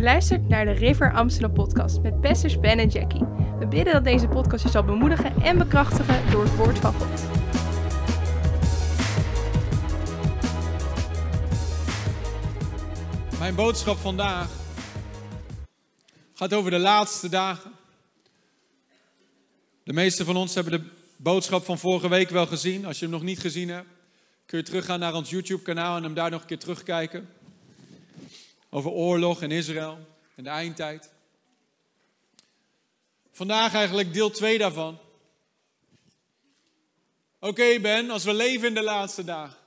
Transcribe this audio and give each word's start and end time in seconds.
Je 0.00 0.06
luistert 0.06 0.48
naar 0.48 0.64
de 0.64 0.70
River 0.70 1.12
Amsterdam 1.12 1.52
podcast 1.52 2.00
met 2.02 2.20
pastors 2.20 2.60
Ben 2.60 2.78
en 2.78 2.88
Jackie. 2.88 3.24
We 3.58 3.66
bidden 3.66 3.92
dat 3.92 4.04
deze 4.04 4.28
podcast 4.28 4.62
je 4.62 4.70
zal 4.70 4.84
bemoedigen 4.84 5.42
en 5.42 5.58
bekrachtigen 5.58 6.30
door 6.30 6.44
het 6.44 6.56
woord 6.56 6.78
van 6.78 6.92
God. 6.92 7.22
Mijn 13.38 13.54
boodschap 13.54 13.96
vandaag 13.96 14.48
gaat 16.34 16.54
over 16.54 16.70
de 16.70 16.78
laatste 16.78 17.28
dagen. 17.28 17.70
De 19.84 19.92
meeste 19.92 20.24
van 20.24 20.36
ons 20.36 20.54
hebben 20.54 20.72
de 20.72 20.88
boodschap 21.16 21.64
van 21.64 21.78
vorige 21.78 22.08
week 22.08 22.30
wel 22.30 22.46
gezien. 22.46 22.86
Als 22.86 22.98
je 22.98 23.04
hem 23.04 23.14
nog 23.14 23.22
niet 23.22 23.40
gezien 23.40 23.68
hebt, 23.68 23.88
kun 24.46 24.58
je 24.58 24.64
teruggaan 24.64 25.00
naar 25.00 25.14
ons 25.14 25.30
YouTube-kanaal 25.30 25.96
en 25.96 26.02
hem 26.02 26.14
daar 26.14 26.30
nog 26.30 26.40
een 26.40 26.46
keer 26.46 26.58
terugkijken. 26.58 27.28
Over 28.70 28.90
oorlog 28.90 29.42
in 29.42 29.50
Israël 29.50 29.98
en 30.36 30.44
de 30.44 30.50
eindtijd. 30.50 31.10
Vandaag 33.32 33.74
eigenlijk 33.74 34.12
deel 34.12 34.30
2 34.30 34.58
daarvan. 34.58 34.98
Oké 37.40 37.80
Ben, 37.80 38.10
als 38.10 38.24
we 38.24 38.34
leven 38.34 38.68
in 38.68 38.74
de 38.74 38.82
laatste 38.82 39.24
dagen, 39.24 39.58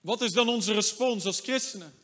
wat 0.00 0.20
is 0.20 0.32
dan 0.32 0.48
onze 0.48 0.72
respons 0.72 1.26
als 1.26 1.40
christenen? 1.40 1.94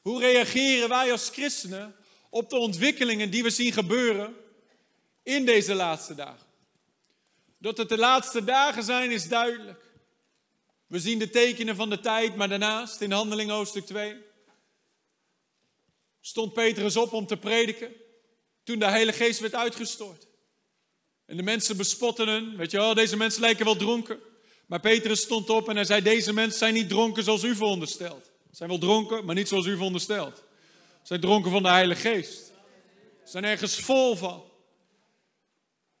Hoe 0.00 0.20
reageren 0.20 0.88
wij 0.88 1.12
als 1.12 1.28
christenen 1.28 1.96
op 2.28 2.50
de 2.50 2.56
ontwikkelingen 2.56 3.30
die 3.30 3.42
we 3.42 3.50
zien 3.50 3.72
gebeuren 3.72 4.36
in 5.22 5.44
deze 5.44 5.74
laatste 5.74 6.14
dagen? 6.14 6.46
Dat 7.58 7.76
het 7.76 7.88
de 7.88 7.98
laatste 7.98 8.44
dagen 8.44 8.82
zijn 8.82 9.10
is 9.10 9.28
duidelijk. 9.28 9.82
We 10.86 10.98
zien 10.98 11.18
de 11.18 11.30
tekenen 11.30 11.76
van 11.76 11.90
de 11.90 12.00
tijd, 12.00 12.36
maar 12.36 12.48
daarnaast 12.48 13.00
in 13.00 13.12
Handeling 13.12 13.50
hoofdstuk 13.50 13.86
2 13.86 14.28
stond 16.20 16.52
Petrus 16.52 16.96
op 16.96 17.12
om 17.12 17.26
te 17.26 17.36
prediken 17.36 17.92
toen 18.62 18.78
de 18.78 18.84
Heilige 18.84 19.24
Geest 19.24 19.40
werd 19.40 19.54
uitgestort. 19.54 20.26
En 21.26 21.36
de 21.36 21.42
mensen 21.42 21.76
bespotten 21.76 22.28
hem, 22.28 22.56
weet 22.56 22.70
je 22.70 22.92
deze 22.94 23.16
mensen 23.16 23.40
lijken 23.40 23.64
wel 23.64 23.76
dronken. 23.76 24.20
Maar 24.66 24.80
Petrus 24.80 25.20
stond 25.20 25.50
op 25.50 25.68
en 25.68 25.76
hij 25.76 25.84
zei, 25.84 26.02
deze 26.02 26.32
mensen 26.32 26.58
zijn 26.58 26.74
niet 26.74 26.88
dronken 26.88 27.24
zoals 27.24 27.42
u 27.42 27.54
veronderstelt. 27.54 28.24
Ze 28.24 28.56
zijn 28.56 28.68
wel 28.68 28.78
dronken, 28.78 29.24
maar 29.24 29.34
niet 29.34 29.48
zoals 29.48 29.66
u 29.66 29.72
veronderstelt. 29.72 30.36
Ze 30.36 31.06
zijn 31.06 31.20
dronken 31.20 31.50
van 31.50 31.62
de 31.62 31.68
Heilige 31.68 32.00
Geest. 32.00 32.52
Ze 33.24 33.30
zijn 33.30 33.44
ergens 33.44 33.76
vol 33.76 34.16
van. 34.16 34.42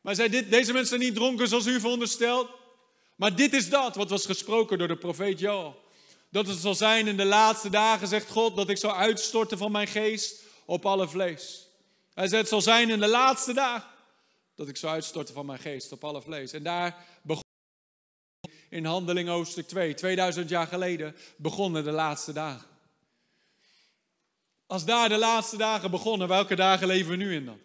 Maar 0.00 0.14
hij 0.14 0.14
zei, 0.14 0.28
dit, 0.28 0.50
deze 0.50 0.72
mensen 0.72 0.88
zijn 0.88 1.00
niet 1.00 1.14
dronken 1.14 1.48
zoals 1.48 1.66
u 1.66 1.80
veronderstelt. 1.80 2.48
Maar 3.16 3.36
dit 3.36 3.52
is 3.52 3.68
dat 3.68 3.96
wat 3.96 4.10
was 4.10 4.26
gesproken 4.26 4.78
door 4.78 4.88
de 4.88 4.96
profeet 4.96 5.38
Joel. 5.38 5.79
Dat 6.30 6.46
het 6.46 6.58
zal 6.58 6.74
zijn 6.74 7.06
in 7.06 7.16
de 7.16 7.24
laatste 7.24 7.70
dagen, 7.70 8.08
zegt 8.08 8.30
God, 8.30 8.56
dat 8.56 8.68
ik 8.68 8.76
zal 8.76 8.96
uitstorten 8.96 9.58
van 9.58 9.72
mijn 9.72 9.88
geest 9.88 10.42
op 10.64 10.86
alle 10.86 11.08
vlees. 11.08 11.68
Hij 12.14 12.28
zei, 12.28 12.40
het 12.40 12.50
zal 12.50 12.60
zijn 12.60 12.90
in 12.90 13.00
de 13.00 13.08
laatste 13.08 13.52
dagen 13.52 13.88
dat 14.54 14.68
ik 14.68 14.76
zal 14.76 14.90
uitstorten 14.90 15.34
van 15.34 15.46
mijn 15.46 15.58
geest 15.58 15.92
op 15.92 16.04
alle 16.04 16.22
vlees. 16.22 16.52
En 16.52 16.62
daar 16.62 17.06
begon 17.22 17.42
in 18.68 18.84
Handeling 18.84 19.28
hoofdstuk 19.28 19.68
2, 19.68 19.94
2000 19.94 20.48
jaar 20.48 20.66
geleden, 20.66 21.16
begonnen 21.36 21.84
de 21.84 21.90
laatste 21.90 22.32
dagen. 22.32 22.68
Als 24.66 24.84
daar 24.84 25.08
de 25.08 25.18
laatste 25.18 25.56
dagen 25.56 25.90
begonnen, 25.90 26.28
welke 26.28 26.54
dagen 26.54 26.86
leven 26.86 27.10
we 27.10 27.16
nu 27.16 27.34
in 27.34 27.44
dan? 27.44 27.58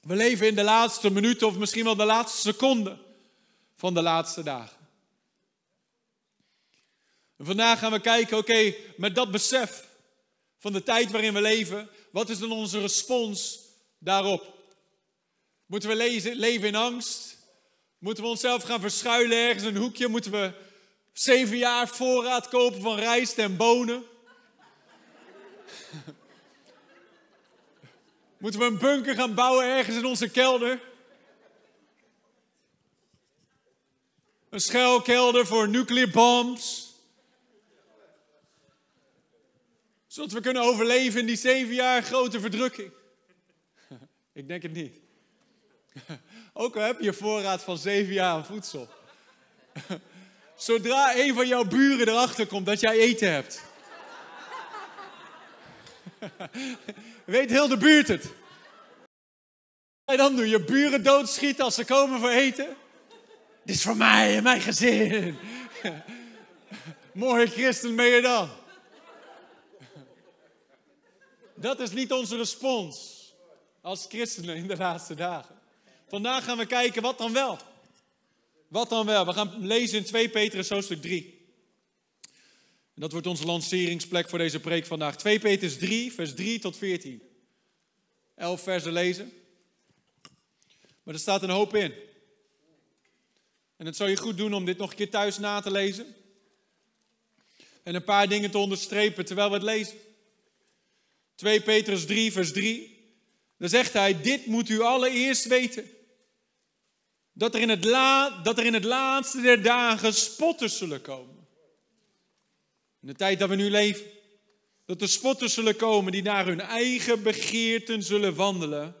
We 0.00 0.14
leven 0.14 0.46
in 0.46 0.54
de 0.54 0.64
laatste 0.64 1.10
minuten 1.10 1.46
of 1.46 1.56
misschien 1.56 1.84
wel 1.84 1.96
de 1.96 2.04
laatste 2.04 2.52
seconde 2.52 2.98
van 3.76 3.94
de 3.94 4.02
laatste 4.02 4.42
dagen. 4.42 4.75
Vandaag 7.38 7.78
gaan 7.78 7.92
we 7.92 8.00
kijken, 8.00 8.38
oké, 8.38 8.74
met 8.96 9.14
dat 9.14 9.30
besef 9.30 9.88
van 10.58 10.72
de 10.72 10.82
tijd 10.82 11.10
waarin 11.10 11.34
we 11.34 11.40
leven, 11.40 11.88
wat 12.10 12.28
is 12.28 12.38
dan 12.38 12.52
onze 12.52 12.80
respons 12.80 13.60
daarop? 13.98 14.54
Moeten 15.66 15.88
we 15.88 15.96
leven 16.34 16.68
in 16.68 16.74
angst? 16.74 17.36
Moeten 17.98 18.24
we 18.24 18.30
onszelf 18.30 18.62
gaan 18.62 18.80
verschuilen 18.80 19.38
ergens 19.38 19.64
in 19.64 19.74
een 19.74 19.82
hoekje? 19.82 20.08
Moeten 20.08 20.30
we 20.30 20.52
zeven 21.12 21.56
jaar 21.56 21.88
voorraad 21.88 22.48
kopen 22.48 22.80
van 22.80 22.98
rijst 22.98 23.38
en 23.38 23.56
bonen? 23.56 24.04
Moeten 28.38 28.60
we 28.60 28.66
een 28.66 28.78
bunker 28.78 29.14
gaan 29.14 29.34
bouwen 29.34 29.64
ergens 29.64 29.96
in 29.96 30.04
onze 30.04 30.28
kelder? 30.28 30.80
Een 34.50 34.60
schuilkelder 34.60 35.46
voor 35.46 35.68
nuclear 35.68 36.10
bombs? 36.10 36.85
Zodat 40.16 40.32
we 40.32 40.40
kunnen 40.40 40.62
overleven 40.62 41.20
in 41.20 41.26
die 41.26 41.36
zeven 41.36 41.74
jaar 41.74 42.02
grote 42.02 42.40
verdrukking. 42.40 42.92
Ik 44.32 44.48
denk 44.48 44.62
het 44.62 44.72
niet. 44.72 44.96
Ook 46.52 46.76
al 46.76 46.82
heb 46.82 47.00
je 47.00 47.12
voorraad 47.12 47.62
van 47.62 47.78
zeven 47.78 48.12
jaar 48.12 48.44
voedsel. 48.44 48.88
Zodra 50.56 51.16
een 51.16 51.34
van 51.34 51.48
jouw 51.48 51.64
buren 51.64 52.08
erachter 52.08 52.46
komt 52.46 52.66
dat 52.66 52.80
jij 52.80 52.98
eten 52.98 53.32
hebt. 53.32 53.62
Weet 57.24 57.50
heel 57.50 57.68
de 57.68 57.76
buurt 57.76 58.08
het. 58.08 58.32
Wat 60.04 60.16
dan 60.16 60.36
doen? 60.36 60.48
Je 60.48 60.64
buren 60.64 61.02
doodschieten 61.02 61.64
als 61.64 61.74
ze 61.74 61.84
komen 61.84 62.20
voor 62.20 62.30
eten? 62.30 62.76
Dit 63.64 63.74
is 63.74 63.82
voor 63.82 63.96
mij 63.96 64.36
en 64.36 64.42
mijn 64.42 64.60
gezin. 64.60 65.38
Mooie 67.12 67.46
christen 67.46 67.96
ben 67.96 68.06
je 68.06 68.20
dan. 68.20 68.64
Dat 71.56 71.80
is 71.80 71.90
niet 71.90 72.12
onze 72.12 72.36
respons 72.36 73.14
als 73.80 74.06
christenen 74.08 74.56
in 74.56 74.66
de 74.66 74.76
laatste 74.76 75.14
dagen. 75.14 75.54
Vandaag 76.08 76.44
gaan 76.44 76.58
we 76.58 76.66
kijken 76.66 77.02
wat 77.02 77.18
dan 77.18 77.32
wel. 77.32 77.58
Wat 78.68 78.88
dan 78.88 79.06
wel? 79.06 79.26
We 79.26 79.32
gaan 79.32 79.66
lezen 79.66 79.98
in 79.98 80.04
2 80.04 80.28
Petrus 80.28 80.68
hoofdstuk 80.68 81.02
3. 81.02 81.34
En 82.94 83.02
dat 83.02 83.12
wordt 83.12 83.26
onze 83.26 83.46
lanceringsplek 83.46 84.28
voor 84.28 84.38
deze 84.38 84.60
preek 84.60 84.86
vandaag. 84.86 85.16
2 85.16 85.38
Petrus 85.38 85.78
3, 85.78 86.12
vers 86.12 86.34
3 86.34 86.58
tot 86.58 86.76
14. 86.76 87.22
Elf 88.34 88.62
versen 88.62 88.92
lezen. 88.92 89.32
Maar 91.02 91.14
er 91.14 91.20
staat 91.20 91.42
een 91.42 91.50
hoop 91.50 91.74
in. 91.74 91.94
En 93.76 93.86
het 93.86 93.96
zou 93.96 94.10
je 94.10 94.16
goed 94.16 94.36
doen 94.36 94.54
om 94.54 94.64
dit 94.64 94.78
nog 94.78 94.90
een 94.90 94.96
keer 94.96 95.10
thuis 95.10 95.38
na 95.38 95.60
te 95.60 95.70
lezen. 95.70 96.14
En 97.82 97.94
een 97.94 98.04
paar 98.04 98.28
dingen 98.28 98.50
te 98.50 98.58
onderstrepen 98.58 99.24
terwijl 99.24 99.48
we 99.48 99.54
het 99.54 99.64
lezen. 99.64 99.98
2 101.36 101.60
Petrus 101.60 102.06
3, 102.06 102.32
vers 102.32 102.52
3. 102.52 102.94
Dan 103.58 103.68
zegt 103.68 103.92
hij, 103.92 104.20
dit 104.20 104.46
moet 104.46 104.68
u 104.68 104.80
allereerst 104.80 105.46
weten. 105.46 105.90
Dat 107.32 107.54
er 107.54 107.60
in 107.60 107.68
het, 107.68 107.82
dat 108.44 108.58
er 108.58 108.64
in 108.64 108.74
het 108.74 108.84
laatste 108.84 109.40
der 109.40 109.62
dagen 109.62 110.14
spotters 110.14 110.76
zullen 110.76 111.00
komen. 111.00 111.46
In 113.00 113.08
de 113.08 113.14
tijd 113.14 113.38
dat 113.38 113.48
we 113.48 113.54
nu 113.54 113.70
leven. 113.70 114.06
Dat 114.84 115.02
er 115.02 115.08
spotters 115.08 115.54
zullen 115.54 115.76
komen 115.76 116.12
die 116.12 116.22
naar 116.22 116.46
hun 116.46 116.60
eigen 116.60 117.22
begeerten 117.22 118.02
zullen 118.02 118.34
wandelen. 118.34 118.94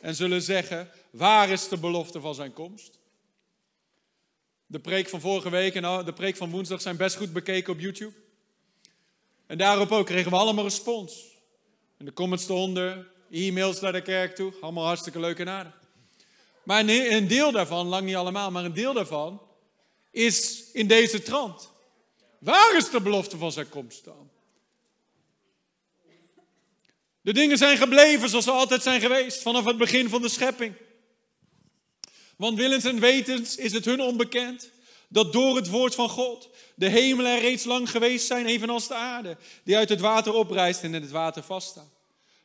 En 0.00 0.14
zullen 0.14 0.42
zeggen, 0.42 0.90
waar 1.10 1.50
is 1.50 1.68
de 1.68 1.78
belofte 1.78 2.20
van 2.20 2.34
zijn 2.34 2.52
komst? 2.52 2.98
De 4.66 4.78
preek 4.78 5.08
van 5.08 5.20
vorige 5.20 5.50
week 5.50 5.74
en 5.74 6.04
de 6.04 6.12
preek 6.12 6.36
van 6.36 6.50
woensdag 6.50 6.80
zijn 6.80 6.96
best 6.96 7.16
goed 7.16 7.32
bekeken 7.32 7.72
op 7.72 7.80
YouTube. 7.80 8.14
En 9.46 9.58
daarop 9.58 9.92
ook 9.92 10.06
kregen 10.06 10.30
we 10.30 10.36
allemaal 10.36 10.64
respons. 10.64 11.27
In 11.98 12.04
de 12.04 12.12
comments 12.12 12.48
eronder, 12.48 13.06
e-mails 13.30 13.80
naar 13.80 13.92
de 13.92 14.02
kerk 14.02 14.34
toe. 14.34 14.52
Allemaal 14.60 14.84
hartstikke 14.84 15.20
leuk 15.20 15.38
en 15.38 15.48
aardig. 15.48 15.80
Maar 16.62 16.88
een 16.88 17.28
deel 17.28 17.52
daarvan, 17.52 17.86
lang 17.86 18.04
niet 18.04 18.14
allemaal, 18.14 18.50
maar 18.50 18.64
een 18.64 18.72
deel 18.72 18.92
daarvan 18.92 19.42
is 20.10 20.64
in 20.72 20.86
deze 20.86 21.22
trant. 21.22 21.70
Waar 22.38 22.76
is 22.76 22.90
de 22.90 23.00
belofte 23.00 23.36
van 23.36 23.52
zijn 23.52 23.68
komst 23.68 24.04
dan? 24.04 24.30
De 27.20 27.32
dingen 27.32 27.58
zijn 27.58 27.76
gebleven 27.76 28.28
zoals 28.28 28.44
ze 28.44 28.50
altijd 28.50 28.82
zijn 28.82 29.00
geweest, 29.00 29.42
vanaf 29.42 29.64
het 29.64 29.76
begin 29.76 30.08
van 30.08 30.22
de 30.22 30.28
schepping. 30.28 30.74
Want 32.36 32.58
willens 32.58 32.84
en 32.84 33.00
wetens 33.00 33.56
is 33.56 33.72
het 33.72 33.84
hun 33.84 34.00
onbekend 34.00 34.70
dat 35.08 35.32
door 35.32 35.56
het 35.56 35.68
woord 35.68 35.94
van 35.94 36.08
God 36.08 36.50
de 36.74 36.88
hemelen 36.88 37.32
er 37.32 37.40
reeds 37.40 37.64
lang 37.64 37.90
geweest 37.90 38.26
zijn, 38.26 38.46
evenals 38.46 38.88
de 38.88 38.94
aarde, 38.94 39.36
die 39.64 39.76
uit 39.76 39.88
het 39.88 40.00
water 40.00 40.32
oprijst 40.32 40.82
en 40.82 40.94
in 40.94 41.02
het 41.02 41.10
water 41.10 41.42
vaststaat. 41.42 41.96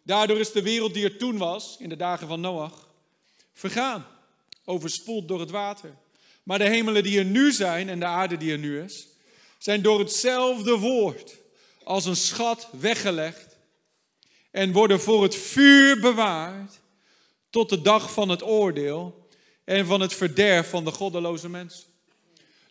Daardoor 0.03 0.39
is 0.39 0.51
de 0.51 0.61
wereld 0.61 0.93
die 0.93 1.03
er 1.03 1.17
toen 1.17 1.37
was, 1.37 1.75
in 1.79 1.89
de 1.89 1.95
dagen 1.95 2.27
van 2.27 2.41
Noach, 2.41 2.87
vergaan, 3.53 4.05
overspoeld 4.65 5.27
door 5.27 5.39
het 5.39 5.51
water. 5.51 5.95
Maar 6.43 6.57
de 6.57 6.69
hemelen 6.69 7.03
die 7.03 7.19
er 7.19 7.25
nu 7.25 7.51
zijn 7.51 7.89
en 7.89 7.99
de 7.99 8.05
aarde 8.05 8.37
die 8.37 8.51
er 8.51 8.57
nu 8.57 8.81
is, 8.81 9.07
zijn 9.57 9.81
door 9.81 9.99
hetzelfde 9.99 10.77
woord 10.77 11.35
als 11.83 12.05
een 12.05 12.15
schat 12.15 12.67
weggelegd 12.71 13.57
en 14.51 14.71
worden 14.71 14.99
voor 14.99 15.23
het 15.23 15.35
vuur 15.35 15.99
bewaard 15.99 16.81
tot 17.49 17.69
de 17.69 17.81
dag 17.81 18.13
van 18.13 18.29
het 18.29 18.43
oordeel 18.43 19.27
en 19.63 19.85
van 19.85 20.01
het 20.01 20.13
verderf 20.13 20.69
van 20.69 20.85
de 20.85 20.91
goddeloze 20.91 21.49
mensen. 21.49 21.92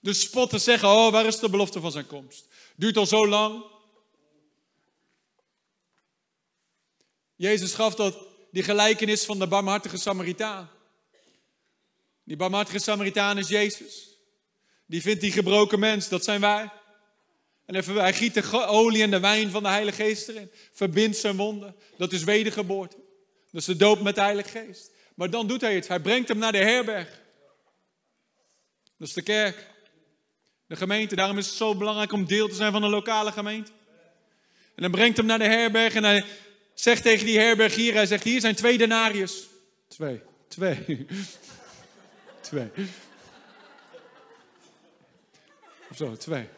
De 0.03 0.13
spotters 0.13 0.65
zeggen, 0.65 0.89
oh 0.89 1.13
waar 1.13 1.27
is 1.27 1.39
de 1.39 1.51
belofte 1.51 1.81
van 1.81 1.93
zijn 1.93 2.07
komst? 2.07 2.49
Duurt 2.77 2.97
al 2.97 3.07
zo 3.07 3.29
lang, 3.29 3.65
Jezus 7.43 7.75
gaf 7.75 7.95
dat, 7.95 8.19
die 8.51 8.63
gelijkenis 8.63 9.25
van 9.25 9.39
de 9.39 9.47
barmhartige 9.47 9.97
Samaritaan. 9.97 10.71
Die 12.25 12.37
barmhartige 12.37 12.79
Samaritaan 12.79 13.39
is 13.39 13.49
Jezus. 13.49 14.19
Die 14.87 15.03
vindt 15.03 15.21
die 15.21 15.33
gebroken 15.33 15.79
mens, 15.79 16.09
dat 16.09 16.25
zijn 16.25 16.41
wij. 16.41 16.71
En 17.67 17.75
hij 17.75 18.13
giet 18.13 18.35
de 18.35 18.67
olie 18.67 19.03
en 19.03 19.11
de 19.11 19.21
wijn 19.21 19.51
van 19.51 19.63
de 19.63 19.69
Heilige 19.69 20.03
Geest 20.03 20.29
erin. 20.29 20.51
Verbindt 20.73 21.17
zijn 21.17 21.37
wonden. 21.37 21.77
Dat 21.97 22.13
is 22.13 22.25
wedergeboorte. 22.25 22.97
Dat 23.51 23.61
is 23.61 23.67
de 23.67 23.77
doop 23.77 24.01
met 24.01 24.15
de 24.15 24.21
Heilige 24.21 24.49
Geest. 24.49 24.91
Maar 25.15 25.31
dan 25.31 25.47
doet 25.47 25.61
hij 25.61 25.77
iets. 25.77 25.89
Hij 25.89 26.01
brengt 26.01 26.29
hem 26.29 26.39
naar 26.39 26.53
de 26.53 26.59
herberg. 26.59 27.09
Dat 28.99 29.09
is 29.09 29.15
de 29.15 29.23
kerk. 29.23 29.71
De 30.73 30.79
gemeente. 30.79 31.17
Daarom 31.17 31.39
is 31.39 31.47
het 31.47 31.55
zo 31.55 31.75
belangrijk 31.75 32.13
om 32.13 32.27
deel 32.27 32.49
te 32.49 32.55
zijn 32.55 32.73
van 32.73 32.83
een 32.83 32.91
lokale 32.91 33.33
gemeente. 33.33 33.71
En 34.75 34.83
dan 34.83 34.91
brengt 34.91 35.17
hem 35.17 35.27
naar 35.27 35.39
de 35.39 35.45
herberg 35.45 35.95
en 35.95 36.05
hij 36.05 36.25
zegt 36.75 37.03
tegen 37.03 37.27
die 37.27 37.39
herberg 37.39 37.75
hier, 37.75 37.95
hij 37.95 38.07
zegt 38.07 38.25
hier 38.25 38.41
zijn 38.41 38.55
twee 38.55 38.79
denarius. 38.79 39.47
Twee, 39.89 40.21
twee. 40.49 40.85
twee. 42.51 42.71
Of 45.91 45.97
zo, 45.97 46.17
twee. 46.17 46.49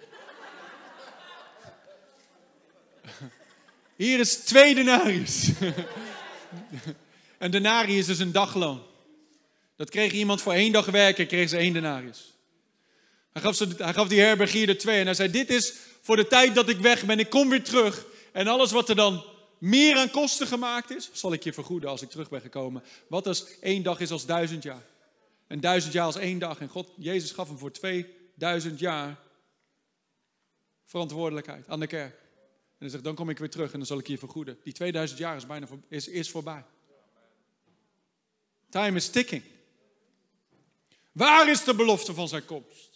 Hier 3.96 4.18
is 4.18 4.36
twee 4.36 4.74
denarius. 4.74 5.50
Een 7.38 7.50
denarius 7.50 8.08
is 8.08 8.18
een 8.18 8.32
dagloon. 8.32 8.82
Dat 9.76 9.90
kreeg 9.90 10.12
iemand 10.12 10.42
voor 10.42 10.52
één 10.52 10.72
dag 10.72 10.86
werken, 10.86 11.26
kreeg 11.26 11.48
ze 11.48 11.56
één 11.56 11.72
denarius. 11.72 12.33
Hij 13.34 13.42
gaf, 13.42 13.56
ze, 13.56 13.68
hij 13.76 13.92
gaf 13.92 14.08
die 14.08 14.20
herbergier 14.20 14.68
er 14.68 14.78
twee 14.78 14.98
en 14.98 15.04
hij 15.04 15.14
zei, 15.14 15.30
dit 15.30 15.50
is 15.50 15.74
voor 16.00 16.16
de 16.16 16.26
tijd 16.26 16.54
dat 16.54 16.68
ik 16.68 16.78
weg 16.78 17.04
ben, 17.04 17.18
ik 17.18 17.30
kom 17.30 17.48
weer 17.48 17.62
terug. 17.62 18.06
En 18.32 18.46
alles 18.46 18.72
wat 18.72 18.88
er 18.88 18.96
dan 18.96 19.24
meer 19.58 19.96
aan 19.96 20.10
kosten 20.10 20.46
gemaakt 20.46 20.90
is, 20.90 21.10
zal 21.12 21.32
ik 21.32 21.44
je 21.44 21.52
vergoeden 21.52 21.90
als 21.90 22.02
ik 22.02 22.10
terug 22.10 22.28
ben 22.28 22.40
gekomen. 22.40 22.82
Wat 23.08 23.26
als 23.26 23.58
één 23.60 23.82
dag 23.82 24.00
is 24.00 24.10
als 24.10 24.26
duizend 24.26 24.62
jaar. 24.62 24.82
En 25.46 25.60
duizend 25.60 25.92
jaar 25.92 26.04
als 26.04 26.16
één 26.16 26.38
dag. 26.38 26.60
En 26.60 26.68
God, 26.68 26.88
Jezus 26.96 27.30
gaf 27.30 27.48
hem 27.48 27.58
voor 27.58 27.72
2000 27.72 28.78
jaar 28.78 29.18
verantwoordelijkheid 30.84 31.68
aan 31.68 31.80
de 31.80 31.86
kerk. 31.86 32.12
En 32.14 32.78
hij 32.78 32.88
zegt, 32.88 33.04
dan 33.04 33.14
kom 33.14 33.30
ik 33.30 33.38
weer 33.38 33.50
terug 33.50 33.72
en 33.72 33.78
dan 33.78 33.86
zal 33.86 33.98
ik 33.98 34.06
je 34.06 34.18
vergoeden. 34.18 34.58
Die 34.64 34.72
2000 34.72 35.18
jaar 35.18 35.36
is 35.36 35.46
bijna 35.46 35.66
is, 35.88 36.08
is 36.08 36.30
voorbij. 36.30 36.64
Time 38.70 38.96
is 38.96 39.08
ticking. 39.08 39.42
Waar 41.12 41.50
is 41.50 41.64
de 41.64 41.74
belofte 41.74 42.14
van 42.14 42.28
zijn 42.28 42.44
komst? 42.44 42.93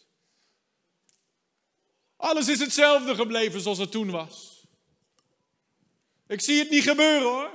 Alles 2.18 2.48
is 2.48 2.58
hetzelfde 2.58 3.14
gebleven 3.14 3.60
zoals 3.60 3.78
het 3.78 3.90
toen 3.90 4.10
was. 4.10 4.66
Ik 6.26 6.40
zie 6.40 6.58
het 6.58 6.70
niet 6.70 6.82
gebeuren 6.82 7.28
hoor. 7.28 7.50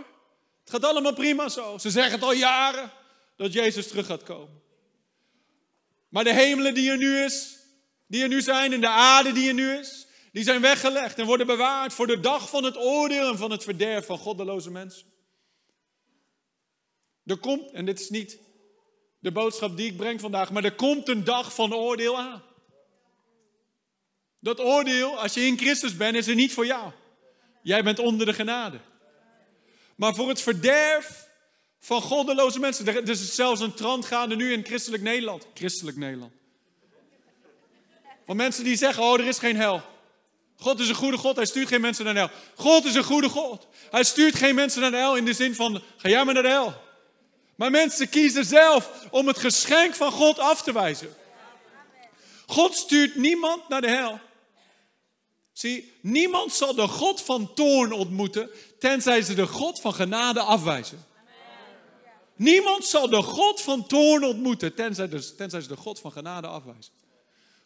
Het 0.61 0.69
gaat 0.69 0.83
allemaal 0.83 1.13
prima 1.13 1.49
zo. 1.49 1.77
Ze 1.77 1.89
zeggen 1.89 2.13
het 2.13 2.23
al 2.23 2.33
jaren 2.33 2.91
dat 3.35 3.53
Jezus 3.53 3.87
terug 3.87 4.05
gaat 4.05 4.23
komen. 4.23 4.61
Maar 6.09 6.23
de 6.23 6.33
hemelen 6.33 6.73
die 6.73 6.89
er 6.89 6.97
nu 6.97 7.23
is, 7.23 7.59
die 8.07 8.21
er 8.21 8.27
nu 8.27 8.41
zijn 8.41 8.73
en 8.73 8.81
de 8.81 8.87
aarde 8.87 9.31
die 9.31 9.47
er 9.47 9.53
nu 9.53 9.73
is, 9.73 10.07
die 10.31 10.43
zijn 10.43 10.61
weggelegd 10.61 11.19
en 11.19 11.25
worden 11.25 11.47
bewaard 11.47 11.93
voor 11.93 12.07
de 12.07 12.19
dag 12.19 12.49
van 12.49 12.63
het 12.63 12.77
oordeel 12.77 13.27
en 13.27 13.37
van 13.37 13.51
het 13.51 13.63
verderf 13.63 14.05
van 14.05 14.17
goddeloze 14.17 14.71
mensen. 14.71 15.11
Er 17.25 17.37
komt, 17.37 17.71
en 17.71 17.85
dit 17.85 17.99
is 17.99 18.09
niet 18.09 18.39
de 19.19 19.31
boodschap 19.31 19.77
die 19.77 19.89
ik 19.89 19.97
breng 19.97 20.19
vandaag, 20.19 20.51
maar 20.51 20.63
er 20.63 20.75
komt 20.75 21.07
een 21.07 21.23
dag 21.23 21.55
van 21.55 21.73
oordeel 21.73 22.19
aan. 22.19 22.43
Dat 24.43 24.59
oordeel, 24.59 25.19
als 25.19 25.33
je 25.33 25.45
in 25.45 25.57
Christus 25.57 25.97
bent, 25.97 26.15
is 26.15 26.27
er 26.27 26.35
niet 26.35 26.53
voor 26.53 26.65
jou. 26.65 26.91
Jij 27.61 27.83
bent 27.83 27.99
onder 27.99 28.25
de 28.25 28.33
genade. 28.33 28.79
Maar 29.95 30.15
voor 30.15 30.27
het 30.29 30.41
verderf 30.41 31.27
van 31.79 32.01
goddeloze 32.01 32.59
mensen. 32.59 32.87
Er 32.87 33.09
is 33.09 33.35
zelfs 33.35 33.61
een 33.61 33.73
trant 33.73 34.05
gaande 34.05 34.35
nu 34.35 34.53
in 34.53 34.65
christelijk 34.65 35.03
Nederland. 35.03 35.47
Christelijk 35.53 35.97
Nederland. 35.97 36.31
Van 38.25 38.35
mensen 38.35 38.63
die 38.63 38.75
zeggen, 38.75 39.03
oh 39.03 39.19
er 39.19 39.27
is 39.27 39.37
geen 39.37 39.55
hel. 39.55 39.81
God 40.57 40.79
is 40.79 40.89
een 40.89 40.95
goede 40.95 41.17
God, 41.17 41.35
hij 41.35 41.45
stuurt 41.45 41.67
geen 41.67 41.81
mensen 41.81 42.05
naar 42.05 42.13
de 42.13 42.19
hel. 42.19 42.29
God 42.55 42.85
is 42.85 42.95
een 42.95 43.03
goede 43.03 43.29
God. 43.29 43.67
Hij 43.91 44.03
stuurt 44.03 44.35
geen 44.35 44.55
mensen 44.55 44.81
naar 44.81 44.91
de 44.91 44.97
hel 44.97 45.15
in 45.15 45.25
de 45.25 45.33
zin 45.33 45.55
van, 45.55 45.81
ga 45.97 46.09
jij 46.09 46.25
maar 46.25 46.33
naar 46.33 46.43
de 46.43 46.49
hel. 46.49 46.81
Maar 47.55 47.71
mensen 47.71 48.09
kiezen 48.09 48.45
zelf 48.45 49.07
om 49.09 49.27
het 49.27 49.37
geschenk 49.37 49.95
van 49.95 50.11
God 50.11 50.39
af 50.39 50.61
te 50.61 50.73
wijzen. 50.73 51.15
God 52.45 52.75
stuurt 52.75 53.15
niemand 53.15 53.69
naar 53.69 53.81
de 53.81 53.89
hel. 53.89 54.19
Zie, 55.53 55.91
niemand 56.01 56.53
zal 56.53 56.75
de 56.75 56.87
God 56.87 57.21
van 57.21 57.53
toorn 57.53 57.91
ontmoeten, 57.91 58.49
tenzij 58.79 59.21
ze 59.21 59.33
de 59.33 59.47
God 59.47 59.81
van 59.81 59.93
genade 59.93 60.39
afwijzen. 60.39 61.05
Niemand 62.35 62.85
zal 62.85 63.09
de 63.09 63.21
God 63.21 63.61
van 63.61 63.87
toorn 63.87 64.23
ontmoeten, 64.23 64.75
tenzij, 64.75 65.07
tenzij 65.37 65.61
ze 65.61 65.67
de 65.67 65.77
God 65.77 65.99
van 65.99 66.11
genade 66.11 66.47
afwijzen. 66.47 66.93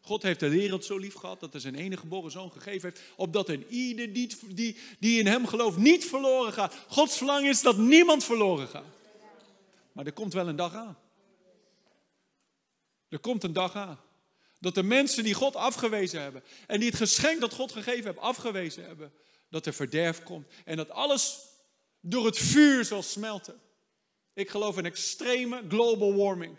God 0.01 0.23
heeft 0.23 0.39
de 0.39 0.49
wereld 0.49 0.85
zo 0.85 0.97
lief 0.97 1.13
gehad 1.13 1.39
dat 1.39 1.51
hij 1.51 1.61
zijn 1.61 1.75
enige 1.75 2.01
geboren 2.01 2.31
zoon 2.31 2.51
gegeven 2.51 2.89
heeft, 2.89 3.01
opdat 3.15 3.49
een 3.49 3.65
ieder 3.69 4.13
die, 4.13 4.37
die, 4.45 4.77
die 4.99 5.19
in 5.19 5.27
hem 5.27 5.47
gelooft 5.47 5.77
niet 5.77 6.05
verloren 6.05 6.53
gaat. 6.53 6.75
Gods 6.87 7.17
verlangen 7.17 7.49
is 7.49 7.61
dat 7.61 7.77
niemand 7.77 8.23
verloren 8.23 8.67
gaat. 8.67 8.85
Maar 9.91 10.05
er 10.05 10.13
komt 10.13 10.33
wel 10.33 10.47
een 10.47 10.55
dag 10.55 10.73
aan. 10.73 10.97
Er 13.09 13.19
komt 13.19 13.43
een 13.43 13.53
dag 13.53 13.75
aan. 13.75 13.99
Dat 14.59 14.75
de 14.75 14.83
mensen 14.83 15.23
die 15.23 15.33
God 15.33 15.55
afgewezen 15.55 16.21
hebben 16.21 16.43
en 16.67 16.79
die 16.79 16.89
het 16.89 16.97
geschenk 16.97 17.41
dat 17.41 17.53
God 17.53 17.71
gegeven 17.71 18.05
heeft 18.05 18.17
afgewezen 18.17 18.85
hebben, 18.85 19.13
dat 19.49 19.65
er 19.65 19.73
verderf 19.73 20.23
komt 20.23 20.47
en 20.65 20.77
dat 20.77 20.89
alles 20.89 21.39
door 22.01 22.25
het 22.25 22.37
vuur 22.37 22.85
zal 22.85 23.03
smelten. 23.03 23.61
Ik 24.33 24.49
geloof 24.49 24.77
in 24.77 24.85
extreme 24.85 25.63
global 25.69 26.15
warming. 26.15 26.57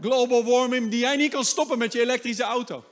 Global 0.00 0.44
warming 0.44 0.90
die 0.90 1.00
jij 1.00 1.16
niet 1.16 1.32
kan 1.32 1.44
stoppen 1.44 1.78
met 1.78 1.92
je 1.92 2.00
elektrische 2.00 2.42
auto. 2.42 2.84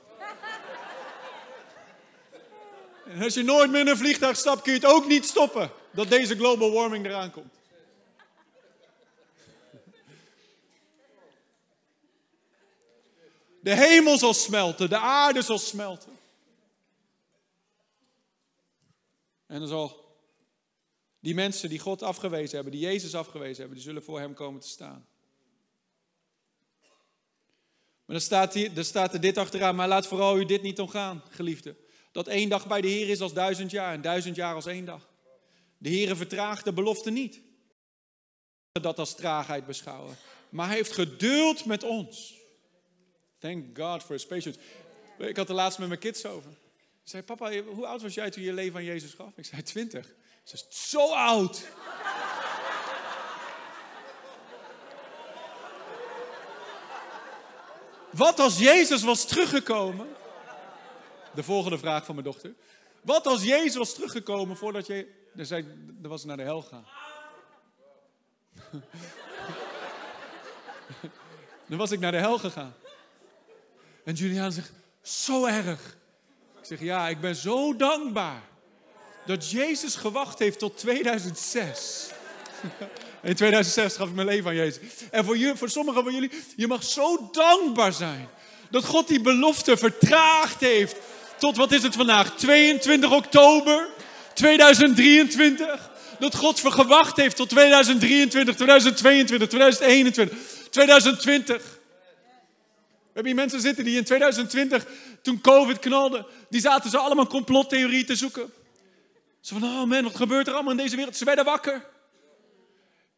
En 3.05 3.21
als 3.21 3.33
je 3.33 3.43
nooit 3.43 3.71
meer 3.71 3.79
in 3.79 3.87
een 3.87 3.97
vliegtuig 3.97 4.37
stapt, 4.37 4.61
kun 4.61 4.73
je 4.73 4.79
het 4.79 4.87
ook 4.87 5.07
niet 5.07 5.25
stoppen 5.25 5.71
dat 5.91 6.09
deze 6.09 6.35
global 6.35 6.71
warming 6.71 7.05
eraan 7.05 7.31
komt. 7.31 7.53
De 13.63 13.75
hemel 13.75 14.17
zal 14.17 14.33
smelten, 14.33 14.89
de 14.89 14.97
aarde 14.97 15.41
zal 15.41 15.59
smelten. 15.59 16.11
En 19.45 19.59
dan 19.59 19.67
zal 19.67 20.17
die 21.19 21.33
mensen 21.33 21.69
die 21.69 21.79
God 21.79 22.01
afgewezen 22.01 22.55
hebben, 22.55 22.71
die 22.71 22.81
Jezus 22.81 23.15
afgewezen 23.15 23.57
hebben, 23.57 23.75
die 23.75 23.85
zullen 23.85 24.03
voor 24.03 24.19
hem 24.19 24.33
komen 24.33 24.61
te 24.61 24.67
staan. 24.67 25.07
Maar 28.05 28.15
dan 28.15 28.21
staat, 28.21 28.53
hier, 28.53 28.73
dan 28.73 28.83
staat 28.83 29.13
er 29.13 29.21
dit 29.21 29.37
achteraan, 29.37 29.75
maar 29.75 29.87
laat 29.87 30.07
vooral 30.07 30.39
u 30.39 30.45
dit 30.45 30.61
niet 30.61 30.79
omgaan, 30.79 31.23
geliefde. 31.29 31.75
Dat 32.11 32.27
één 32.27 32.49
dag 32.49 32.67
bij 32.67 32.81
de 32.81 32.87
Heer 32.87 33.09
is 33.09 33.21
als 33.21 33.33
duizend 33.33 33.71
jaar 33.71 33.93
en 33.93 34.01
duizend 34.01 34.35
jaar 34.35 34.55
als 34.55 34.65
één 34.65 34.85
dag. 34.85 35.09
De 35.77 35.89
Heer 35.89 36.15
vertraagt 36.15 36.65
de 36.65 36.73
belofte 36.73 37.11
niet. 37.11 37.41
Dat 38.71 38.99
als 38.99 39.15
traagheid 39.15 39.65
beschouwen. 39.65 40.17
Maar 40.49 40.67
hij 40.67 40.75
heeft 40.75 40.93
geduld 40.93 41.65
met 41.65 41.83
ons. 41.83 42.41
Thank 43.43 43.77
God 43.77 44.03
for 44.03 44.13
his 44.13 44.25
patience. 44.25 44.59
Ik 45.17 45.37
had 45.37 45.49
er 45.49 45.55
laatst 45.55 45.79
met 45.79 45.87
mijn 45.87 45.99
kids 45.99 46.25
over. 46.25 46.51
Ze 46.51 47.09
zei, 47.09 47.23
papa, 47.23 47.61
hoe 47.61 47.85
oud 47.85 48.01
was 48.01 48.13
jij 48.13 48.29
toen 48.29 48.43
je 48.43 48.53
leven 48.53 48.79
aan 48.79 48.85
Jezus 48.85 49.13
gaf? 49.13 49.31
Ik 49.35 49.45
zei, 49.45 49.63
twintig. 49.63 50.13
Ze 50.43 50.53
is 50.53 50.89
zo 50.89 51.13
oud. 51.13 51.67
Wat 58.09 58.39
als 58.39 58.59
Jezus 58.59 59.03
was 59.03 59.25
teruggekomen? 59.25 60.07
De 61.35 61.43
volgende 61.43 61.77
vraag 61.77 62.05
van 62.05 62.15
mijn 62.15 62.27
dochter. 62.27 62.53
Wat 63.01 63.25
als 63.25 63.43
Jezus 63.43 63.75
was 63.75 63.93
teruggekomen 63.93 64.57
voordat 64.57 64.87
je. 64.87 65.21
Dan, 65.33 65.45
zei, 65.45 65.65
dan 65.77 66.11
was 66.11 66.23
naar 66.23 66.37
de 66.37 66.43
hel 66.43 66.61
gaan. 66.61 66.85
dan 71.67 71.77
was 71.77 71.91
ik 71.91 71.99
naar 71.99 72.11
de 72.11 72.17
hel 72.17 72.37
gegaan. 72.37 72.73
En 74.03 74.13
Julian 74.13 74.51
zegt: 74.51 74.71
Zo 75.01 75.45
erg. 75.45 75.97
Ik 76.59 76.65
zeg: 76.65 76.79
Ja, 76.79 77.09
ik 77.09 77.21
ben 77.21 77.35
zo 77.35 77.75
dankbaar 77.75 78.41
dat 79.25 79.49
Jezus 79.49 79.95
gewacht 79.95 80.39
heeft 80.39 80.59
tot 80.59 80.77
2006. 80.77 82.07
In 83.23 83.35
2006 83.35 83.95
gaf 83.95 84.07
ik 84.07 84.15
mijn 84.15 84.27
leven 84.27 84.49
aan 84.49 84.55
Jezus. 84.55 84.79
En 85.11 85.25
voor, 85.25 85.37
voor 85.55 85.69
sommigen 85.69 86.03
van 86.03 86.13
jullie, 86.13 86.31
je 86.55 86.67
mag 86.67 86.83
zo 86.83 87.29
dankbaar 87.31 87.93
zijn 87.93 88.29
dat 88.69 88.85
God 88.85 89.07
die 89.07 89.21
belofte 89.21 89.77
vertraagd 89.77 90.59
heeft 90.59 90.95
tot, 91.37 91.57
wat 91.57 91.71
is 91.71 91.83
het 91.83 91.95
vandaag, 91.95 92.35
22 92.35 93.11
oktober 93.11 93.87
2023. 94.33 95.91
Dat 96.19 96.35
God 96.35 96.59
gewacht 96.59 97.17
heeft 97.17 97.35
tot 97.35 97.49
2023, 97.49 98.55
2022, 98.55 99.47
2021, 99.47 100.37
2020. 100.69 101.81
We 103.13 103.19
hebben 103.19 103.31
hier 103.31 103.41
mensen 103.41 103.61
zitten 103.61 103.83
die 103.83 103.97
in 103.97 104.03
2020, 104.03 104.85
toen 105.21 105.41
COVID 105.41 105.79
knalde, 105.79 106.25
die 106.49 106.61
zaten 106.61 106.89
ze 106.89 106.97
allemaal 106.97 107.27
complottheorie 107.27 108.03
te 108.03 108.15
zoeken. 108.15 108.53
Ze 109.39 109.53
van, 109.53 109.63
oh 109.63 109.83
man, 109.83 110.03
wat 110.03 110.15
gebeurt 110.15 110.47
er 110.47 110.53
allemaal 110.53 110.71
in 110.71 110.77
deze 110.77 110.95
wereld? 110.95 111.17
Ze 111.17 111.25
werden 111.25 111.45
wakker. 111.45 111.85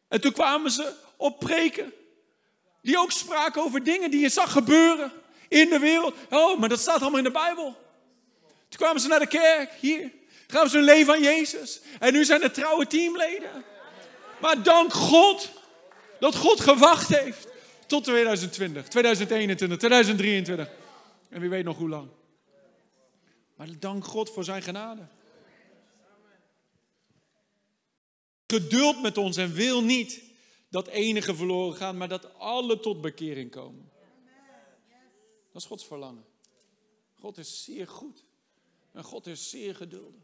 En 0.08 0.20
toen 0.20 0.32
kwamen 0.32 0.70
ze 0.70 0.92
op 1.16 1.38
preken. 1.38 1.92
Die 2.82 2.98
ook 2.98 3.12
spraken 3.12 3.62
over 3.62 3.82
dingen 3.82 4.10
die 4.10 4.20
je 4.20 4.28
zag 4.28 4.52
gebeuren 4.52 5.12
in 5.48 5.68
de 5.68 5.78
wereld. 5.78 6.14
Oh, 6.30 6.58
maar 6.58 6.68
dat 6.68 6.80
staat 6.80 7.00
allemaal 7.00 7.18
in 7.18 7.24
de 7.24 7.30
Bijbel. 7.30 7.76
Toen 8.68 8.78
kwamen 8.78 9.00
ze 9.00 9.08
naar 9.08 9.20
de 9.20 9.26
kerk, 9.26 9.72
hier. 9.80 10.12
Gaven 10.46 10.70
ze 10.70 10.76
hun 10.76 10.84
leven 10.84 11.14
aan 11.14 11.22
Jezus. 11.22 11.80
En 12.00 12.12
nu 12.12 12.24
zijn 12.24 12.42
er 12.42 12.52
trouwe 12.52 12.86
teamleden. 12.86 13.64
Maar 14.40 14.62
dank 14.62 14.92
God 14.92 15.50
dat 16.20 16.36
God 16.36 16.60
gewacht 16.60 17.08
heeft 17.08 17.54
tot 17.86 18.04
2020, 18.04 18.88
2021, 18.88 19.78
2023. 19.78 20.70
En 21.28 21.40
wie 21.40 21.50
weet 21.50 21.64
nog 21.64 21.76
hoe 21.76 21.88
lang. 21.88 22.08
Maar 23.56 23.78
dank 23.78 24.04
God 24.04 24.30
voor 24.30 24.44
zijn 24.44 24.62
genade. 24.62 25.06
Geduld 28.46 29.02
met 29.02 29.18
ons 29.18 29.36
en 29.36 29.52
wil 29.52 29.82
niet 29.82 30.22
dat 30.68 30.86
enige 30.86 31.34
verloren 31.34 31.76
gaan, 31.76 31.96
maar 31.96 32.08
dat 32.08 32.34
alle 32.34 32.80
tot 32.80 33.00
bekering 33.00 33.50
komen. 33.50 33.90
Dat 35.52 35.62
is 35.62 35.68
Gods 35.68 35.86
verlangen. 35.86 36.24
God 37.14 37.38
is 37.38 37.64
zeer 37.64 37.88
goed. 37.88 38.24
En 38.92 39.04
God 39.04 39.26
is 39.26 39.50
zeer 39.50 39.74
geduldig. 39.74 40.20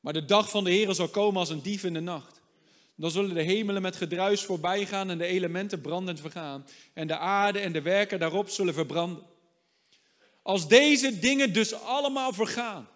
Maar 0.00 0.12
de 0.12 0.24
dag 0.24 0.50
van 0.50 0.64
de 0.64 0.70
Heer 0.70 0.94
zal 0.94 1.08
komen 1.08 1.40
als 1.40 1.48
een 1.48 1.62
dief 1.62 1.84
in 1.84 1.92
de 1.92 2.00
nacht. 2.00 2.37
Dan 2.98 3.10
zullen 3.10 3.34
de 3.34 3.42
hemelen 3.42 3.82
met 3.82 3.96
gedruis 3.96 4.44
voorbij 4.44 4.86
gaan 4.86 5.10
en 5.10 5.18
de 5.18 5.26
elementen 5.26 5.80
brandend 5.80 6.20
vergaan. 6.20 6.66
En 6.92 7.06
de 7.06 7.18
aarde 7.18 7.58
en 7.58 7.72
de 7.72 7.82
werken 7.82 8.18
daarop 8.18 8.48
zullen 8.48 8.74
verbranden. 8.74 9.26
Als 10.42 10.68
deze 10.68 11.18
dingen 11.18 11.52
dus 11.52 11.72
allemaal 11.72 12.32
vergaan, 12.32 12.88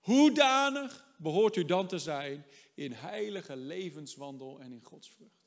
hoedanig 0.00 1.04
behoort 1.16 1.56
u 1.56 1.64
dan 1.64 1.86
te 1.86 1.98
zijn 1.98 2.46
in 2.74 2.92
heilige 2.92 3.56
levenswandel 3.56 4.60
en 4.60 4.72
in 4.72 4.82
Gods 4.82 5.10
vrucht? 5.16 5.40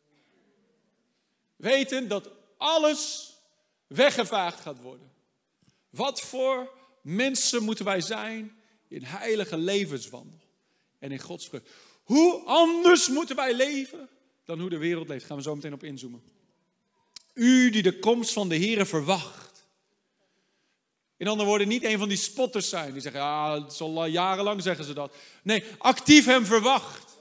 Weten 1.55 2.07
dat 2.07 2.29
alles 2.57 3.33
weggevaagd 3.87 4.59
gaat 4.59 4.81
worden. 4.81 5.11
Wat 5.89 6.21
voor 6.21 6.73
mensen 7.01 7.63
moeten 7.63 7.85
wij 7.85 8.01
zijn 8.01 8.61
in 8.87 9.03
heilige 9.03 9.57
levenswandel 9.57 10.39
en 10.99 11.11
in 11.11 11.19
Gods 11.19 11.47
vrucht? 11.47 11.69
Hoe 12.11 12.41
anders 12.45 13.09
moeten 13.09 13.35
wij 13.35 13.53
leven 13.53 14.09
dan 14.45 14.59
hoe 14.59 14.69
de 14.69 14.77
wereld 14.77 15.07
leeft? 15.07 15.25
Gaan 15.25 15.37
we 15.37 15.43
zo 15.43 15.55
meteen 15.55 15.73
op 15.73 15.83
inzoomen. 15.83 16.21
U 17.33 17.69
die 17.69 17.81
de 17.81 17.99
komst 17.99 18.33
van 18.33 18.49
de 18.49 18.59
Here 18.59 18.85
verwacht. 18.85 19.67
In 21.17 21.27
andere 21.27 21.49
woorden, 21.49 21.67
niet 21.67 21.83
een 21.83 21.97
van 21.97 22.07
die 22.07 22.17
spotters 22.17 22.69
zijn 22.69 22.91
die 22.93 23.01
zeggen, 23.01 23.21
ja, 23.21 23.61
het 23.61 23.71
is 23.71 23.81
al 23.81 24.05
jarenlang 24.05 24.61
zeggen 24.61 24.85
ze 24.85 24.93
dat. 24.93 25.15
Nee, 25.43 25.63
actief 25.77 26.25
hem 26.25 26.45
verwacht. 26.45 27.17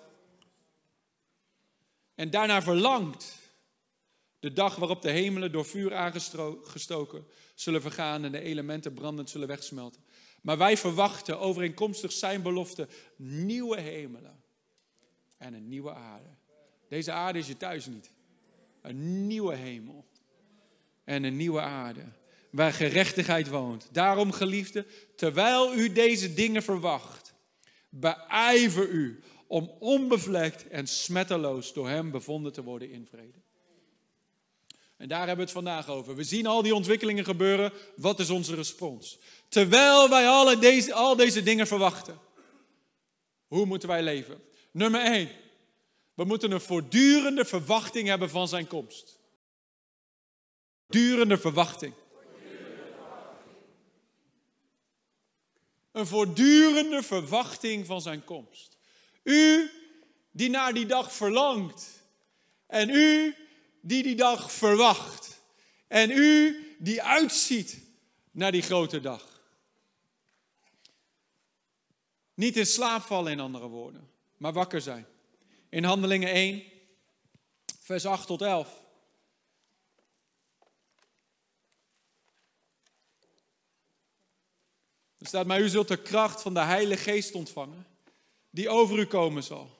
En 2.14 2.30
daarna 2.30 2.62
verlangt. 2.62 3.36
De 4.38 4.52
dag 4.52 4.76
waarop 4.76 5.02
de 5.02 5.10
hemelen 5.10 5.52
door 5.52 5.64
vuur 5.64 5.94
aangestoken 5.94 7.26
zullen 7.54 7.82
vergaan 7.82 8.24
en 8.24 8.32
de 8.32 8.40
elementen 8.40 8.94
brandend 8.94 9.30
zullen 9.30 9.48
wegsmelten. 9.48 10.04
Maar 10.42 10.58
wij 10.58 10.76
verwachten 10.76 11.40
overeenkomstig 11.40 12.12
zijn 12.12 12.42
belofte 12.42 12.88
nieuwe 13.16 13.80
hemelen 13.80 14.40
en 15.40 15.54
een 15.54 15.68
nieuwe 15.68 15.94
aarde. 15.94 16.28
Deze 16.88 17.12
aarde 17.12 17.38
is 17.38 17.46
je 17.46 17.56
thuis 17.56 17.86
niet. 17.86 18.10
Een 18.82 19.26
nieuwe 19.26 19.54
hemel 19.54 20.04
en 21.04 21.24
een 21.24 21.36
nieuwe 21.36 21.60
aarde 21.60 22.04
waar 22.50 22.72
gerechtigheid 22.72 23.48
woont. 23.48 23.88
Daarom, 23.92 24.32
geliefde, 24.32 24.86
terwijl 25.16 25.74
u 25.74 25.92
deze 25.92 26.34
dingen 26.34 26.62
verwacht, 26.62 27.34
beijver 27.88 28.88
u 28.88 29.22
om 29.46 29.70
onbevlekt 29.78 30.68
en 30.68 30.86
smetteloos 30.86 31.72
door 31.72 31.88
hem 31.88 32.10
bevonden 32.10 32.52
te 32.52 32.62
worden 32.62 32.90
in 32.90 33.06
vrede. 33.06 33.38
En 34.96 35.08
daar 35.08 35.18
hebben 35.18 35.36
we 35.36 35.42
het 35.42 35.52
vandaag 35.52 35.88
over. 35.88 36.16
We 36.16 36.24
zien 36.24 36.46
al 36.46 36.62
die 36.62 36.74
ontwikkelingen 36.74 37.24
gebeuren. 37.24 37.72
Wat 37.96 38.20
is 38.20 38.30
onze 38.30 38.54
respons? 38.54 39.18
Terwijl 39.48 40.08
wij 40.08 40.28
alle 40.28 40.58
deze, 40.58 40.94
al 40.94 41.16
deze 41.16 41.42
dingen 41.42 41.66
verwachten. 41.66 42.18
Hoe 43.46 43.66
moeten 43.66 43.88
wij 43.88 44.02
leven? 44.02 44.40
Nummer 44.70 45.00
1. 45.00 45.30
We 46.14 46.24
moeten 46.24 46.50
een 46.50 46.60
voortdurende 46.60 47.44
verwachting 47.44 48.08
hebben 48.08 48.30
van 48.30 48.48
zijn 48.48 48.66
komst. 48.66 49.18
Durende 50.86 51.38
verwachting. 51.38 51.94
Een 55.92 56.06
voortdurende 56.06 57.02
verwachting 57.02 57.86
van 57.86 58.00
zijn 58.00 58.24
komst. 58.24 58.76
U 59.22 59.70
die 60.30 60.50
naar 60.50 60.74
die 60.74 60.86
dag 60.86 61.12
verlangt. 61.12 62.04
En 62.66 62.90
u 62.90 63.34
die 63.80 64.02
die 64.02 64.16
dag 64.16 64.52
verwacht. 64.52 65.40
En 65.88 66.10
u 66.10 66.56
die 66.78 67.02
uitziet 67.02 67.78
naar 68.30 68.52
die 68.52 68.62
grote 68.62 69.00
dag. 69.00 69.42
Niet 72.34 72.56
in 72.56 72.66
slaap 72.66 73.02
vallen, 73.02 73.32
in 73.32 73.40
andere 73.40 73.66
woorden, 73.66 74.10
maar 74.40 74.52
wakker 74.52 74.80
zijn. 74.80 75.06
In 75.68 75.84
Handelingen 75.84 76.28
1, 76.28 76.62
vers 77.80 78.06
8 78.06 78.26
tot 78.26 78.42
11. 78.42 78.82
Er 85.18 85.26
staat, 85.26 85.46
maar 85.46 85.60
u 85.60 85.68
zult 85.68 85.88
de 85.88 86.02
kracht 86.02 86.42
van 86.42 86.54
de 86.54 86.60
Heilige 86.60 87.02
Geest 87.02 87.34
ontvangen, 87.34 87.86
die 88.50 88.68
over 88.68 88.98
u 88.98 89.06
komen 89.06 89.42
zal. 89.42 89.70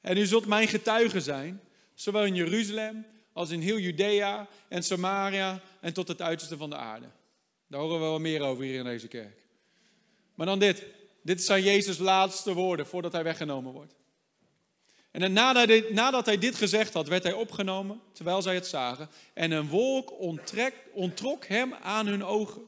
En 0.00 0.16
u 0.16 0.26
zult 0.26 0.46
mijn 0.46 0.68
getuige 0.68 1.20
zijn, 1.20 1.60
zowel 1.94 2.24
in 2.24 2.34
Jeruzalem 2.34 3.06
als 3.32 3.50
in 3.50 3.60
heel 3.60 3.78
Judea 3.78 4.48
en 4.68 4.82
Samaria 4.82 5.62
en 5.80 5.92
tot 5.92 6.08
het 6.08 6.22
uiterste 6.22 6.56
van 6.56 6.70
de 6.70 6.76
aarde. 6.76 7.06
Daar 7.66 7.80
horen 7.80 8.00
we 8.00 8.04
wel 8.04 8.18
meer 8.18 8.42
over 8.42 8.64
hier 8.64 8.78
in 8.78 8.84
deze 8.84 9.08
kerk. 9.08 9.40
Maar 10.34 10.46
dan 10.46 10.58
dit. 10.58 10.84
Dit 11.24 11.42
zijn 11.42 11.62
Jezus' 11.62 11.98
laatste 11.98 12.52
woorden 12.52 12.86
voordat 12.86 13.12
hij 13.12 13.22
weggenomen 13.22 13.72
wordt. 13.72 13.94
En 15.10 15.32
nadat 15.92 16.26
hij, 16.26 16.38
dit 16.38 16.54
gezegd 16.54 16.94
had, 16.94 17.08
werd 17.08 17.22
hij 17.22 17.32
opgenomen 17.32 18.00
terwijl 18.12 18.42
zij 18.42 18.54
het 18.54 18.66
zagen. 18.66 19.08
En 19.34 19.50
een 19.50 19.68
wolk 19.68 20.12
ontrok 20.92 21.46
hem 21.46 21.74
aan 21.74 22.06
hun 22.06 22.24
ogen. 22.24 22.62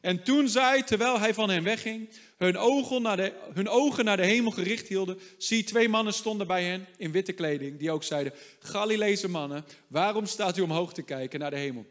En 0.00 0.22
toen 0.22 0.48
zij, 0.48 0.82
terwijl 0.82 1.18
hij 1.18 1.34
van 1.34 1.50
hen 1.50 1.62
wegging, 1.62 2.08
hun 2.36 2.56
ogen, 2.56 3.02
naar 3.02 3.16
de, 3.16 3.32
hun 3.52 3.68
ogen 3.68 4.04
naar 4.04 4.16
de 4.16 4.24
hemel 4.24 4.50
gericht 4.50 4.88
hielden, 4.88 5.20
zie 5.38 5.64
twee 5.64 5.88
mannen 5.88 6.14
stonden 6.14 6.46
bij 6.46 6.64
hen 6.64 6.86
in 6.96 7.12
witte 7.12 7.32
kleding, 7.32 7.78
die 7.78 7.90
ook 7.90 8.04
zeiden, 8.04 8.32
Galileese 8.60 9.28
mannen, 9.28 9.64
waarom 9.86 10.26
staat 10.26 10.56
u 10.56 10.60
omhoog 10.60 10.92
te 10.92 11.02
kijken 11.02 11.40
naar 11.40 11.50
de 11.50 11.58
hemel? 11.58 11.86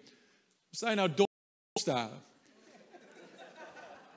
Sta 0.72 0.90
je 0.90 0.96
nou 0.96 1.14
dom 1.14 1.28
staren? 1.80 2.24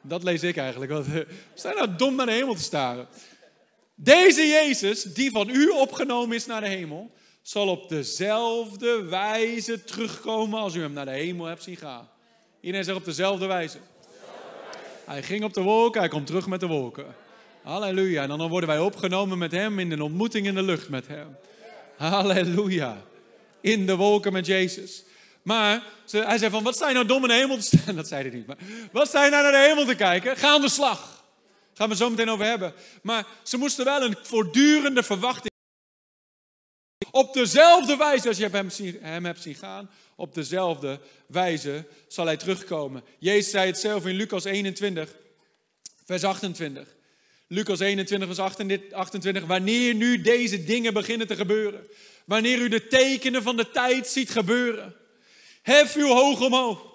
Dat 0.02 0.22
lees 0.22 0.42
ik 0.42 0.56
eigenlijk. 0.56 0.90
Wat, 0.90 1.06
sta 1.54 1.68
je 1.68 1.74
nou 1.74 1.96
dom 1.96 2.14
naar 2.14 2.26
de 2.26 2.32
hemel 2.32 2.54
te 2.54 2.62
staren? 2.62 3.08
Deze 3.94 4.46
Jezus, 4.46 5.02
die 5.02 5.30
van 5.30 5.48
u 5.48 5.68
opgenomen 5.68 6.36
is 6.36 6.46
naar 6.46 6.60
de 6.60 6.68
hemel, 6.68 7.10
zal 7.42 7.68
op 7.68 7.88
dezelfde 7.88 9.02
wijze 9.02 9.84
terugkomen 9.84 10.60
als 10.60 10.74
u 10.74 10.80
hem 10.80 10.92
naar 10.92 11.04
de 11.04 11.10
hemel 11.10 11.46
hebt 11.46 11.62
zien 11.62 11.76
gaan. 11.76 12.08
Iedereen 12.60 12.84
zegt 12.84 12.98
op 12.98 13.04
dezelfde 13.04 13.46
wijze. 13.46 13.78
Hij 15.04 15.22
ging 15.22 15.44
op 15.44 15.54
de 15.54 15.62
wolken, 15.62 16.00
hij 16.00 16.08
komt 16.08 16.26
terug 16.26 16.46
met 16.46 16.60
de 16.60 16.66
wolken. 16.66 17.06
Halleluja. 17.62 18.22
En 18.22 18.28
dan 18.28 18.48
worden 18.48 18.68
wij 18.68 18.78
opgenomen 18.78 19.38
met 19.38 19.52
hem 19.52 19.78
in 19.78 19.90
een 19.90 20.02
ontmoeting 20.02 20.46
in 20.46 20.54
de 20.54 20.62
lucht 20.62 20.88
met 20.88 21.06
hem. 21.06 21.36
Halleluja. 21.96 23.02
In 23.60 23.86
de 23.86 23.96
wolken 23.96 24.32
met 24.32 24.46
Jezus. 24.46 25.04
Maar 25.42 25.82
hij 26.10 26.38
zei 26.38 26.50
van, 26.50 26.62
wat 26.62 26.78
je 26.78 26.92
nou 26.92 27.06
dom 27.06 27.22
in 27.22 27.28
de 27.28 27.34
hemel 27.34 27.56
te 27.56 27.62
staan? 27.62 27.96
Dat 28.00 28.08
zei 28.08 28.28
hij 28.28 28.36
niet. 28.36 28.46
Maar 28.46 28.56
wat 28.92 29.12
je 29.12 29.18
nou 29.18 29.30
naar 29.30 29.52
de 29.52 29.66
hemel 29.68 29.84
te 29.84 29.94
kijken? 29.94 30.36
Ga 30.36 30.48
aan 30.48 30.60
de 30.60 30.68
slag. 30.68 31.24
Gaan 31.74 31.88
we 31.88 31.96
zo 31.96 32.10
meteen 32.10 32.30
over 32.30 32.44
hebben. 32.44 32.74
Maar 33.02 33.26
ze 33.42 33.56
moesten 33.56 33.84
wel 33.84 34.02
een 34.02 34.16
voortdurende 34.22 35.02
verwachting. 35.02 35.48
Op 37.10 37.34
dezelfde 37.34 37.96
wijze 37.96 38.28
als 38.28 38.36
je 38.36 38.48
hem, 38.48 38.70
hem 39.00 39.24
hebt 39.24 39.42
zien 39.42 39.54
gaan, 39.54 39.90
op 40.16 40.34
dezelfde 40.34 41.00
wijze 41.26 41.86
zal 42.08 42.26
hij 42.26 42.36
terugkomen. 42.36 43.04
Jezus 43.18 43.50
zei 43.50 43.66
het 43.66 43.78
zelf 43.78 44.06
in 44.06 44.14
Lucas 44.14 44.44
21, 44.44 45.14
vers 46.04 46.24
28. 46.24 46.88
Lucas 47.46 47.80
21, 47.80 48.28
vers 48.28 48.38
28. 48.92 49.44
Wanneer 49.44 49.94
nu 49.94 50.20
deze 50.20 50.64
dingen 50.64 50.94
beginnen 50.94 51.26
te 51.26 51.36
gebeuren. 51.36 51.86
Wanneer 52.24 52.58
u 52.58 52.68
de 52.68 52.86
tekenen 52.86 53.42
van 53.42 53.56
de 53.56 53.70
tijd 53.70 54.06
ziet 54.06 54.30
gebeuren. 54.30 54.99
Hef 55.62 55.94
uw 55.94 56.06
hoog 56.06 56.40
omhoog. 56.40 56.88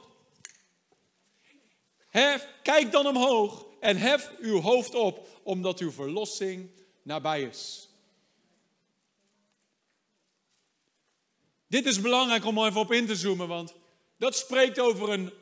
Hef, 2.10 2.48
kijk 2.62 2.92
dan 2.92 3.08
omhoog 3.08 3.66
en 3.80 3.98
hef 3.98 4.32
uw 4.40 4.62
hoofd 4.62 4.96
op, 4.96 5.28
omdat 5.44 5.80
uw 5.80 5.92
verlossing 5.92 6.70
nabij 7.02 7.42
is. 7.42 7.90
Dit 11.68 11.86
is 11.86 12.02
belangrijk 12.02 12.46
om 12.46 12.66
even 12.66 12.80
op 12.80 12.92
in 12.92 13.06
te 13.06 13.16
zoomen, 13.16 13.48
want 13.48 13.74
dat 14.18 14.36
spreekt 14.36 14.80
over 14.80 15.10
een 15.10 15.34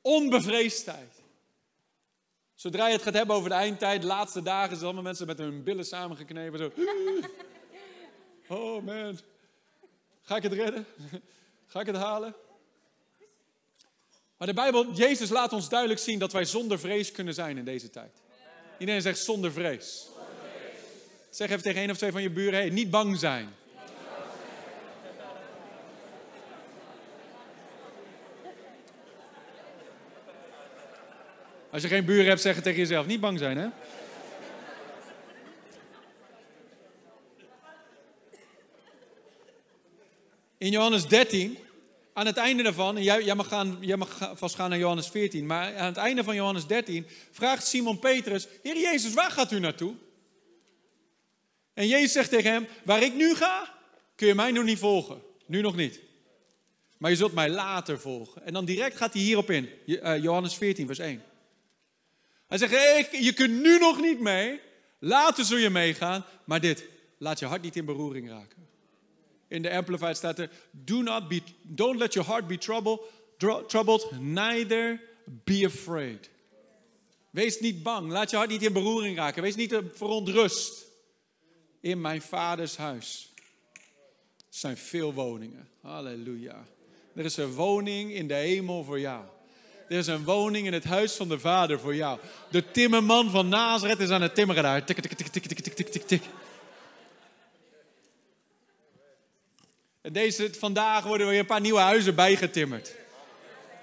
onbevreesdheid. 0.00 1.22
Zodra 2.54 2.86
je 2.86 2.92
het 2.92 3.02
gaat 3.02 3.14
hebben 3.14 3.36
over 3.36 3.48
de 3.48 3.54
eindtijd, 3.54 4.00
de 4.00 4.06
laatste 4.06 4.42
dagen, 4.42 4.70
zijn 4.70 4.84
allemaal 4.84 5.02
mensen 5.02 5.26
met 5.26 5.38
hun 5.38 5.62
billen 5.62 5.84
samengeknepen. 5.86 6.58
Zo. 6.58 6.72
Oh 8.48 8.82
man, 8.82 9.18
ga 10.22 10.36
ik 10.36 10.42
het 10.42 10.52
redden? 10.52 10.86
Ga 11.66 11.80
ik 11.80 11.86
het 11.86 11.96
halen? 11.96 12.34
Maar 14.36 14.46
de 14.46 14.54
Bijbel, 14.54 14.92
Jezus 14.92 15.30
laat 15.30 15.52
ons 15.52 15.68
duidelijk 15.68 16.00
zien 16.00 16.18
dat 16.18 16.32
wij 16.32 16.44
zonder 16.44 16.78
vrees 16.78 17.12
kunnen 17.12 17.34
zijn 17.34 17.58
in 17.58 17.64
deze 17.64 17.90
tijd. 17.90 18.22
Iedereen 18.78 19.02
zegt 19.02 19.18
zonder 19.18 19.52
vrees. 19.52 20.06
Zeg 21.30 21.50
even 21.50 21.62
tegen 21.62 21.80
één 21.80 21.90
of 21.90 21.96
twee 21.96 22.12
van 22.12 22.22
je 22.22 22.30
buren, 22.30 22.54
hey, 22.54 22.70
niet 22.70 22.90
bang 22.90 23.18
zijn. 23.18 23.54
Als 31.70 31.82
je 31.82 31.88
geen 31.88 32.04
buren 32.04 32.26
hebt, 32.26 32.40
zeg 32.40 32.54
het 32.54 32.64
tegen 32.64 32.78
jezelf, 32.78 33.06
niet 33.06 33.20
bang 33.20 33.38
zijn 33.38 33.56
hè. 33.56 33.68
In 40.58 40.70
Johannes 40.70 41.06
13 41.06 41.63
aan 42.14 42.26
het 42.26 42.36
einde 42.36 42.62
daarvan, 42.62 43.02
jij, 43.02 43.24
jij, 43.24 43.34
mag 43.34 43.48
gaan, 43.48 43.76
jij 43.80 43.96
mag 43.96 44.32
vast 44.34 44.54
gaan 44.54 44.70
naar 44.70 44.78
Johannes 44.78 45.08
14, 45.08 45.46
maar 45.46 45.76
aan 45.76 45.86
het 45.86 45.96
einde 45.96 46.24
van 46.24 46.34
Johannes 46.34 46.66
13 46.66 47.06
vraagt 47.30 47.66
Simon 47.66 47.98
Petrus, 47.98 48.46
Heer 48.62 48.76
Jezus, 48.76 49.14
waar 49.14 49.30
gaat 49.30 49.52
u 49.52 49.58
naartoe? 49.58 49.94
En 51.72 51.88
Jezus 51.88 52.12
zegt 52.12 52.30
tegen 52.30 52.52
hem, 52.52 52.66
waar 52.84 53.02
ik 53.02 53.14
nu 53.14 53.34
ga, 53.34 53.74
kun 54.14 54.26
je 54.26 54.34
mij 54.34 54.50
nog 54.50 54.64
niet 54.64 54.78
volgen. 54.78 55.22
Nu 55.46 55.60
nog 55.60 55.76
niet. 55.76 56.00
Maar 56.98 57.10
je 57.10 57.16
zult 57.16 57.34
mij 57.34 57.48
later 57.48 58.00
volgen. 58.00 58.46
En 58.46 58.52
dan 58.52 58.64
direct 58.64 58.96
gaat 58.96 59.12
hij 59.12 59.22
hierop 59.22 59.50
in, 59.50 59.68
eh, 59.86 60.22
Johannes 60.22 60.54
14, 60.54 60.86
vers 60.86 60.98
1. 60.98 61.22
Hij 62.46 62.58
zegt, 62.58 62.72
hey, 62.72 63.08
je 63.10 63.32
kunt 63.32 63.62
nu 63.62 63.78
nog 63.78 64.00
niet 64.00 64.20
mee, 64.20 64.60
later 64.98 65.44
zul 65.44 65.58
je 65.58 65.70
meegaan, 65.70 66.24
maar 66.44 66.60
dit, 66.60 66.84
laat 67.18 67.38
je 67.38 67.46
hart 67.46 67.62
niet 67.62 67.76
in 67.76 67.84
beroering 67.84 68.28
raken. 68.28 68.63
In 69.48 69.62
de 69.62 69.70
Amplified 69.70 70.16
staat 70.16 70.38
er: 70.38 70.50
Do 70.70 71.02
not 71.02 71.28
be, 71.28 71.42
don't 71.62 71.98
let 71.98 72.12
your 72.12 72.28
heart 72.28 72.46
be 72.46 72.58
troubled, 72.58 73.00
troubled, 73.66 74.20
neither 74.20 75.00
be 75.44 75.62
afraid. 75.66 76.30
Wees 77.30 77.60
niet 77.60 77.82
bang, 77.82 78.10
laat 78.10 78.30
je 78.30 78.36
hart 78.36 78.50
niet 78.50 78.62
in 78.62 78.72
beroering 78.72 79.16
raken, 79.16 79.42
wees 79.42 79.56
niet 79.56 79.80
verontrust. 79.94 80.86
In 81.80 82.00
mijn 82.00 82.22
vaders 82.22 82.76
huis 82.76 83.32
zijn 84.48 84.76
veel 84.76 85.14
woningen. 85.14 85.68
Halleluja. 85.80 86.64
Er 87.14 87.24
is 87.24 87.36
een 87.36 87.52
woning 87.52 88.12
in 88.12 88.28
de 88.28 88.34
hemel 88.34 88.84
voor 88.84 89.00
jou. 89.00 89.24
Er 89.88 89.98
is 89.98 90.06
een 90.06 90.24
woning 90.24 90.66
in 90.66 90.72
het 90.72 90.84
huis 90.84 91.12
van 91.12 91.28
de 91.28 91.38
Vader 91.38 91.80
voor 91.80 91.94
jou. 91.94 92.18
De 92.50 92.70
timmerman 92.70 93.30
van 93.30 93.48
Nazareth 93.48 93.98
is 93.98 94.10
aan 94.10 94.22
het 94.22 94.34
timmeren 94.34 94.62
daar. 94.62 94.84
Tik, 94.84 95.00
tik, 95.00 95.12
tik, 95.12 95.28
tik, 95.28 95.42
tik, 95.42 95.74
tik, 95.74 95.88
tik, 95.88 96.06
tik, 96.06 96.22
En 100.04 100.12
deze, 100.12 100.54
vandaag 100.58 101.04
worden 101.04 101.26
weer 101.26 101.38
een 101.38 101.46
paar 101.46 101.60
nieuwe 101.60 101.80
huizen 101.80 102.14
bijgetimmerd. 102.14 102.94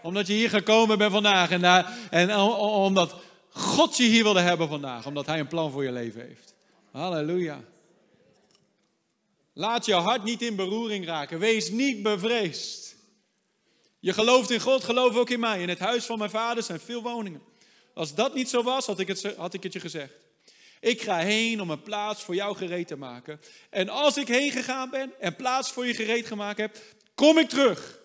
Omdat 0.01 0.27
je 0.27 0.33
hier 0.33 0.49
gekomen 0.49 0.97
bent 0.97 1.11
vandaag. 1.11 1.51
En, 1.51 1.61
daar, 1.61 1.97
en 2.09 2.35
omdat 2.35 3.15
God 3.49 3.97
je 3.97 4.03
hier 4.03 4.23
wilde 4.23 4.39
hebben 4.39 4.67
vandaag. 4.67 5.05
Omdat 5.05 5.25
Hij 5.25 5.39
een 5.39 5.47
plan 5.47 5.71
voor 5.71 5.83
je 5.83 5.91
leven 5.91 6.21
heeft. 6.27 6.53
Halleluja. 6.91 7.63
Laat 9.53 9.85
je 9.85 9.93
hart 9.93 10.23
niet 10.23 10.41
in 10.41 10.55
beroering 10.55 11.05
raken. 11.05 11.39
Wees 11.39 11.69
niet 11.69 12.03
bevreesd. 12.03 12.95
Je 13.99 14.13
gelooft 14.13 14.51
in 14.51 14.59
God, 14.59 14.83
geloof 14.83 15.15
ook 15.15 15.29
in 15.29 15.39
mij. 15.39 15.61
In 15.61 15.69
het 15.69 15.79
huis 15.79 16.05
van 16.05 16.17
mijn 16.17 16.29
vader 16.29 16.63
zijn 16.63 16.79
veel 16.79 17.01
woningen. 17.01 17.41
Als 17.93 18.15
dat 18.15 18.33
niet 18.33 18.49
zo 18.49 18.63
was, 18.63 18.85
had 18.85 18.99
ik 18.99 19.07
het, 19.07 19.33
had 19.37 19.53
ik 19.53 19.63
het 19.63 19.73
je 19.73 19.79
gezegd. 19.79 20.13
Ik 20.81 21.01
ga 21.01 21.17
heen 21.17 21.61
om 21.61 21.69
een 21.69 21.81
plaats 21.81 22.23
voor 22.23 22.35
jou 22.35 22.55
gereed 22.55 22.87
te 22.87 22.95
maken. 22.95 23.41
En 23.69 23.89
als 23.89 24.17
ik 24.17 24.27
heen 24.27 24.51
gegaan 24.51 24.89
ben 24.89 25.11
en 25.19 25.35
plaats 25.35 25.71
voor 25.71 25.85
je 25.85 25.93
gereed 25.93 26.25
gemaakt 26.25 26.57
heb, 26.57 26.77
kom 27.15 27.37
ik 27.37 27.49
terug 27.49 27.99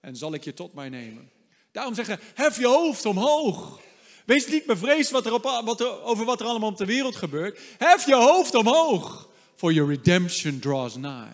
en 0.00 0.16
zal 0.16 0.34
ik 0.34 0.44
je 0.44 0.54
tot 0.54 0.74
mij 0.74 0.88
nemen. 0.88 1.30
Daarom 1.72 1.94
zeggen, 1.94 2.20
hef 2.34 2.58
je 2.58 2.66
hoofd 2.66 3.06
omhoog. 3.06 3.80
Wees 4.24 4.46
niet 4.46 4.66
bevreesd 4.66 5.10
wat 5.10 5.26
er 5.26 5.32
op, 5.32 5.62
wat 5.64 5.80
er, 5.80 6.02
over 6.02 6.24
wat 6.24 6.40
er 6.40 6.46
allemaal 6.46 6.68
op 6.68 6.76
de 6.76 6.84
wereld 6.84 7.16
gebeurt. 7.16 7.60
Hef 7.78 8.06
je 8.06 8.14
hoofd 8.14 8.54
omhoog, 8.54 9.28
for 9.56 9.72
your 9.72 9.90
redemption 9.90 10.58
draws 10.58 10.96
nigh. 10.96 11.32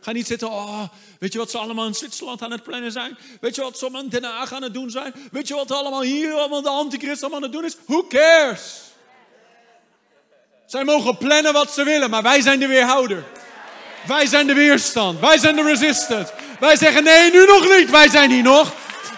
Ga 0.00 0.12
niet 0.12 0.26
zitten, 0.26 0.50
oh, 0.50 0.88
weet 1.18 1.32
je 1.32 1.38
wat 1.38 1.50
ze 1.50 1.58
allemaal 1.58 1.86
in 1.86 1.94
Zwitserland 1.94 2.42
aan 2.42 2.50
het 2.50 2.62
plannen 2.62 2.92
zijn? 2.92 3.16
Weet 3.40 3.54
je 3.54 3.62
wat 3.62 3.78
ze 3.78 3.84
allemaal 3.84 4.02
in 4.02 4.08
Den 4.08 4.24
Haag 4.24 4.52
aan 4.52 4.62
het 4.62 4.74
doen 4.74 4.90
zijn? 4.90 5.14
Weet 5.30 5.48
je 5.48 5.54
wat 5.54 5.70
allemaal 5.70 6.02
hier, 6.02 6.32
allemaal 6.32 6.62
de 6.62 6.68
antichrist 6.68 7.20
allemaal 7.20 7.38
aan 7.38 7.44
het 7.44 7.52
doen 7.52 7.64
is? 7.64 7.76
Who 7.86 8.06
cares? 8.06 8.92
Zij 10.66 10.84
mogen 10.84 11.16
plannen 11.16 11.52
wat 11.52 11.72
ze 11.72 11.84
willen, 11.84 12.10
maar 12.10 12.22
wij 12.22 12.40
zijn 12.40 12.58
de 12.58 12.66
weerhouder. 12.66 13.24
Wij 14.06 14.26
zijn 14.26 14.46
de 14.46 14.54
weerstand. 14.54 15.20
Wij 15.20 15.38
zijn 15.38 15.56
de 15.56 15.62
resistance. 15.62 16.32
Wij 16.60 16.76
zeggen 16.76 17.04
nee, 17.04 17.30
nu 17.30 17.46
nog 17.46 17.78
niet. 17.78 17.90
Wij 17.90 18.08
zijn 18.08 18.30
hier 18.30 18.42
nog. 18.42 18.72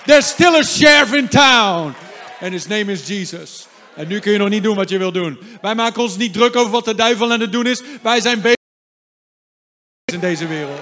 There's 0.06 0.28
still 0.28 0.54
a 0.54 0.62
sheriff 0.62 1.12
in 1.12 1.28
town. 1.28 1.94
And 2.40 2.52
his 2.52 2.66
name 2.66 2.92
is 2.92 3.06
Jesus. 3.06 3.66
En 3.94 4.08
nu 4.08 4.18
kun 4.18 4.32
je 4.32 4.38
nog 4.38 4.48
niet 4.48 4.62
doen 4.62 4.76
wat 4.76 4.88
je 4.88 4.98
wil 4.98 5.12
doen. 5.12 5.38
Wij 5.60 5.74
maken 5.74 6.02
ons 6.02 6.16
niet 6.16 6.32
druk 6.32 6.56
over 6.56 6.70
wat 6.70 6.84
de 6.84 6.94
duivel 6.94 7.32
aan 7.32 7.40
het 7.40 7.52
doen 7.52 7.66
is. 7.66 7.82
Wij 8.02 8.20
zijn 8.20 8.40
bezig 8.40 8.54
in 10.12 10.20
deze 10.20 10.46
wereld. 10.46 10.80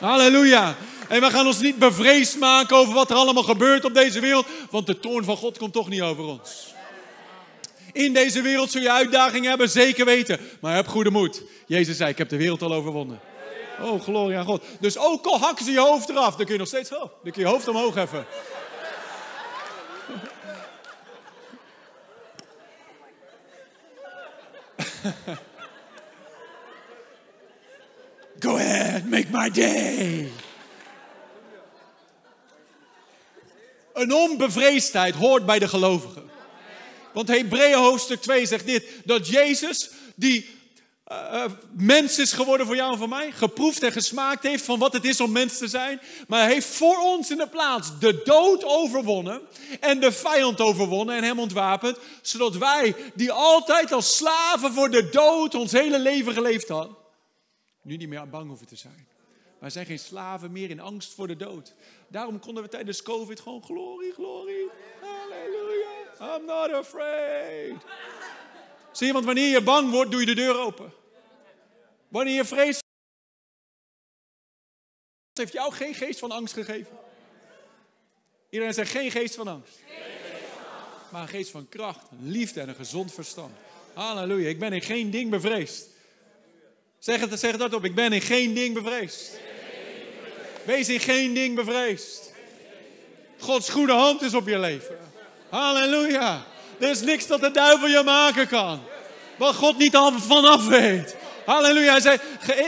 Halleluja. 0.00 0.76
En 1.08 1.20
we 1.20 1.30
gaan 1.30 1.46
ons 1.46 1.60
niet 1.60 1.78
bevreesd 1.78 2.38
maken 2.38 2.76
over 2.76 2.94
wat 2.94 3.10
er 3.10 3.16
allemaal 3.16 3.42
gebeurt 3.42 3.84
op 3.84 3.94
deze 3.94 4.20
wereld. 4.20 4.46
Want 4.70 4.86
de 4.86 5.00
toorn 5.00 5.24
van 5.24 5.36
God 5.36 5.58
komt 5.58 5.72
toch 5.72 5.88
niet 5.88 6.02
over 6.02 6.24
ons. 6.24 6.73
In 7.94 8.12
deze 8.12 8.42
wereld 8.42 8.70
zul 8.70 8.82
je 8.82 8.92
uitdagingen 8.92 9.48
hebben, 9.48 9.68
zeker 9.68 10.04
weten. 10.04 10.38
Maar 10.60 10.74
heb 10.74 10.88
goede 10.88 11.10
moed. 11.10 11.42
Jezus 11.66 11.96
zei, 11.96 12.10
ik 12.10 12.18
heb 12.18 12.28
de 12.28 12.36
wereld 12.36 12.62
al 12.62 12.74
overwonnen. 12.74 13.20
Oh, 13.80 14.02
glorie 14.02 14.36
aan 14.36 14.44
God. 14.44 14.62
Dus 14.80 14.98
ook 14.98 15.26
al 15.26 15.38
hakken 15.38 15.64
ze 15.64 15.70
je 15.70 15.80
hoofd 15.80 16.08
eraf, 16.08 16.36
dan 16.36 16.44
kun 16.44 16.54
je 16.54 16.58
nog 16.58 16.68
steeds, 16.68 16.92
oh, 16.92 16.98
dan 16.98 17.08
kun 17.22 17.32
je 17.34 17.40
je 17.40 17.46
hoofd 17.46 17.68
omhoog 17.68 17.94
heffen. 17.94 18.26
Go 28.44 28.56
ahead, 28.56 29.04
make 29.04 29.26
my 29.30 29.50
day. 29.50 30.30
Een 33.92 34.12
onbevreesdheid 34.12 35.14
hoort 35.14 35.46
bij 35.46 35.58
de 35.58 35.68
gelovigen. 35.68 36.32
Want 37.14 37.28
Hebreeën 37.28 37.78
hoofdstuk 37.78 38.20
2 38.20 38.46
zegt 38.46 38.66
dit: 38.66 38.84
dat 39.04 39.28
Jezus, 39.28 39.90
die 40.14 40.48
uh, 41.12 41.44
mens 41.72 42.18
is 42.18 42.32
geworden 42.32 42.66
voor 42.66 42.76
jou 42.76 42.92
en 42.92 42.98
voor 42.98 43.08
mij, 43.08 43.32
geproefd 43.32 43.82
en 43.82 43.92
gesmaakt 43.92 44.42
heeft 44.42 44.64
van 44.64 44.78
wat 44.78 44.92
het 44.92 45.04
is 45.04 45.20
om 45.20 45.32
mens 45.32 45.58
te 45.58 45.68
zijn, 45.68 46.00
maar 46.28 46.40
hij 46.40 46.52
heeft 46.52 46.66
voor 46.66 46.98
ons 46.98 47.30
in 47.30 47.36
de 47.36 47.48
plaats 47.48 47.98
de 47.98 48.22
dood 48.24 48.64
overwonnen 48.64 49.40
en 49.80 50.00
de 50.00 50.12
vijand 50.12 50.60
overwonnen 50.60 51.16
en 51.16 51.24
hem 51.24 51.38
ontwapend, 51.38 51.98
zodat 52.22 52.56
wij, 52.56 52.94
die 53.14 53.32
altijd 53.32 53.92
als 53.92 54.16
slaven 54.16 54.72
voor 54.72 54.90
de 54.90 55.08
dood 55.08 55.54
ons 55.54 55.72
hele 55.72 55.98
leven 55.98 56.32
geleefd 56.32 56.68
hadden, 56.68 56.96
nu 57.82 57.96
niet 57.96 58.08
meer 58.08 58.28
bang 58.28 58.48
hoeven 58.48 58.66
te 58.66 58.76
zijn. 58.76 59.06
Wij 59.58 59.70
zijn 59.70 59.86
geen 59.86 59.98
slaven 59.98 60.52
meer 60.52 60.70
in 60.70 60.80
angst 60.80 61.14
voor 61.14 61.26
de 61.26 61.36
dood. 61.36 61.74
Daarom 62.08 62.40
konden 62.40 62.62
we 62.62 62.68
tijdens 62.68 63.02
COVID 63.02 63.40
gewoon 63.40 63.62
glorie, 63.62 64.12
glorie, 64.12 64.68
halleluja. 65.00 65.23
I'm 66.24 66.44
not 66.44 66.72
afraid. 66.72 67.74
Zie 68.92 69.06
je, 69.06 69.12
want 69.12 69.24
wanneer 69.24 69.48
je 69.48 69.62
bang 69.62 69.90
wordt, 69.90 70.10
doe 70.10 70.20
je 70.20 70.26
de 70.26 70.34
deur 70.34 70.58
open. 70.58 70.92
Wanneer 72.08 72.34
je 72.34 72.44
vreest, 72.44 72.82
heeft 75.32 75.52
jou 75.52 75.72
geen 75.72 75.94
geest 75.94 76.18
van 76.18 76.30
angst 76.30 76.54
gegeven. 76.54 76.98
Iedereen 78.50 78.74
zegt 78.74 78.90
geen 78.90 79.10
geest 79.10 79.34
van 79.34 79.48
angst. 79.48 79.78
Maar 81.10 81.22
een 81.22 81.28
geest 81.28 81.50
van 81.50 81.68
kracht, 81.68 82.06
liefde 82.20 82.60
en 82.60 82.68
een 82.68 82.74
gezond 82.74 83.12
verstand. 83.12 83.56
Halleluja, 83.94 84.48
ik 84.48 84.58
ben 84.58 84.72
in 84.72 84.82
geen 84.82 85.10
ding 85.10 85.30
bevreesd. 85.30 85.88
Zeg 86.98 87.20
het, 87.20 87.40
zeg 87.40 87.50
het 87.50 87.60
hardop, 87.60 87.84
ik 87.84 87.94
ben 87.94 88.12
in 88.12 88.20
geen 88.20 88.54
ding 88.54 88.74
bevreesd. 88.74 89.38
Wees 90.64 90.88
in 90.88 91.00
geen 91.00 91.34
ding 91.34 91.54
bevreesd. 91.54 92.32
Gods 93.38 93.68
goede 93.68 93.92
hand 93.92 94.22
is 94.22 94.34
op 94.34 94.46
je 94.46 94.58
leven. 94.58 95.03
Halleluja. 95.54 96.44
Er 96.78 96.90
is 96.90 97.00
niks 97.00 97.26
dat 97.26 97.40
de 97.40 97.50
duivel 97.50 97.88
je 97.88 98.02
maken 98.04 98.48
kan. 98.48 98.82
Wat 99.36 99.54
God 99.54 99.78
niet 99.78 99.96
al 99.96 100.12
vanaf 100.12 100.66
weet. 100.66 101.16
Halleluja. 101.46 101.90
Hij 101.90 102.00
zei, 102.00 102.18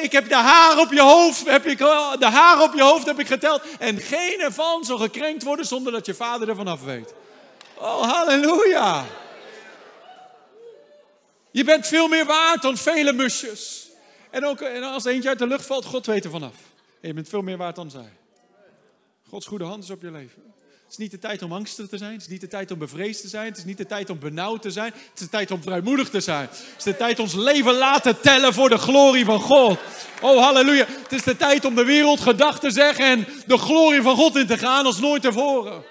ik 0.03 0.13
heb 0.13 0.29
de 0.29 0.35
haar 0.35 0.79
op 0.79 0.93
je 0.93 1.01
hoofd, 1.01 1.47
heb 1.47 1.67
ik, 1.67 1.79
de 1.79 2.29
haar 2.31 2.63
op 2.63 2.75
je 2.75 2.83
hoofd 2.83 3.07
heb 3.07 3.19
ik 3.19 3.27
geteld. 3.27 3.63
En 3.79 3.99
geen 3.99 4.41
ervan 4.41 4.85
zal 4.85 4.99
gekrenkt 4.99 5.43
worden 5.43 5.67
zonder 5.67 5.93
dat 5.93 6.07
je 6.07 6.15
vader 6.15 6.49
er 6.49 6.57
vanaf 6.57 6.83
weet. 6.83 7.15
Oh, 7.75 8.13
halleluja. 8.13 9.05
Je 11.51 11.65
bent 11.65 11.87
veel 11.87 12.09
meer 12.09 12.25
waard 12.27 12.63
dan 12.63 12.77
vele 12.77 13.13
musjes. 13.13 13.89
En, 14.31 14.47
ook, 14.47 14.61
en 14.61 14.83
als 14.83 15.05
eentje 15.05 15.29
uit 15.29 15.39
de 15.39 15.47
lucht 15.47 15.67
valt, 15.67 15.85
God 15.85 16.07
weet 16.07 16.25
er 16.25 16.31
vanaf. 16.31 16.55
Je 17.01 17.15
bent 17.15 17.29
veel 17.29 17.43
meer 17.43 17.57
waard 17.57 17.77
dan 17.77 17.91
zij. 17.91 18.13
Gods 19.29 19.47
goede 19.47 19.65
hand 19.65 19.85
is 19.85 19.91
op 19.91 20.03
je 20.03 20.11
leven. 20.11 20.56
Het 20.87 20.95
is 20.95 21.01
niet 21.01 21.11
de 21.11 21.19
tijd 21.19 21.43
om 21.43 21.53
angstig 21.53 21.89
te 21.89 21.99
zijn. 21.99 22.13
Het 22.13 22.21
is 22.21 22.29
niet 22.29 22.41
de 22.41 22.49
tijd 22.49 22.71
om 22.71 22.79
bevreesd 22.79 23.21
te 23.21 23.29
zijn. 23.29 23.47
Het 23.47 23.57
is 23.57 23.65
niet 23.65 23.77
de 23.77 23.87
tijd 23.87 24.11
om 24.11 24.19
benauwd 24.19 24.63
te 24.63 24.71
zijn. 24.71 24.93
Het 24.93 25.11
is 25.15 25.21
de 25.21 25.29
tijd 25.29 25.51
om 25.51 25.63
vrijmoedig 25.63 26.11
te 26.11 26.21
zijn. 26.21 26.49
Het 26.49 26.75
is 26.79 26.85
de 26.85 26.97
tijd 26.97 27.19
ons 27.19 27.35
leven 27.35 27.75
laten 27.75 28.21
tellen 28.21 28.55
voor 28.55 28.69
de 28.69 28.79
glorie 28.79 29.25
van 29.25 29.41
God. 29.41 29.79
Oh, 30.21 30.43
halleluja. 30.43 30.87
Het 30.89 31.13
is 31.13 31.23
de 31.23 31.37
tijd 31.37 31.65
om 31.65 31.75
de 31.75 31.85
wereld 31.85 32.21
gedag 32.21 32.61
te 32.61 32.71
zeggen 32.71 33.07
en 33.07 33.27
de 33.47 33.59
glorie 33.59 34.03
van 34.03 34.17
God 34.17 34.37
in 34.37 34.47
te 34.47 34.59
gaan 34.59 34.87
als 34.87 34.99
nooit 34.99 35.23
tevoren. 35.23 35.85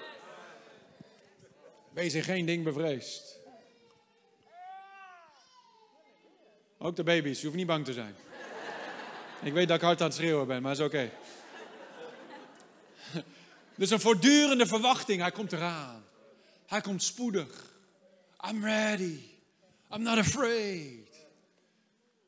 Wees 1.92 2.14
in 2.14 2.22
geen 2.22 2.46
ding 2.46 2.64
bevreesd. 2.64 3.38
Ook 6.78 6.96
de 6.96 7.04
baby's, 7.04 7.38
je 7.38 7.44
hoeft 7.44 7.58
niet 7.58 7.66
bang 7.66 7.84
te 7.84 7.92
zijn. 7.92 8.14
Ik 9.42 9.52
weet 9.52 9.68
dat 9.68 9.76
ik 9.76 9.82
hard 9.82 10.00
aan 10.00 10.06
het 10.06 10.16
schreeuwen 10.16 10.46
ben, 10.46 10.62
maar 10.62 10.72
is 10.72 10.80
oké. 10.80 11.10
Dus 13.76 13.90
een 13.90 14.00
voortdurende 14.00 14.66
verwachting, 14.66 15.20
hij 15.20 15.30
komt 15.30 15.52
eraan. 15.52 16.04
Hij 16.66 16.80
komt 16.80 17.02
spoedig. 17.02 17.74
I'm 18.50 18.64
ready. 18.64 19.20
I'm 19.92 20.02
not 20.02 20.18
afraid. 20.18 21.26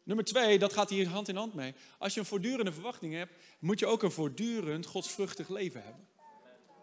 Nummer 0.02 0.24
twee, 0.24 0.58
dat 0.58 0.72
gaat 0.72 0.90
hier 0.90 1.08
hand 1.08 1.28
in 1.28 1.36
hand 1.36 1.54
mee. 1.54 1.74
Als 1.98 2.14
je 2.14 2.20
een 2.20 2.26
voortdurende 2.26 2.72
verwachting 2.72 3.14
hebt, 3.14 3.32
moet 3.58 3.78
je 3.78 3.86
ook 3.86 4.02
een 4.02 4.10
voortdurend 4.10 4.86
godsvruchtig 4.86 5.48
leven 5.48 5.82
hebben. 5.82 6.08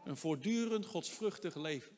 Een 0.03 0.17
voortdurend 0.17 0.85
godsvruchtig 0.85 1.55
leven. 1.55 1.97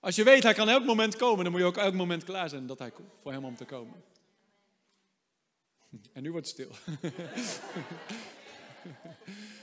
Als 0.00 0.16
je 0.16 0.24
weet, 0.24 0.42
hij 0.42 0.54
kan 0.54 0.68
elk 0.68 0.84
moment 0.84 1.16
komen, 1.16 1.42
dan 1.42 1.52
moet 1.52 1.60
je 1.60 1.66
ook 1.66 1.76
elk 1.76 1.94
moment 1.94 2.24
klaar 2.24 2.48
zijn 2.48 2.66
dat 2.66 2.78
hij 2.78 2.90
komt, 2.90 3.12
voor 3.22 3.32
hem 3.32 3.44
om 3.44 3.56
te 3.56 3.64
komen. 3.64 4.02
En 6.12 6.22
nu 6.22 6.30
wordt 6.30 6.46
het 6.46 6.54
stil. 6.54 6.70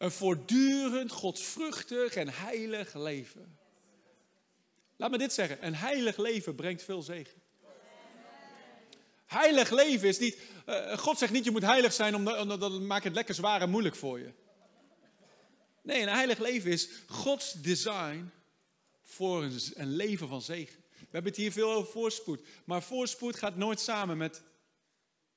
een 0.00 0.10
voortdurend 0.10 1.12
godsvruchtig 1.12 2.14
en 2.14 2.28
heilig 2.28 2.94
leven. 2.94 3.58
Laat 4.96 5.10
me 5.10 5.18
dit 5.18 5.32
zeggen, 5.32 5.66
een 5.66 5.74
heilig 5.74 6.16
leven 6.16 6.54
brengt 6.54 6.82
veel 6.82 7.02
zegen. 7.02 7.42
Heilig 9.26 9.70
leven 9.70 10.08
is 10.08 10.18
niet, 10.18 10.38
uh, 10.68 10.98
God 10.98 11.18
zegt 11.18 11.32
niet 11.32 11.44
je 11.44 11.50
moet 11.50 11.62
heilig 11.62 11.92
zijn, 11.92 12.14
omdat, 12.14 12.40
omdat 12.40 12.60
dat 12.60 12.80
maakt 12.80 13.04
het 13.04 13.14
lekker 13.14 13.34
zwaar 13.34 13.60
en 13.60 13.70
moeilijk 13.70 13.96
voor 13.96 14.18
je. 14.18 14.32
Nee, 15.82 16.02
een 16.02 16.08
heilig 16.08 16.38
leven 16.38 16.70
is 16.70 16.88
Gods 17.06 17.52
design 17.52 18.30
voor 19.02 19.42
een, 19.42 19.60
een 19.74 19.96
leven 19.96 20.28
van 20.28 20.42
zegen. 20.42 20.82
We 20.90 21.06
hebben 21.10 21.32
het 21.32 21.40
hier 21.40 21.52
veel 21.52 21.72
over 21.72 21.92
voorspoed, 21.92 22.40
maar 22.64 22.82
voorspoed 22.82 23.36
gaat 23.36 23.56
nooit 23.56 23.80
samen 23.80 24.16
met 24.16 24.42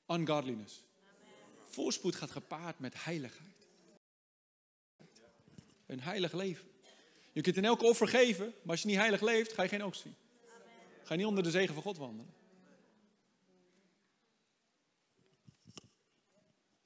ungodliness. 0.07 0.83
Voorspoed 1.65 2.15
gaat 2.15 2.31
gepaard 2.31 2.79
met 2.79 3.03
heiligheid. 3.03 3.52
Een 5.85 6.01
heilig 6.01 6.33
leven. 6.33 6.67
Je 7.31 7.41
kunt 7.41 7.57
in 7.57 7.65
elke 7.65 7.85
offer 7.85 8.07
geven, 8.07 8.45
maar 8.45 8.71
als 8.71 8.81
je 8.81 8.87
niet 8.87 8.97
heilig 8.97 9.21
leeft, 9.21 9.53
ga 9.53 9.63
je 9.63 9.69
geen 9.69 9.83
oogst 9.83 10.01
zien. 10.01 10.15
Ga 11.03 11.13
je 11.13 11.19
niet 11.19 11.25
onder 11.25 11.43
de 11.43 11.51
zegen 11.51 11.73
van 11.73 11.83
God 11.83 11.97
wandelen. 11.97 12.33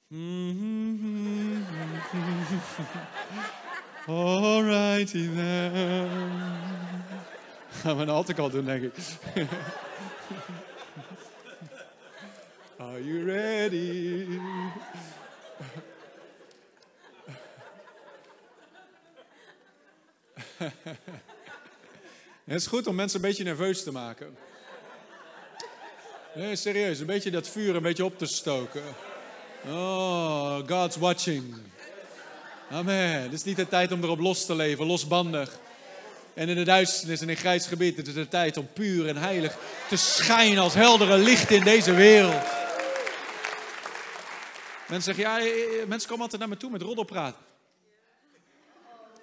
Alrighty 4.06 5.34
then. 5.34 6.08
Gaan 7.70 7.96
we 7.96 8.02
een 8.02 8.08
altekal 8.08 8.50
doen, 8.50 8.64
denk 8.64 8.82
ik. 8.82 8.94
Are 12.78 13.04
you 13.04 13.24
ready? 13.24 14.26
Het 22.44 22.56
is 22.60 22.66
goed 22.66 22.86
om 22.86 22.94
mensen 22.94 23.20
een 23.20 23.26
beetje 23.26 23.44
nerveus 23.44 23.82
te 23.82 23.92
maken. 23.92 24.36
Nee, 26.34 26.56
serieus, 26.56 26.98
een 26.98 27.06
beetje 27.06 27.30
dat 27.30 27.48
vuur 27.48 27.76
een 27.76 27.82
beetje 27.82 28.04
op 28.04 28.18
te 28.18 28.26
stoken. 28.26 28.82
Oh, 29.66 30.56
God's 30.66 30.96
watching. 30.96 31.54
Amen. 32.70 33.22
Het 33.22 33.32
is 33.32 33.44
niet 33.44 33.56
de 33.56 33.68
tijd 33.68 33.92
om 33.92 34.02
erop 34.02 34.18
los 34.18 34.46
te 34.46 34.54
leven, 34.54 34.86
losbandig. 34.86 35.58
En 36.34 36.48
in 36.48 36.56
de 36.56 36.64
duisternis 36.64 37.20
en 37.20 37.28
in 37.28 37.36
grijs 37.36 37.66
gebied, 37.66 37.96
het 37.96 38.06
is 38.06 38.14
de 38.14 38.28
tijd 38.28 38.56
om 38.56 38.68
puur 38.72 39.08
en 39.08 39.16
heilig 39.16 39.56
te 39.88 39.96
schijnen 39.96 40.62
als 40.62 40.74
heldere 40.74 41.18
licht 41.18 41.50
in 41.50 41.64
deze 41.64 41.94
wereld. 41.94 42.42
Mensen 44.88 45.14
zeggen, 45.14 45.24
ja, 45.24 45.40
eh, 45.40 45.80
eh, 45.80 45.88
mensen 45.88 46.08
komen 46.08 46.22
altijd 46.22 46.40
naar 46.40 46.50
me 46.50 46.56
toe 46.56 46.70
met 46.70 46.82
roddelpraat. 46.82 47.36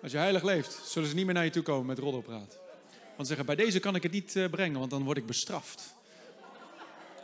Als 0.06 0.14
je 0.14 0.20
heilig 0.20 0.44
leeft, 0.44 0.80
zullen 0.86 1.10
ze 1.10 1.16
niet 1.16 1.26
meer 1.26 1.34
naar 1.34 1.44
je 1.44 1.50
toe 1.50 1.64
komen 1.64 1.86
met 1.86 2.00
roddelpraat. 2.00 2.60
Want 2.90 3.18
ze 3.18 3.26
zeggen, 3.26 3.46
bij 3.46 3.56
deze 3.56 3.80
kan 3.80 3.96
ik 3.96 4.04
het 4.04 4.12
niet 4.12 4.36
eh, 4.36 4.50
brengen, 4.50 4.80
want 4.80 4.92
dan 4.92 5.04
word 5.04 5.18
ik 5.18 5.26
bestraft. 5.26 5.94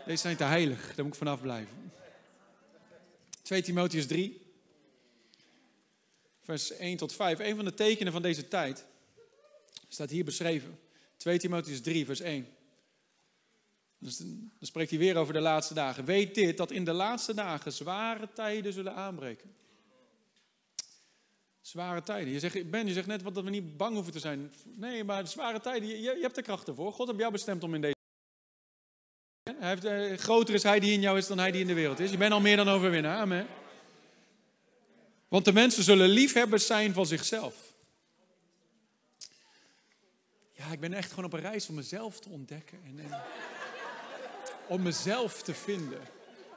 Deze 0.06 0.22
zijn 0.22 0.36
te 0.36 0.44
heilig, 0.44 0.96
daar 0.96 1.06
moet 1.06 1.14
ik 1.14 1.20
vanaf 1.20 1.42
blijven. 1.42 1.92
2 3.42 3.62
Timotheus 3.62 4.08
3, 4.08 4.42
vers 6.44 6.72
1 6.72 6.98
tot 6.98 7.14
5. 7.14 7.40
Een 7.40 7.56
van 7.56 7.66
de 7.66 7.74
tekenen 7.74 8.14
van 8.14 8.22
deze 8.22 8.48
tijd 8.48 8.86
staat 9.88 10.10
hier 10.10 10.26
beschreven. 10.26 10.80
2 11.18 11.40
Timotheus 11.40 11.82
3, 11.82 12.06
vers 12.06 12.20
1. 12.20 12.48
Dus 13.98 14.18
dan 14.18 14.52
spreekt 14.62 14.90
hij 14.90 15.00
weer 15.00 15.16
over 15.16 15.34
de 15.34 15.40
laatste 15.40 15.74
dagen. 15.74 16.06
Weet 16.06 16.36
dit, 16.36 16.58
dat 16.58 16.72
in 16.72 16.86
de 16.86 16.94
laatste 16.94 17.34
dagen 17.34 17.74
zware 17.74 18.30
tijden 18.34 18.74
zullen 18.74 18.96
aanbreken. 18.96 19.61
Zware 21.62 22.04
tijden. 22.04 22.34
Je 22.34 22.40
zegt, 22.40 22.70
Ben, 22.70 22.88
je 22.88 22.94
zegt 22.94 23.08
net 23.08 23.22
wat 23.22 23.36
dat 23.36 23.44
we 23.44 23.50
niet 23.50 23.78
bang 23.78 23.94
hoeven 23.94 24.14
te 24.14 24.20
zijn. 24.20 24.54
Nee, 24.64 25.04
maar 25.04 25.28
zware 25.28 25.60
tijden, 25.60 25.90
je, 25.90 26.02
je 26.02 26.18
hebt 26.22 26.36
de 26.36 26.42
kracht 26.42 26.68
ervoor. 26.68 26.94
God 26.94 27.08
heeft 27.08 27.20
jou 27.20 27.32
bestemd 27.32 27.64
om 27.64 27.76
in 27.76 27.82
deze. 27.82 27.96
Hij 29.60 29.78
eh, 29.78 30.18
groter 30.18 30.54
is 30.54 30.64
hij 30.64 30.80
die 30.80 30.94
in 30.94 31.02
jou 31.02 31.18
is 31.18 31.28
dan 31.28 31.38
hij 31.38 31.52
die 31.52 31.62
in 31.62 31.68
de 31.68 31.74
wereld 31.74 32.00
is. 32.00 32.12
Je 32.12 32.18
bent 32.18 32.34
al 32.34 32.42
meer 32.42 32.56
dan 32.56 32.70
overwinnaar. 32.70 33.18
Amen. 33.18 33.48
Want 35.28 35.46
de 35.46 35.54
mensen 35.54 35.84
zullen 35.84 36.10
liefhebbers 36.10 36.66
zijn 36.66 36.94
van 36.94 37.06
zichzelf. 37.06 37.56
Ja, 40.52 40.66
ik 40.72 40.80
ben 40.80 40.94
echt 40.94 41.10
gewoon 41.10 41.26
op 41.26 41.34
een 41.34 41.40
reis 41.40 41.70
om 41.70 41.76
mezelf 41.76 42.20
te 42.20 42.30
ontdekken. 42.30 42.80
En, 42.86 43.00
en 43.00 43.22
om 44.68 44.82
mezelf 44.82 45.42
te 45.42 45.54
vinden. 45.54 46.02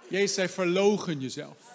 Jezus 0.08 0.34
zei, 0.34 0.48
verlogen 0.48 1.20
jezelf. 1.20 1.73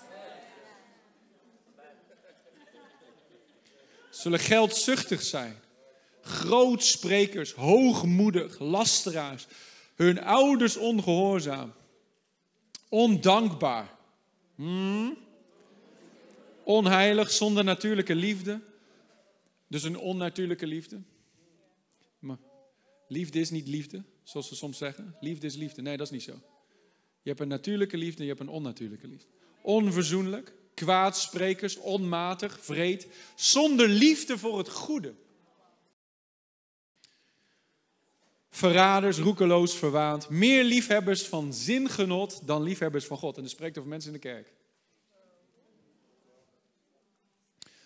Zullen 4.20 4.40
geldzuchtig 4.40 5.22
zijn, 5.22 5.56
grootsprekers, 6.22 7.54
hoogmoedig, 7.54 8.60
lasteraars, 8.60 9.48
hun 9.96 10.22
ouders 10.22 10.78
ongehoorzaam, 10.78 11.74
ondankbaar, 12.90 13.96
hmm? 14.56 15.18
onheilig, 16.64 17.32
zonder 17.32 17.64
natuurlijke 17.64 18.16
liefde. 18.16 18.62
Dus 19.68 19.84
een 19.84 19.98
onnatuurlijke 19.98 20.68
liefde. 20.68 21.02
Maar 22.20 22.38
liefde 23.08 23.40
is 23.40 23.50
niet 23.50 23.68
liefde, 23.68 24.04
zoals 24.24 24.48
ze 24.48 24.56
soms 24.56 24.78
zeggen. 24.78 25.16
Liefde 25.20 25.48
is 25.48 25.56
liefde. 25.56 25.82
Nee, 25.82 25.98
dat 25.98 26.06
is 26.06 26.14
niet 26.14 26.24
zo. 26.24 26.42
Je 27.22 27.30
hebt 27.30 27.40
een 27.40 27.48
natuurlijke 27.48 27.98
liefde 27.98 28.18
en 28.18 28.24
je 28.24 28.30
hebt 28.30 28.42
een 28.42 28.54
onnatuurlijke 28.56 29.08
liefde. 29.08 29.28
Onverzoenlijk, 29.62 30.54
kwaadsprekers, 30.80 31.78
onmatig, 31.78 32.60
vreed, 32.62 33.08
zonder 33.36 33.88
liefde 33.88 34.38
voor 34.38 34.58
het 34.58 34.70
goede. 34.70 35.14
Verraders, 38.50 39.18
roekeloos, 39.18 39.76
verwaand, 39.76 40.30
meer 40.30 40.64
liefhebbers 40.64 41.28
van 41.28 41.54
zingenot 41.54 42.48
dan 42.48 42.64
liefhebbers 42.64 43.06
van 43.06 43.18
God. 43.18 43.36
En 43.36 43.42
dat 43.42 43.52
spreekt 43.52 43.78
over 43.78 43.90
mensen 43.90 44.14
in 44.14 44.20
de 44.22 44.28
kerk. 44.28 44.54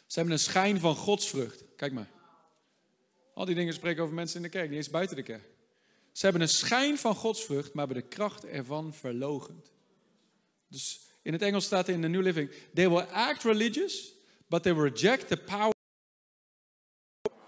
Ze 0.07 0.19
hebben 0.19 0.33
een 0.33 0.39
schijn 0.39 0.79
van 0.79 0.95
godsvrucht. 0.95 1.63
Kijk 1.75 1.93
maar. 1.93 2.09
Al 3.33 3.45
die 3.45 3.55
dingen 3.55 3.73
spreken 3.73 4.03
over 4.03 4.15
mensen 4.15 4.37
in 4.37 4.43
de 4.43 4.49
kerk, 4.49 4.69
niet 4.69 4.77
eens 4.77 4.89
buiten 4.89 5.15
de 5.15 5.23
kerk. 5.23 5.49
Ze 6.11 6.23
hebben 6.23 6.41
een 6.41 6.49
schijn 6.49 6.97
van 6.97 7.15
godsvrucht, 7.15 7.73
maar 7.73 7.85
hebben 7.85 8.03
de 8.03 8.09
kracht 8.09 8.45
ervan 8.45 8.93
verlogend. 8.93 9.71
Dus 10.67 11.12
in 11.23 11.33
het 11.33 11.41
Engels 11.41 11.65
staat 11.65 11.87
in 11.87 12.01
de 12.01 12.07
New 12.07 12.21
Living: 12.21 12.51
They 12.73 12.89
will 12.89 13.05
act 13.11 13.43
religious, 13.43 14.13
but 14.47 14.63
they 14.63 14.73
reject 14.73 15.27
the 15.27 15.37
power. 15.37 15.71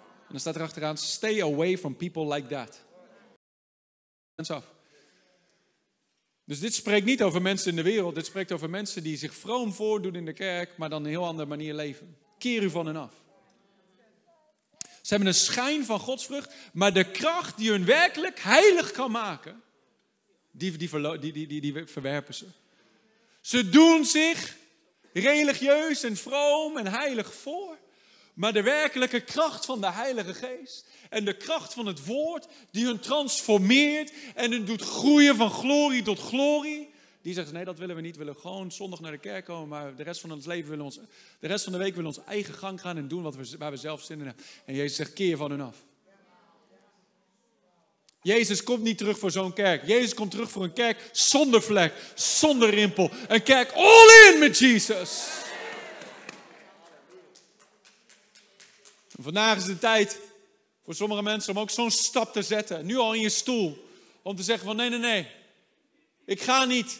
En 0.03 0.31
dan 0.31 0.39
staat 0.39 0.55
er 0.55 0.61
achteraan: 0.61 0.97
Stay 0.97 1.41
away 1.41 1.77
from 1.77 1.95
people 1.95 2.33
like 2.33 2.47
that. 2.47 2.83
af. 4.49 4.73
Dus 6.45 6.59
dit 6.59 6.73
spreekt 6.73 7.05
niet 7.05 7.23
over 7.23 7.41
mensen 7.41 7.69
in 7.69 7.75
de 7.75 7.81
wereld. 7.81 8.15
Dit 8.15 8.25
spreekt 8.25 8.51
over 8.51 8.69
mensen 8.69 9.03
die 9.03 9.17
zich 9.17 9.33
vroom 9.33 9.73
voordoen 9.73 10.15
in 10.15 10.25
de 10.25 10.33
kerk, 10.33 10.77
maar 10.77 10.89
dan 10.89 11.03
een 11.03 11.09
heel 11.09 11.25
andere 11.25 11.47
manier 11.47 11.73
leven. 11.73 12.17
Keer 12.37 12.63
u 12.63 12.69
van 12.69 12.85
hen 12.85 12.95
af. 12.95 13.13
Ze 14.79 15.13
hebben 15.13 15.27
een 15.27 15.33
schijn 15.33 15.85
van 15.85 15.99
godsvrucht, 15.99 16.53
maar 16.73 16.93
de 16.93 17.11
kracht 17.11 17.57
die 17.57 17.69
hun 17.69 17.85
werkelijk 17.85 18.39
heilig 18.39 18.91
kan 18.91 19.11
maken, 19.11 19.61
die, 20.51 20.77
die, 20.77 21.47
die, 21.47 21.61
die 21.61 21.85
verwerpen 21.85 22.33
ze. 22.33 22.45
Ze 23.45 23.69
doen 23.69 24.05
zich 24.05 24.55
religieus 25.13 26.03
en 26.03 26.17
vroom 26.17 26.77
en 26.77 26.87
heilig 26.87 27.33
voor. 27.33 27.77
Maar 28.33 28.53
de 28.53 28.61
werkelijke 28.61 29.19
kracht 29.19 29.65
van 29.65 29.81
de 29.81 29.91
Heilige 29.91 30.33
Geest 30.33 30.87
en 31.09 31.25
de 31.25 31.37
kracht 31.37 31.73
van 31.73 31.85
het 31.85 32.05
woord 32.05 32.47
die 32.71 32.85
hun 32.85 32.99
transformeert 32.99 34.13
en 34.35 34.51
hun 34.51 34.65
doet 34.65 34.81
groeien 34.81 35.35
van 35.35 35.51
glorie 35.51 36.01
tot 36.01 36.19
glorie. 36.19 36.89
Die 37.21 37.33
zegt, 37.33 37.51
nee 37.51 37.65
dat 37.65 37.77
willen 37.77 37.95
we 37.95 38.01
niet, 38.01 38.17
we 38.17 38.23
willen 38.23 38.41
gewoon 38.41 38.71
zondag 38.71 38.99
naar 38.99 39.11
de 39.11 39.17
kerk 39.17 39.45
komen, 39.45 39.67
maar 39.67 39.95
de 39.95 40.03
rest 40.03 40.21
van 40.21 40.31
ons 40.31 40.45
leven 40.45 40.69
willen 40.69 40.85
ons, 40.85 40.99
de 41.39 41.47
rest 41.47 41.63
van 41.63 41.73
de 41.73 41.79
week 41.79 41.95
willen 41.95 42.11
we 42.11 42.17
ons 42.17 42.27
eigen 42.27 42.53
gang 42.53 42.81
gaan 42.81 42.97
en 42.97 43.07
doen 43.07 43.23
wat 43.23 43.35
we, 43.35 43.57
waar 43.57 43.71
we 43.71 43.77
zelf 43.77 44.01
zin 44.01 44.19
in 44.19 44.25
hebben. 44.25 44.45
En 44.65 44.75
Jezus 44.75 44.95
zegt, 44.95 45.13
keer 45.13 45.37
van 45.37 45.51
hun 45.51 45.61
af. 45.61 45.84
Jezus 48.25 48.63
komt 48.63 48.81
niet 48.81 48.97
terug 48.97 49.19
voor 49.19 49.31
zo'n 49.31 49.53
kerk. 49.53 49.87
Jezus 49.87 50.13
komt 50.13 50.31
terug 50.31 50.51
voor 50.51 50.63
een 50.63 50.73
kerk 50.73 51.09
zonder 51.11 51.61
vlek, 51.61 51.93
zonder 52.15 52.69
rimpel. 52.69 53.11
Een 53.27 53.43
kerk 53.43 53.71
all 53.71 54.31
in 54.31 54.39
met 54.39 54.57
Jezus. 54.57 55.23
vandaag 59.21 59.57
is 59.57 59.65
de 59.65 59.77
tijd 59.77 60.19
voor 60.83 60.95
sommige 60.95 61.21
mensen 61.21 61.55
om 61.55 61.59
ook 61.59 61.69
zo'n 61.69 61.91
stap 61.91 62.33
te 62.33 62.41
zetten. 62.41 62.85
Nu 62.85 62.97
al 62.97 63.13
in 63.13 63.21
je 63.21 63.29
stoel. 63.29 63.89
Om 64.21 64.35
te 64.35 64.43
zeggen 64.43 64.65
van 64.65 64.75
nee, 64.75 64.89
nee, 64.89 64.99
nee. 64.99 65.27
Ik 66.25 66.41
ga 66.41 66.65
niet. 66.65 66.99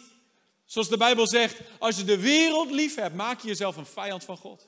Zoals 0.65 0.89
de 0.89 0.97
Bijbel 0.97 1.27
zegt, 1.27 1.59
als 1.79 1.97
je 1.97 2.03
de 2.03 2.19
wereld 2.19 2.71
lief 2.71 2.95
hebt, 2.95 3.15
maak 3.15 3.41
je 3.41 3.47
jezelf 3.47 3.75
een 3.75 3.85
vijand 3.85 4.23
van 4.23 4.37
God. 4.37 4.65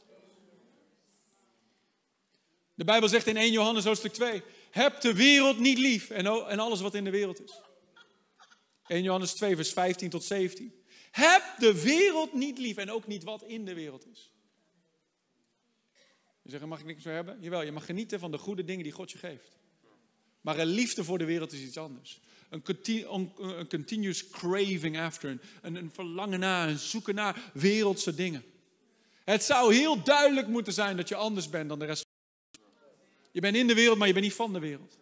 De 2.73 2.83
Bijbel 2.83 3.09
zegt 3.09 3.27
in 3.27 3.37
1 3.37 3.51
Johannes 3.51 3.83
hoofdstuk 3.83 4.13
2, 4.13 4.43
heb 4.71 5.01
de 5.01 5.13
wereld 5.13 5.59
niet 5.59 5.77
lief 5.77 6.09
en, 6.09 6.59
alles 6.59 6.81
wat 6.81 6.93
in 6.93 7.03
de 7.03 7.09
wereld 7.09 7.43
is. 7.43 7.61
1 8.87 9.03
Johannes 9.03 9.33
2 9.33 9.55
vers 9.55 9.73
15 9.73 10.09
tot 10.09 10.23
17. 10.23 10.73
Heb 11.11 11.43
de 11.57 11.81
wereld 11.81 12.33
niet 12.33 12.57
lief 12.57 12.77
en 12.77 12.91
ook 12.91 13.07
niet 13.07 13.23
wat 13.23 13.43
in 13.43 13.65
de 13.65 13.73
wereld 13.73 14.07
is. 14.11 14.31
Je 16.41 16.49
zegt, 16.49 16.65
mag 16.65 16.79
ik 16.79 16.85
niks 16.85 17.03
meer 17.03 17.13
hebben? 17.13 17.37
Jawel, 17.41 17.61
je 17.61 17.71
mag 17.71 17.85
genieten 17.85 18.19
van 18.19 18.31
de 18.31 18.37
goede 18.37 18.63
dingen 18.63 18.83
die 18.83 18.91
God 18.91 19.11
je 19.11 19.17
geeft. 19.17 19.57
Maar 20.41 20.59
een 20.59 20.67
liefde 20.67 21.03
voor 21.03 21.17
de 21.17 21.25
wereld 21.25 21.51
is 21.51 21.61
iets 21.61 21.77
anders. 21.77 22.21
Een, 22.49 22.63
een 23.37 23.67
continuous 23.67 24.29
craving 24.29 24.99
after, 24.99 25.39
een, 25.61 25.75
een 25.75 25.91
verlangen 25.91 26.39
naar, 26.39 26.67
een 26.67 26.79
zoeken 26.79 27.15
naar 27.15 27.51
wereldse 27.53 28.15
dingen. 28.15 28.43
Het 29.23 29.43
zou 29.43 29.73
heel 29.73 30.03
duidelijk 30.03 30.47
moeten 30.47 30.73
zijn 30.73 30.97
dat 30.97 31.07
je 31.07 31.15
anders 31.15 31.49
bent 31.49 31.69
dan 31.69 31.79
de 31.79 31.85
rest. 31.85 32.06
Je 33.37 33.43
bent 33.43 33.55
in 33.55 33.67
de 33.67 33.73
wereld, 33.73 33.97
maar 33.97 34.07
je 34.07 34.13
bent 34.13 34.25
niet 34.25 34.35
van 34.35 34.53
de 34.53 34.59
wereld. 34.59 34.97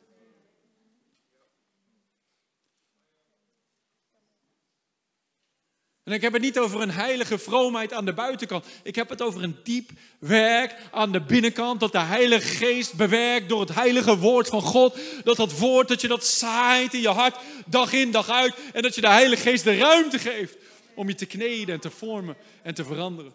En 6.03 6.13
ik 6.13 6.21
heb 6.21 6.33
het 6.33 6.41
niet 6.41 6.59
over 6.59 6.81
een 6.81 6.91
heilige 6.91 7.37
vroomheid 7.37 7.93
aan 7.93 8.05
de 8.05 8.13
buitenkant. 8.13 8.65
Ik 8.83 8.95
heb 8.95 9.09
het 9.09 9.21
over 9.21 9.43
een 9.43 9.57
diep 9.63 9.89
werk 10.19 10.75
aan 10.91 11.11
de 11.11 11.21
binnenkant. 11.21 11.79
Dat 11.79 11.91
de 11.91 11.99
Heilige 11.99 12.47
Geest 12.47 12.93
bewerkt 12.93 13.49
door 13.49 13.59
het 13.59 13.73
heilige 13.73 14.17
woord 14.17 14.47
van 14.47 14.61
God. 14.61 14.97
Dat 15.23 15.35
dat 15.35 15.57
woord, 15.57 15.87
dat 15.87 16.01
je 16.01 16.07
dat 16.07 16.25
zaait 16.25 16.93
in 16.93 17.01
je 17.01 17.09
hart, 17.09 17.37
dag 17.65 17.93
in, 17.93 18.11
dag 18.11 18.29
uit. 18.29 18.55
En 18.73 18.81
dat 18.81 18.95
je 18.95 19.01
de 19.01 19.07
Heilige 19.07 19.41
Geest 19.41 19.63
de 19.63 19.77
ruimte 19.77 20.19
geeft 20.19 20.57
om 20.95 21.07
je 21.07 21.15
te 21.15 21.25
kneden 21.25 21.75
en 21.75 21.81
te 21.81 21.91
vormen 21.91 22.37
en 22.63 22.73
te 22.73 22.83
veranderen. 22.83 23.33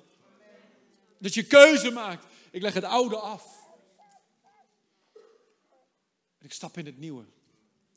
Dat 1.18 1.34
je 1.34 1.42
keuze 1.42 1.90
maakt. 1.90 2.26
Ik 2.50 2.62
leg 2.62 2.74
het 2.74 2.84
oude 2.84 3.16
af. 3.16 3.59
Ik 6.50 6.56
stap 6.56 6.78
in 6.78 6.86
het 6.86 6.98
nieuwe. 6.98 7.24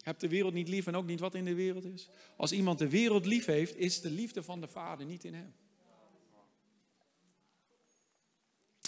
Heb 0.02 0.20
de 0.20 0.28
wereld 0.28 0.54
niet 0.54 0.68
lief 0.68 0.88
en 0.88 0.96
ook 0.96 1.06
niet 1.06 1.20
wat 1.20 1.36
in 1.36 1.46
de 1.46 1.54
wereld 1.54 1.86
is. 1.86 2.08
Als 2.38 2.52
iemand 2.52 2.80
de 2.80 2.90
wereld 2.90 3.26
lief 3.26 3.46
heeft, 3.46 3.78
is 3.78 4.02
de 4.02 4.12
liefde 4.12 4.44
van 4.44 4.62
de 4.62 4.68
Vader 4.68 5.06
niet 5.06 5.24
in 5.24 5.34
hem. 5.34 5.54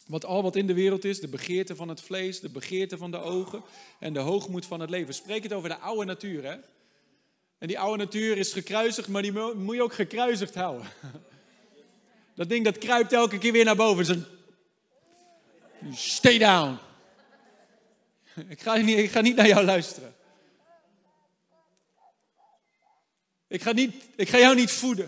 Want 0.08 0.25
al 0.25 0.43
wat 0.43 0.56
in 0.56 0.67
de 0.67 0.73
wereld 0.73 1.04
is, 1.04 1.19
de 1.19 1.28
begeerte 1.28 1.75
van 1.75 1.88
het 1.88 2.01
vlees, 2.01 2.39
de 2.39 2.49
begeerte 2.49 2.97
van 2.97 3.12
de 3.12 3.17
ogen 3.17 3.63
en 3.99 4.13
de 4.13 4.19
hoogmoed 4.19 4.65
van 4.65 4.80
het 4.80 4.89
leven. 4.89 5.13
Spreek 5.13 5.43
het 5.43 5.54
over 5.54 5.69
de 5.69 5.78
oude 5.78 6.06
natuur, 6.06 6.43
hè? 6.43 6.56
En 7.58 7.67
die 7.67 7.80
oude 7.80 8.04
natuur 8.04 8.38
is 8.38 8.54
gekruisigd, 8.54 9.08
maar 9.08 9.21
die 9.21 9.54
moet 9.56 9.75
je 9.75 9.84
ook 9.84 9.93
gekruisigd 9.93 10.56
houden. 10.56 10.88
Dat 12.36 12.49
ding 12.49 12.65
dat 12.65 12.78
kruipt 12.78 13.13
elke 13.13 13.38
keer 13.38 13.51
weer 13.51 13.65
naar 13.65 13.75
boven. 13.75 14.25
Stay 15.91 16.38
down. 16.38 16.78
Ik 18.48 18.62
ga, 18.62 18.76
niet, 18.76 18.98
ik 18.98 19.12
ga 19.12 19.21
niet 19.21 19.36
naar 19.36 19.48
jou 19.48 19.65
luisteren. 19.65 20.15
Ik 23.48 23.62
ga, 23.62 23.71
niet, 23.71 24.10
ik 24.15 24.30
ga 24.30 24.38
jou 24.38 24.56
niet 24.56 24.71
voeden. 24.71 25.06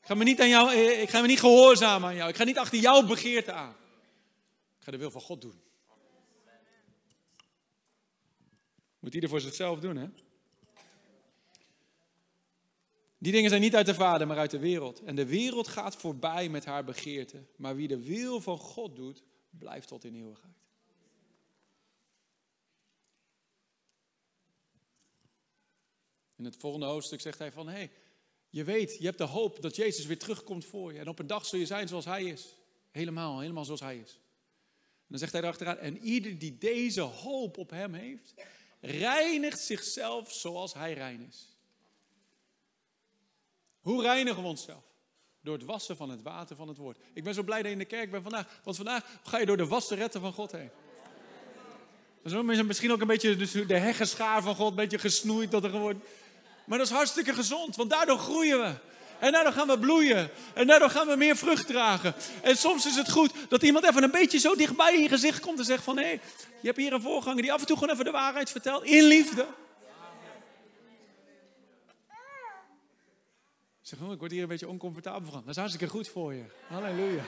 Ik 0.00 0.06
ga, 0.06 0.14
me 0.14 0.24
niet 0.24 0.40
aan 0.40 0.48
jou, 0.48 0.72
ik 0.74 1.10
ga 1.10 1.20
me 1.20 1.26
niet 1.26 1.40
gehoorzamen 1.40 2.08
aan 2.08 2.14
jou. 2.14 2.28
Ik 2.28 2.36
ga 2.36 2.44
niet 2.44 2.58
achter 2.58 2.78
jouw 2.78 3.06
begeerte 3.06 3.52
aan. 3.52 3.76
Ik 4.78 4.84
ga 4.84 4.90
de 4.90 4.96
wil 4.96 5.10
van 5.10 5.20
God 5.20 5.40
doen. 5.40 5.62
Moet 8.98 9.14
ieder 9.14 9.28
voor 9.28 9.40
zichzelf 9.40 9.78
doen, 9.78 9.96
hè? 9.96 10.08
Die 13.18 13.32
dingen 13.32 13.50
zijn 13.50 13.62
niet 13.62 13.76
uit 13.76 13.86
de 13.86 13.94
Vader, 13.94 14.26
maar 14.26 14.38
uit 14.38 14.50
de 14.50 14.58
wereld. 14.58 15.02
En 15.02 15.16
de 15.16 15.26
wereld 15.26 15.68
gaat 15.68 15.96
voorbij 15.96 16.48
met 16.48 16.64
haar 16.64 16.84
begeerte. 16.84 17.44
Maar 17.56 17.76
wie 17.76 17.88
de 17.88 18.02
wil 18.02 18.40
van 18.40 18.58
God 18.58 18.96
doet, 18.96 19.22
blijft 19.50 19.88
tot 19.88 20.04
in 20.04 20.14
eeuwigheid. 20.14 20.67
In 26.38 26.44
het 26.44 26.56
volgende 26.56 26.86
hoofdstuk 26.86 27.20
zegt 27.20 27.38
hij 27.38 27.52
van, 27.52 27.68
hé, 27.68 27.74
hey, 27.74 27.90
je 28.50 28.64
weet, 28.64 28.96
je 28.98 29.04
hebt 29.04 29.18
de 29.18 29.24
hoop 29.24 29.62
dat 29.62 29.76
Jezus 29.76 30.06
weer 30.06 30.18
terugkomt 30.18 30.64
voor 30.64 30.92
je. 30.92 30.98
En 30.98 31.08
op 31.08 31.18
een 31.18 31.26
dag 31.26 31.46
zul 31.46 31.58
je 31.58 31.66
zijn 31.66 31.88
zoals 31.88 32.04
Hij 32.04 32.24
is. 32.24 32.54
Helemaal, 32.90 33.40
helemaal 33.40 33.64
zoals 33.64 33.80
Hij 33.80 33.96
is. 33.96 34.12
En 34.12 35.14
dan 35.14 35.18
zegt 35.18 35.32
hij 35.32 35.40
erachteraan, 35.40 35.78
en 35.78 35.98
ieder 35.98 36.38
die 36.38 36.58
deze 36.58 37.00
hoop 37.00 37.58
op 37.58 37.70
Hem 37.70 37.94
heeft, 37.94 38.34
reinigt 38.80 39.60
zichzelf 39.60 40.32
zoals 40.32 40.74
Hij 40.74 40.92
rein 40.92 41.26
is. 41.28 41.56
Hoe 43.80 44.02
reinigen 44.02 44.42
we 44.42 44.48
onszelf? 44.48 44.84
Door 45.40 45.54
het 45.54 45.64
wassen 45.64 45.96
van 45.96 46.10
het 46.10 46.22
water 46.22 46.56
van 46.56 46.68
het 46.68 46.76
woord. 46.76 46.98
Ik 47.12 47.24
ben 47.24 47.34
zo 47.34 47.42
blij 47.42 47.58
dat 47.58 47.66
je 47.66 47.72
in 47.72 47.78
de 47.78 47.84
kerk 47.84 48.10
bent 48.10 48.22
vandaag, 48.22 48.60
want 48.64 48.76
vandaag 48.76 49.20
ga 49.22 49.38
je 49.38 49.46
door 49.46 49.56
de 49.56 49.66
wasseretten 49.66 50.20
van 50.20 50.32
God 50.32 50.52
heen. 50.52 50.70
Misschien 52.66 52.92
ook 52.92 53.00
een 53.00 53.06
beetje 53.06 53.66
de 53.66 53.78
heggenschaar 53.78 54.42
van 54.42 54.54
God, 54.54 54.70
een 54.70 54.76
beetje 54.76 54.98
gesnoeid 54.98 55.50
dat 55.50 55.64
er 55.64 55.70
gewoon 55.70 56.02
maar 56.68 56.78
dat 56.78 56.86
is 56.86 56.92
hartstikke 56.92 57.34
gezond, 57.34 57.76
want 57.76 57.90
daardoor 57.90 58.18
groeien 58.18 58.60
we. 58.60 58.74
En 59.18 59.32
daardoor 59.32 59.52
gaan 59.52 59.66
we 59.66 59.78
bloeien. 59.78 60.30
En 60.54 60.66
daardoor 60.66 60.90
gaan 60.90 61.06
we 61.06 61.16
meer 61.16 61.36
vrucht 61.36 61.66
dragen. 61.66 62.14
En 62.42 62.56
soms 62.56 62.86
is 62.86 62.94
het 62.94 63.10
goed 63.10 63.32
dat 63.48 63.62
iemand 63.62 63.84
even 63.84 64.02
een 64.02 64.10
beetje 64.10 64.38
zo 64.38 64.54
dichtbij 64.54 64.94
in 64.94 65.02
je 65.02 65.08
gezicht 65.08 65.40
komt 65.40 65.58
en 65.58 65.64
zegt 65.64 65.84
van... 65.84 65.96
hé, 65.96 66.04
hey, 66.04 66.20
je 66.60 66.66
hebt 66.66 66.78
hier 66.78 66.92
een 66.92 67.00
voorganger 67.00 67.42
die 67.42 67.52
af 67.52 67.60
en 67.60 67.66
toe 67.66 67.76
gewoon 67.76 67.92
even 67.92 68.04
de 68.04 68.10
waarheid 68.10 68.50
vertelt. 68.50 68.84
In 68.84 69.04
liefde. 69.04 69.46
Zeg, 73.80 74.00
oh, 74.00 74.12
ik 74.12 74.18
word 74.18 74.30
hier 74.30 74.42
een 74.42 74.48
beetje 74.48 74.68
oncomfortabel 74.68 75.30
van. 75.30 75.40
Dat 75.40 75.50
is 75.50 75.56
hartstikke 75.56 75.88
goed 75.88 76.08
voor 76.08 76.34
je. 76.34 76.44
Halleluja. 76.66 77.22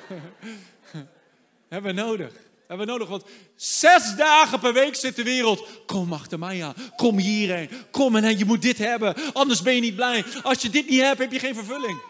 Hebben 1.69 1.95
we 1.95 2.01
nodig 2.01 2.33
hebben 2.71 2.87
we 2.87 2.93
nodig, 2.93 3.09
want 3.09 3.25
zes 3.57 4.15
dagen 4.17 4.61
per 4.61 4.73
week 4.73 4.95
zit 4.95 5.17
de 5.17 5.23
wereld. 5.23 5.67
Kom 5.87 6.13
achter 6.13 6.39
mij 6.39 6.65
aan, 6.65 6.75
kom 6.97 7.19
hierheen, 7.19 7.71
kom 7.91 8.17
en 8.17 8.39
je 8.39 8.45
moet 8.45 8.63
dit 8.63 8.79
hebben, 8.79 9.15
anders 9.33 9.63
ben 9.63 9.75
je 9.75 9.81
niet 9.81 9.97
blij. 9.97 10.25
Als 10.43 10.63
je 10.63 10.71
dit 10.71 10.89
niet 10.89 11.01
hebt, 11.01 11.19
heb 11.19 11.33
je 11.33 11.39
geen 11.39 11.55
vervulling. 11.55 12.01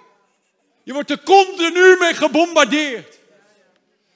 Je 0.82 0.92
wordt 0.92 1.10
er 1.10 1.22
continu 1.22 1.96
mee 1.98 2.14
gebombardeerd. 2.14 3.18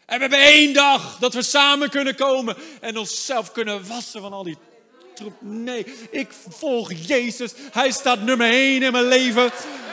En 0.06 0.14
we 0.14 0.20
hebben 0.20 0.38
één 0.38 0.72
dag 0.72 1.16
dat 1.18 1.34
we 1.34 1.42
samen 1.42 1.90
kunnen 1.90 2.14
komen 2.14 2.56
en 2.80 2.98
onszelf 2.98 3.52
kunnen 3.52 3.86
wassen 3.86 4.20
van 4.20 4.32
al 4.32 4.42
die 4.42 4.56
troep. 5.14 5.34
Nee, 5.40 5.86
ik 6.10 6.32
volg 6.48 6.92
Jezus. 6.92 7.52
Hij 7.72 7.90
staat 7.90 8.22
nummer 8.22 8.50
één 8.50 8.82
in 8.82 8.92
mijn 8.92 9.08
leven. 9.08 9.50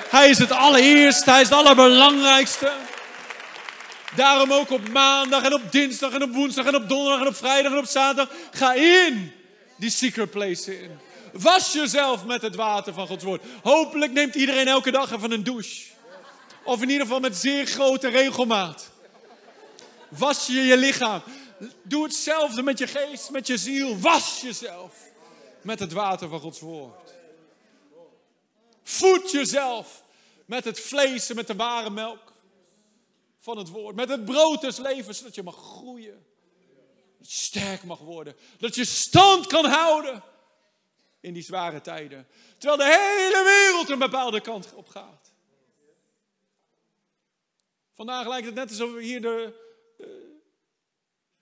Hij 0.09 0.29
is 0.29 0.37
het 0.37 0.51
allereerste, 0.51 1.31
hij 1.31 1.41
is 1.41 1.49
het 1.49 1.57
allerbelangrijkste. 1.57 2.71
Daarom 4.15 4.51
ook 4.51 4.69
op 4.69 4.89
maandag 4.89 5.43
en 5.43 5.53
op 5.53 5.71
dinsdag 5.71 6.13
en 6.13 6.23
op 6.23 6.33
woensdag 6.33 6.65
en 6.65 6.75
op 6.75 6.89
donderdag 6.89 7.21
en 7.21 7.27
op 7.27 7.35
vrijdag 7.35 7.71
en 7.71 7.77
op 7.77 7.85
zaterdag. 7.85 8.35
Ga 8.51 8.73
in 8.73 9.31
die 9.77 9.89
secret 9.89 10.31
place 10.31 10.81
in. 10.81 10.99
Was 11.33 11.73
jezelf 11.73 12.25
met 12.25 12.41
het 12.41 12.55
water 12.55 12.93
van 12.93 13.07
Gods 13.07 13.23
woord. 13.23 13.43
Hopelijk 13.63 14.11
neemt 14.11 14.35
iedereen 14.35 14.67
elke 14.67 14.91
dag 14.91 15.11
even 15.11 15.31
een 15.31 15.43
douche. 15.43 15.89
Of 16.63 16.81
in 16.81 16.89
ieder 16.89 17.05
geval 17.05 17.19
met 17.19 17.37
zeer 17.37 17.65
grote 17.65 18.07
regelmaat. 18.07 18.89
Was 20.09 20.47
je 20.47 20.61
je 20.61 20.77
lichaam. 20.77 21.21
Doe 21.83 22.03
hetzelfde 22.03 22.63
met 22.63 22.77
je 22.77 22.87
geest, 22.87 23.29
met 23.29 23.47
je 23.47 23.57
ziel. 23.57 23.99
Was 23.99 24.41
jezelf 24.41 24.93
met 25.61 25.79
het 25.79 25.91
water 25.91 26.29
van 26.29 26.39
Gods 26.39 26.59
woord. 26.59 27.13
Voed 28.83 29.31
jezelf 29.31 30.03
met 30.45 30.65
het 30.65 30.79
vlees 30.79 31.29
en 31.29 31.35
met 31.35 31.47
de 31.47 31.55
ware 31.55 31.89
melk 31.89 32.30
van 33.41 33.57
het 33.57 33.69
woord. 33.69 33.95
Met 33.95 34.09
het 34.09 34.25
brood 34.25 34.61
des 34.61 34.77
levens, 34.77 35.17
zodat 35.17 35.35
je 35.35 35.43
mag 35.43 35.55
groeien. 35.55 36.25
Sterk 37.21 37.83
mag 37.83 37.99
worden. 37.99 38.35
Dat 38.59 38.75
je 38.75 38.85
stand 38.85 39.47
kan 39.47 39.65
houden 39.65 40.23
in 41.19 41.33
die 41.33 41.43
zware 41.43 41.81
tijden. 41.81 42.27
Terwijl 42.57 42.77
de 42.77 42.97
hele 42.97 43.43
wereld 43.43 43.89
een 43.89 43.99
bepaalde 43.99 44.41
kant 44.41 44.73
op 44.73 44.87
gaat. 44.87 45.33
Vandaag 47.93 48.27
lijkt 48.27 48.45
het 48.45 48.55
net 48.55 48.69
alsof 48.69 48.97
hier 48.97 49.21
de 49.21 49.53
uh, 49.97 50.07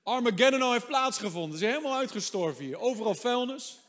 Armageddon 0.03 0.61
al 0.61 0.71
heeft 0.71 0.87
plaatsgevonden. 0.87 1.51
Ze 1.51 1.57
zijn 1.57 1.75
helemaal 1.75 1.97
uitgestorven 1.97 2.65
hier. 2.65 2.79
Overal 2.79 3.15
vuilnis. 3.15 3.79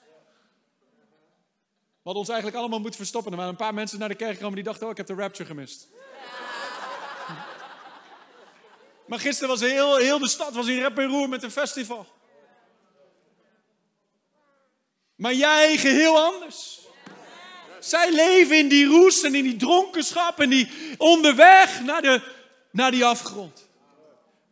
Wat 2.02 2.14
ons 2.14 2.28
eigenlijk 2.28 2.58
allemaal 2.58 2.80
moet 2.80 2.96
verstoppen. 2.96 3.30
Er 3.30 3.38
waren 3.38 3.52
een 3.52 3.58
paar 3.58 3.74
mensen 3.74 3.98
naar 3.98 4.08
de 4.08 4.14
kerk 4.14 4.34
gekomen 4.34 4.54
die 4.54 4.64
dachten, 4.64 4.84
oh 4.84 4.90
ik 4.90 4.96
heb 4.96 5.06
de 5.06 5.14
rapture 5.14 5.48
gemist. 5.48 5.88
Maar 9.10 9.18
gisteren 9.18 9.48
was 9.48 9.60
heel, 9.60 9.96
heel 9.96 10.18
de 10.18 10.28
stad 10.28 10.54
was 10.54 10.66
in 10.66 10.78
rep 10.78 10.98
en 10.98 11.06
roer 11.06 11.28
met 11.28 11.42
een 11.42 11.50
festival. 11.50 12.06
Maar 15.14 15.34
jij 15.34 15.76
geheel 15.76 16.18
anders. 16.18 16.80
Zij 17.80 18.12
leven 18.12 18.58
in 18.58 18.68
die 18.68 18.86
roes 18.86 19.22
en 19.22 19.34
in 19.34 19.42
die 19.42 19.56
dronkenschap 19.56 20.40
en 20.40 20.48
die 20.50 20.70
onderweg 20.96 21.80
naar, 21.80 22.02
de, 22.02 22.22
naar 22.70 22.90
die 22.90 23.04
afgrond. 23.04 23.68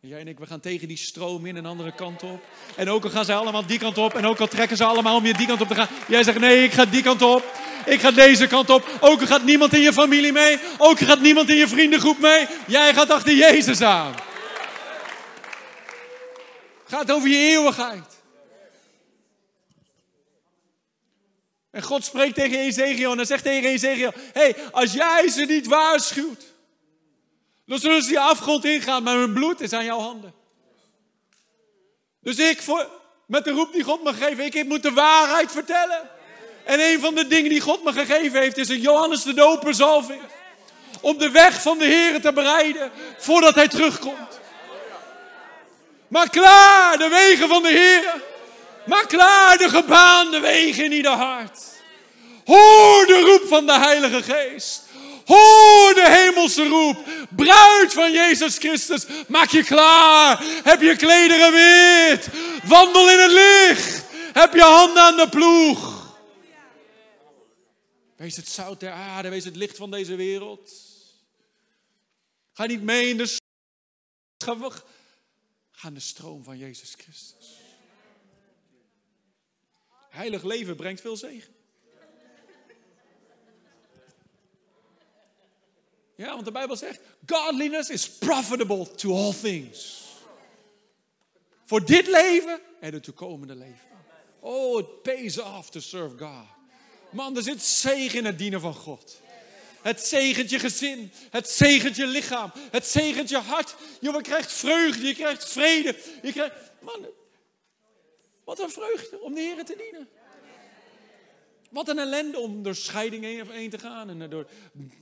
En 0.01 0.09
jij 0.09 0.19
en 0.19 0.27
ik, 0.27 0.39
we 0.39 0.45
gaan 0.45 0.59
tegen 0.59 0.87
die 0.87 0.97
stroom 0.97 1.45
in 1.45 1.55
een 1.55 1.65
andere 1.65 1.95
kant 1.95 2.23
op. 2.23 2.43
En 2.75 2.89
ook 2.89 3.03
al 3.03 3.09
gaan 3.09 3.25
ze 3.25 3.33
allemaal 3.33 3.65
die 3.65 3.79
kant 3.79 3.97
op. 3.97 4.13
En 4.13 4.25
ook 4.25 4.39
al 4.39 4.47
trekken 4.47 4.77
ze 4.77 4.83
allemaal 4.83 5.15
om 5.15 5.25
je 5.25 5.33
die 5.33 5.47
kant 5.47 5.61
op 5.61 5.67
te 5.67 5.75
gaan. 5.75 5.89
Jij 6.07 6.23
zegt, 6.23 6.39
nee, 6.39 6.63
ik 6.63 6.71
ga 6.71 6.85
die 6.85 7.03
kant 7.03 7.21
op. 7.21 7.43
Ik 7.85 7.99
ga 7.99 8.11
deze 8.11 8.47
kant 8.47 8.69
op. 8.69 8.97
Ook 8.99 9.21
al 9.21 9.27
gaat 9.27 9.43
niemand 9.43 9.73
in 9.73 9.81
je 9.81 9.93
familie 9.93 10.31
mee. 10.31 10.59
Ook 10.77 10.99
al 10.99 11.07
gaat 11.07 11.21
niemand 11.21 11.49
in 11.49 11.55
je 11.55 11.67
vriendengroep 11.67 12.19
mee. 12.19 12.47
Jij 12.67 12.93
gaat 12.93 13.11
achter 13.11 13.33
Jezus 13.33 13.81
aan. 13.81 14.27
Gaat 16.89 17.11
over 17.11 17.29
je 17.29 17.37
eeuwigheid. 17.37 18.17
En 21.71 21.83
God 21.83 22.05
spreekt 22.05 22.35
tegen 22.35 22.59
Ezekiel 22.59 23.11
en 23.11 23.17
hij 23.17 23.25
zegt 23.25 23.43
tegen 23.43 23.69
Ezekiel: 23.69 24.11
hey, 24.33 24.55
als 24.71 24.93
jij 24.93 25.29
ze 25.29 25.45
niet 25.45 25.67
waarschuwt, 25.67 26.53
dan 27.65 27.79
zullen 27.79 28.01
ze 28.01 28.07
die 28.07 28.19
afgrond 28.19 28.65
ingaan, 28.65 29.03
maar 29.03 29.15
hun 29.15 29.33
bloed 29.33 29.61
is 29.61 29.73
aan 29.73 29.85
jouw 29.85 29.99
handen. 29.99 30.33
Dus 32.21 32.37
ik, 32.37 32.61
voor, 32.61 32.89
met 33.25 33.43
de 33.43 33.51
roep 33.51 33.73
die 33.73 33.83
God 33.83 34.03
me 34.03 34.13
geeft, 34.13 34.55
ik 34.55 34.65
moet 34.65 34.83
de 34.83 34.93
waarheid 34.93 35.51
vertellen. 35.51 36.09
En 36.63 36.79
een 36.79 36.99
van 36.99 37.15
de 37.15 37.27
dingen 37.27 37.49
die 37.49 37.61
God 37.61 37.83
me 37.83 37.93
gegeven 37.93 38.41
heeft, 38.41 38.57
is 38.57 38.69
een 38.69 38.81
Johannes 38.81 39.23
de 39.23 39.33
Doper 39.33 39.73
zalving. 39.73 40.21
Om 41.01 41.17
de 41.17 41.31
weg 41.31 41.61
van 41.61 41.77
de 41.77 41.85
Heer 41.85 42.21
te 42.21 42.33
bereiden, 42.33 42.91
voordat 43.17 43.55
hij 43.55 43.67
terugkomt. 43.67 44.38
Maar 46.09 46.29
klaar 46.29 46.97
de 46.97 47.07
wegen 47.07 47.47
van 47.47 47.63
de 47.63 47.69
Heer. 47.69 48.21
Maar 48.85 49.07
klaar 49.07 49.57
de 49.57 49.69
gebaande 49.69 50.39
wegen 50.39 50.85
in 50.85 50.91
ieder 50.91 51.11
hart. 51.11 51.59
Hoor 52.45 53.05
de 53.05 53.19
roep 53.19 53.47
van 53.47 53.65
de 53.65 53.79
Heilige 53.79 54.23
Geest. 54.23 54.83
Hoor 55.25 55.93
de 55.93 56.09
hemelse 56.09 56.67
roep. 56.67 56.97
Bruid 57.35 57.93
van 57.93 58.11
Jezus 58.11 58.57
Christus, 58.57 59.05
maak 59.27 59.49
je 59.49 59.63
klaar. 59.63 60.43
Heb 60.63 60.81
je 60.81 60.95
klederen 60.95 61.51
wit. 61.51 62.27
Wandel 62.63 63.09
in 63.09 63.19
het 63.19 63.31
licht. 63.31 64.03
Heb 64.33 64.53
je 64.53 64.61
handen 64.61 65.03
aan 65.03 65.17
de 65.17 65.29
ploeg. 65.29 65.97
Wees 68.15 68.35
het 68.35 68.49
zout 68.49 68.79
der 68.79 68.91
aarde, 68.91 69.29
wees 69.29 69.45
het 69.45 69.55
licht 69.55 69.77
van 69.77 69.91
deze 69.91 70.15
wereld. 70.15 70.71
Ga 72.53 72.65
niet 72.65 72.83
mee 72.83 73.09
in 73.09 73.17
de 73.17 73.37
Ga 75.79 75.87
in 75.87 75.93
de 75.93 75.99
stroom 75.99 76.43
van 76.43 76.57
Jezus 76.57 76.93
Christus. 76.93 77.57
Heilig 80.09 80.43
leven 80.43 80.75
brengt 80.75 81.01
veel 81.01 81.17
zegen. 81.17 81.53
Ja, 86.15 86.33
want 86.33 86.45
de 86.45 86.51
Bijbel 86.51 86.75
zegt: 86.75 87.01
Godliness 87.25 87.89
is 87.89 88.09
profitable 88.09 88.95
to 88.95 89.15
all 89.15 89.33
things. 89.33 90.07
Voor 91.65 91.85
dit 91.85 92.07
leven 92.07 92.61
en 92.79 92.93
het 92.93 93.03
toekomende 93.03 93.55
leven. 93.55 93.87
Oh, 94.39 94.79
it 94.79 95.01
pays 95.01 95.37
off 95.37 95.69
to 95.69 95.79
serve 95.79 96.17
God. 96.17 96.47
Man, 97.09 97.35
er 97.35 97.43
zit 97.43 97.61
zegen 97.61 98.19
in 98.19 98.25
het 98.25 98.37
dienen 98.37 98.61
van 98.61 98.73
God. 98.73 99.21
Het 99.81 100.01
zegent 100.01 100.49
je 100.49 100.59
gezin. 100.59 101.11
Het 101.29 101.49
zegent 101.49 101.95
je 101.95 102.07
lichaam. 102.07 102.51
Het 102.71 102.85
zegent 102.85 103.29
je 103.29 103.37
hart. 103.37 103.75
Je 103.99 104.21
krijgt 104.21 104.53
vreugde. 104.53 105.07
Je 105.07 105.13
krijgt 105.13 105.51
vrede. 105.51 105.95
Je 106.21 106.31
krijgt... 106.31 106.53
Man, 106.81 107.07
wat 108.43 108.59
een 108.59 108.69
vreugde 108.69 109.19
om 109.19 109.33
de 109.33 109.41
Heer 109.41 109.65
te 109.65 109.75
dienen. 109.77 110.09
Wat 111.69 111.89
een 111.89 111.99
ellende 111.99 112.39
om 112.39 112.63
door 112.63 112.75
scheiding 112.75 113.49
heen 113.51 113.69
te 113.69 113.79
gaan. 113.79 114.09
En 114.09 114.29
door 114.29 114.49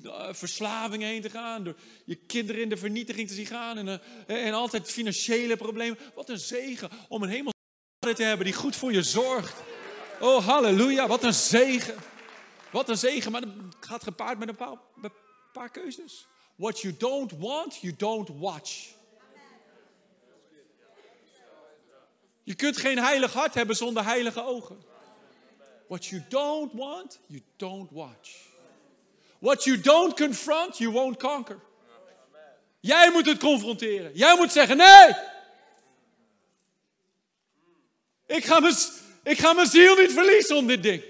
eh, 0.04 0.28
verslaving 0.32 1.04
heen 1.04 1.22
te 1.22 1.30
gaan. 1.30 1.64
Door 1.64 1.76
je 2.06 2.16
kinderen 2.16 2.62
in 2.62 2.70
de 2.70 2.78
vernietiging 2.78 3.28
te 3.28 3.34
zien 3.34 3.46
gaan. 3.46 3.78
En, 3.78 4.02
eh, 4.28 4.46
en 4.46 4.54
altijd 4.54 4.92
financiële 4.92 5.56
problemen. 5.56 6.00
Wat 6.16 6.30
een 6.30 6.40
zegen 6.40 6.90
om 7.08 7.24
een 7.24 7.30
hemel 7.30 7.52
te 8.16 8.24
hebben 8.24 8.46
die 8.46 8.56
goed 8.56 8.76
voor 8.76 8.92
je 8.92 9.04
zorgt. 9.04 9.56
Oh, 10.20 10.46
halleluja. 10.48 11.08
Wat 11.08 11.24
een 11.24 11.34
zegen. 11.34 11.96
Wat 12.72 12.90
een 12.90 12.98
zegen, 12.98 13.32
maar 13.32 13.42
het 13.42 13.52
gaat 13.80 14.04
gepaard 14.04 14.40
met 14.40 14.48
een 14.48 14.56
paar, 14.56 14.78
een 15.02 15.12
paar 15.54 15.70
keuzes. 15.70 16.28
What 16.56 16.82
you 16.82 16.98
don't 16.98 17.32
want, 17.32 17.78
you 17.82 17.96
don't 17.98 18.30
watch. 18.40 18.96
Je 22.44 22.56
kunt 22.56 22.78
geen 22.78 22.98
heilig 22.98 23.34
hart 23.34 23.54
hebben 23.54 23.76
zonder 23.76 24.04
heilige 24.04 24.44
ogen. 24.44 24.84
What 25.88 26.06
you 26.06 26.24
don't 26.30 26.74
want, 26.74 27.20
you 27.26 27.42
don't 27.56 27.92
watch. 27.92 28.46
What 29.40 29.64
you 29.64 29.82
don't 29.82 30.16
confront, 30.16 30.78
you 30.78 30.92
won't 30.92 31.20
conquer. 31.20 31.60
Jij 32.80 33.12
moet 33.12 33.26
het 33.26 33.40
confronteren. 33.40 34.12
Jij 34.14 34.36
moet 34.38 34.52
zeggen: 34.52 34.78
nee. 34.78 35.16
Ik 38.26 38.46
ga 38.46 38.60
mijn, 38.60 38.76
ik 39.24 39.38
ga 39.38 39.54
mijn 39.54 39.68
ziel 39.68 39.96
niet 39.96 40.12
verliezen 40.12 40.56
om 40.56 40.68
dit 40.68 40.84
ding. 40.84 41.04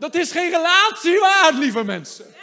Dat 0.00 0.14
is 0.14 0.30
geen 0.30 0.50
relatie 0.50 1.18
waard, 1.18 1.54
lieve 1.54 1.84
mensen. 1.84 2.34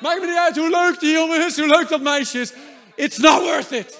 Maakt 0.00 0.20
me 0.20 0.26
niet 0.26 0.36
uit 0.36 0.56
hoe 0.56 0.70
leuk 0.70 1.00
die 1.00 1.12
jongen 1.12 1.46
is, 1.46 1.56
hoe 1.56 1.66
leuk 1.66 1.88
dat 1.88 2.00
meisje 2.00 2.40
is. 2.40 2.52
It's 2.94 3.16
not 3.16 3.42
worth 3.42 3.70
it. 3.70 3.98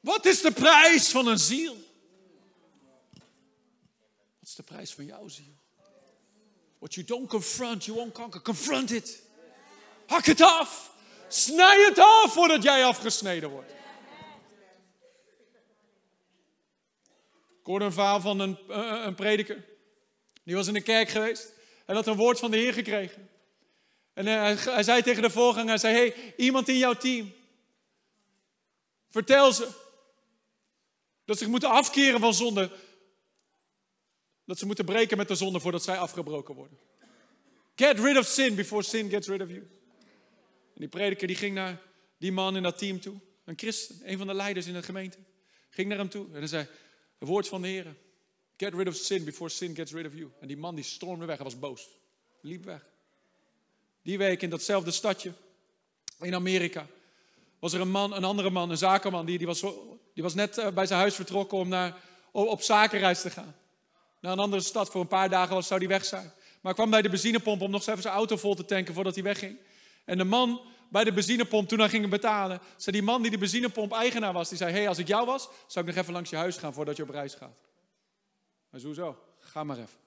Wat 0.00 0.26
is 0.26 0.40
de 0.40 0.52
prijs 0.52 1.08
van 1.08 1.26
een 1.26 1.38
ziel? 1.38 1.76
Wat 4.38 4.48
is 4.48 4.54
de 4.54 4.62
prijs 4.62 4.94
van 4.94 5.04
jouw 5.04 5.28
ziel? 5.28 5.56
What 6.78 6.94
you 6.94 7.06
don't 7.06 7.28
confront, 7.28 7.84
you 7.84 7.96
won't 7.96 8.14
conquer. 8.14 8.42
Confront 8.42 8.90
it. 8.90 9.22
Hak 10.06 10.24
het 10.24 10.40
af. 10.40 10.90
Snij 11.28 11.84
het 11.88 11.98
af 11.98 12.32
voordat 12.32 12.62
jij 12.62 12.84
afgesneden 12.84 13.50
wordt. 13.50 13.72
Ik 17.68 17.74
hoorde 17.74 17.88
een 17.88 17.98
verhaal 18.00 18.20
van 18.20 18.40
een, 18.40 18.58
uh, 18.68 19.02
een 19.04 19.14
prediker. 19.14 19.64
Die 20.44 20.54
was 20.54 20.66
in 20.66 20.72
de 20.72 20.80
kerk 20.80 21.08
geweest 21.08 21.52
en 21.86 21.94
had 21.94 22.06
een 22.06 22.16
woord 22.16 22.38
van 22.38 22.50
de 22.50 22.56
Heer 22.56 22.72
gekregen. 22.72 23.28
En 24.12 24.26
uh, 24.26 24.32
hij, 24.32 24.54
hij, 24.54 24.82
zei 24.82 25.02
tegen 25.02 25.22
de 25.22 25.30
voorganger, 25.30 25.68
hij 25.68 25.78
zei, 25.78 25.94
hey, 25.94 26.34
iemand 26.36 26.68
in 26.68 26.78
jouw 26.78 26.94
team, 26.94 27.32
vertel 29.10 29.52
ze 29.52 29.68
dat 31.24 31.36
ze 31.36 31.42
zich 31.42 31.48
moeten 31.48 31.70
afkeren 31.70 32.20
van 32.20 32.34
zonde. 32.34 32.70
Dat 34.44 34.58
ze 34.58 34.66
moeten 34.66 34.84
breken 34.84 35.16
met 35.16 35.28
de 35.28 35.34
zonde 35.34 35.60
voordat 35.60 35.82
zij 35.82 35.98
afgebroken 35.98 36.54
worden. 36.54 36.78
Get 37.74 37.98
rid 37.98 38.16
of 38.16 38.26
sin 38.26 38.54
before 38.54 38.82
sin 38.82 39.10
gets 39.10 39.28
rid 39.28 39.42
of 39.42 39.48
you. 39.48 39.60
En 40.74 40.80
die 40.80 40.88
prediker 40.88 41.26
die 41.26 41.36
ging 41.36 41.54
naar 41.54 41.80
die 42.18 42.32
man 42.32 42.56
in 42.56 42.62
dat 42.62 42.78
team 42.78 43.00
toe. 43.00 43.20
Een 43.44 43.58
christen, 43.58 44.00
een 44.04 44.18
van 44.18 44.26
de 44.26 44.34
leiders 44.34 44.66
in 44.66 44.72
de 44.72 44.82
gemeente. 44.82 45.18
Ging 45.70 45.88
naar 45.88 45.98
hem 45.98 46.08
toe 46.08 46.26
en 46.26 46.38
hij 46.38 46.46
zei, 46.46 46.68
het 47.18 47.28
woord 47.28 47.48
van 47.48 47.62
de 47.62 47.68
Heer. 47.68 47.96
Get 48.56 48.74
rid 48.74 48.88
of 48.88 48.94
sin 48.94 49.24
before 49.24 49.50
sin 49.50 49.74
gets 49.74 49.92
rid 49.92 50.06
of 50.06 50.14
you. 50.14 50.30
En 50.40 50.48
die 50.48 50.56
man 50.56 50.74
die 50.74 50.84
stormde 50.84 51.24
weg, 51.24 51.36
hij 51.36 51.44
was 51.44 51.58
boos. 51.58 51.88
Liep 52.40 52.64
weg. 52.64 52.86
Die 54.02 54.18
week 54.18 54.42
in 54.42 54.50
datzelfde 54.50 54.90
stadje 54.90 55.32
in 56.20 56.34
Amerika 56.34 56.86
was 57.58 57.72
er 57.72 57.80
een 57.80 57.90
man, 57.90 58.14
een 58.14 58.24
andere 58.24 58.50
man, 58.50 58.70
een 58.70 58.78
zakenman, 58.78 59.26
die, 59.26 59.38
die, 59.38 59.46
was, 59.46 59.60
die 60.14 60.22
was 60.22 60.34
net 60.34 60.58
eh, 60.58 60.68
bij 60.68 60.86
zijn 60.86 60.98
huis 60.98 61.14
vertrokken 61.14 61.58
om 61.58 61.68
naar, 61.68 61.96
op 62.30 62.62
zakenreis 62.62 63.20
te 63.20 63.30
gaan. 63.30 63.54
Naar 64.20 64.32
een 64.32 64.38
andere 64.38 64.62
stad, 64.62 64.90
voor 64.90 65.00
een 65.00 65.08
paar 65.08 65.28
dagen 65.28 65.54
was, 65.54 65.66
zou 65.66 65.80
hij 65.80 65.88
weg 65.88 66.04
zijn. 66.04 66.24
Maar 66.24 66.34
hij 66.60 66.74
kwam 66.74 66.90
bij 66.90 67.02
de 67.02 67.08
benzinepomp 67.08 67.60
om 67.60 67.70
nog 67.70 67.86
even 67.86 68.02
zijn 68.02 68.14
auto 68.14 68.36
vol 68.36 68.54
te 68.54 68.64
tanken 68.64 68.94
voordat 68.94 69.14
hij 69.14 69.24
wegging. 69.24 69.58
En 70.04 70.18
de 70.18 70.24
man 70.24 70.60
bij 70.90 71.04
de 71.04 71.12
benzinepomp, 71.12 71.68
toen 71.68 71.78
hij 71.78 71.88
ging 71.88 72.08
betalen, 72.08 72.60
zei 72.76 72.96
die 72.96 73.04
man 73.04 73.22
die 73.22 73.30
de 73.30 73.38
benzinepomp 73.38 73.92
eigenaar 73.92 74.32
was, 74.32 74.48
die 74.48 74.58
zei, 74.58 74.72
hey, 74.72 74.88
als 74.88 74.98
ik 74.98 75.06
jou 75.06 75.26
was, 75.26 75.48
zou 75.66 75.86
ik 75.86 75.94
nog 75.94 76.02
even 76.02 76.12
langs 76.14 76.30
je 76.30 76.36
huis 76.36 76.56
gaan 76.56 76.74
voordat 76.74 76.96
je 76.96 77.02
op 77.02 77.10
reis 77.10 77.34
gaat. 77.34 77.56
Hij 78.70 78.80
zei, 78.80 78.94
hoezo? 78.94 79.18
Ga 79.38 79.64
maar 79.64 79.76
even. 79.76 79.98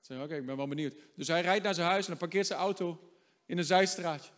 Zei, 0.00 0.22
oké, 0.22 0.34
ik 0.34 0.46
ben 0.46 0.56
wel 0.56 0.68
benieuwd. 0.68 0.94
Dus 1.16 1.28
hij 1.28 1.40
rijdt 1.40 1.64
naar 1.64 1.74
zijn 1.74 1.88
huis 1.88 2.04
en 2.04 2.10
dan 2.10 2.18
parkeert 2.18 2.46
zijn 2.46 2.58
auto 2.58 3.00
in 3.46 3.58
een 3.58 3.64
zijstraatje. 3.64 4.30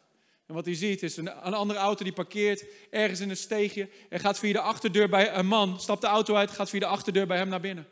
En 0.46 0.54
wat 0.54 0.64
hij 0.64 0.74
ziet 0.74 1.02
is 1.02 1.16
een, 1.16 1.46
een, 1.46 1.54
andere 1.54 1.78
auto 1.78 2.04
die 2.04 2.12
parkeert 2.12 2.64
ergens 2.90 3.20
in 3.20 3.30
een 3.30 3.36
steegje 3.36 3.88
en 4.08 4.20
gaat 4.20 4.38
via 4.38 4.52
de 4.52 4.60
achterdeur 4.60 5.08
bij 5.08 5.34
een 5.34 5.46
man, 5.46 5.80
stapt 5.80 6.00
de 6.00 6.06
auto 6.06 6.34
uit, 6.34 6.50
gaat 6.50 6.70
via 6.70 6.80
de 6.80 6.86
achterdeur 6.86 7.26
bij 7.26 7.36
hem 7.36 7.48
naar 7.48 7.60
binnen. 7.60 7.86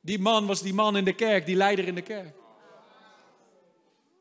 Die 0.00 0.18
man 0.18 0.46
was 0.46 0.62
die 0.62 0.74
man 0.74 0.96
in 0.96 1.04
de 1.04 1.14
kerk, 1.14 1.46
die 1.46 1.56
leider 1.56 1.86
in 1.86 1.94
de 1.94 2.02
kerk. 2.02 2.39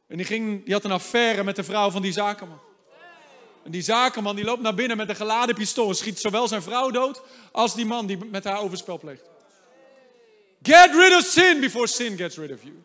En 0.09 0.17
die, 0.17 0.25
ging, 0.25 0.65
die 0.65 0.73
had 0.73 0.83
een 0.83 0.91
affaire 0.91 1.43
met 1.43 1.55
de 1.55 1.63
vrouw 1.63 1.89
van 1.89 2.01
die 2.01 2.11
zakenman. 2.11 2.59
En 3.63 3.71
die 3.71 3.81
zakenman 3.81 4.35
die 4.35 4.45
loopt 4.45 4.61
naar 4.61 4.73
binnen 4.75 4.97
met 4.97 5.09
een 5.09 5.15
geladen 5.15 5.55
pistool 5.55 5.89
en 5.89 5.95
schiet 5.95 6.19
zowel 6.19 6.47
zijn 6.47 6.61
vrouw 6.61 6.91
dood 6.91 7.21
als 7.51 7.75
die 7.75 7.85
man 7.85 8.05
die 8.05 8.17
met 8.17 8.43
haar 8.43 8.59
overspel 8.59 8.99
pleegt. 8.99 9.23
Get 10.61 10.95
rid 10.95 11.15
of 11.15 11.23
sin 11.23 11.59
before 11.59 11.87
sin 11.87 12.17
gets 12.17 12.37
rid 12.37 12.51
of 12.51 12.63
you. 12.63 12.83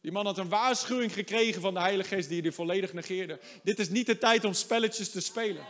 Die 0.00 0.12
man 0.12 0.26
had 0.26 0.38
een 0.38 0.48
waarschuwing 0.48 1.12
gekregen 1.12 1.60
van 1.60 1.74
de 1.74 1.80
Heilige 1.80 2.14
Geest 2.14 2.28
die 2.28 2.42
hij 2.42 2.52
volledig 2.52 2.92
negeerde. 2.92 3.38
Dit 3.62 3.78
is 3.78 3.88
niet 3.88 4.06
de 4.06 4.18
tijd 4.18 4.44
om 4.44 4.52
spelletjes 4.52 5.10
te 5.10 5.20
spelen. 5.20 5.62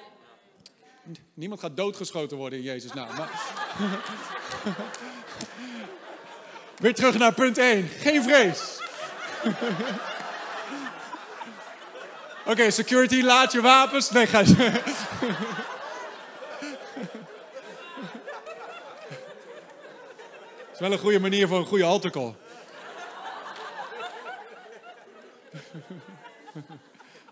Niemand 1.34 1.60
gaat 1.60 1.76
doodgeschoten 1.76 2.36
worden 2.36 2.58
in 2.58 2.64
Jezus' 2.64 2.92
naam. 2.92 3.16
Maar... 3.16 3.30
Weer 6.76 6.94
terug 6.94 7.18
naar 7.18 7.34
punt 7.34 7.58
1. 7.58 7.88
Geen 7.88 8.22
vrees. 8.22 8.84
Oké, 12.47 12.70
security, 12.70 13.22
laat 13.22 13.53
je 13.53 13.61
wapens. 13.61 14.11
Nee, 14.11 14.26
ga 14.26 14.39
je. 14.39 14.47
Is 20.72 20.78
wel 20.78 20.93
een 20.93 20.99
goede 20.99 21.20
manier 21.20 21.49
voor 21.49 21.59
een 21.59 21.66
goede 21.66 21.84
alcohol. 21.84 22.37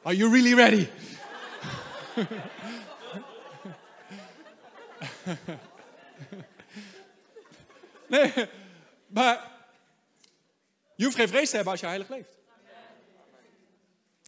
Are 0.02 0.16
you 0.16 0.30
really 0.30 0.54
ready? 0.54 0.88
nee, 8.06 8.32
maar 9.06 9.53
je 10.96 11.04
hoeft 11.04 11.16
geen 11.16 11.28
vrees 11.28 11.48
te 11.48 11.54
hebben 11.54 11.72
als 11.72 11.80
je 11.80 11.86
heilig 11.86 12.08
leeft. 12.08 12.36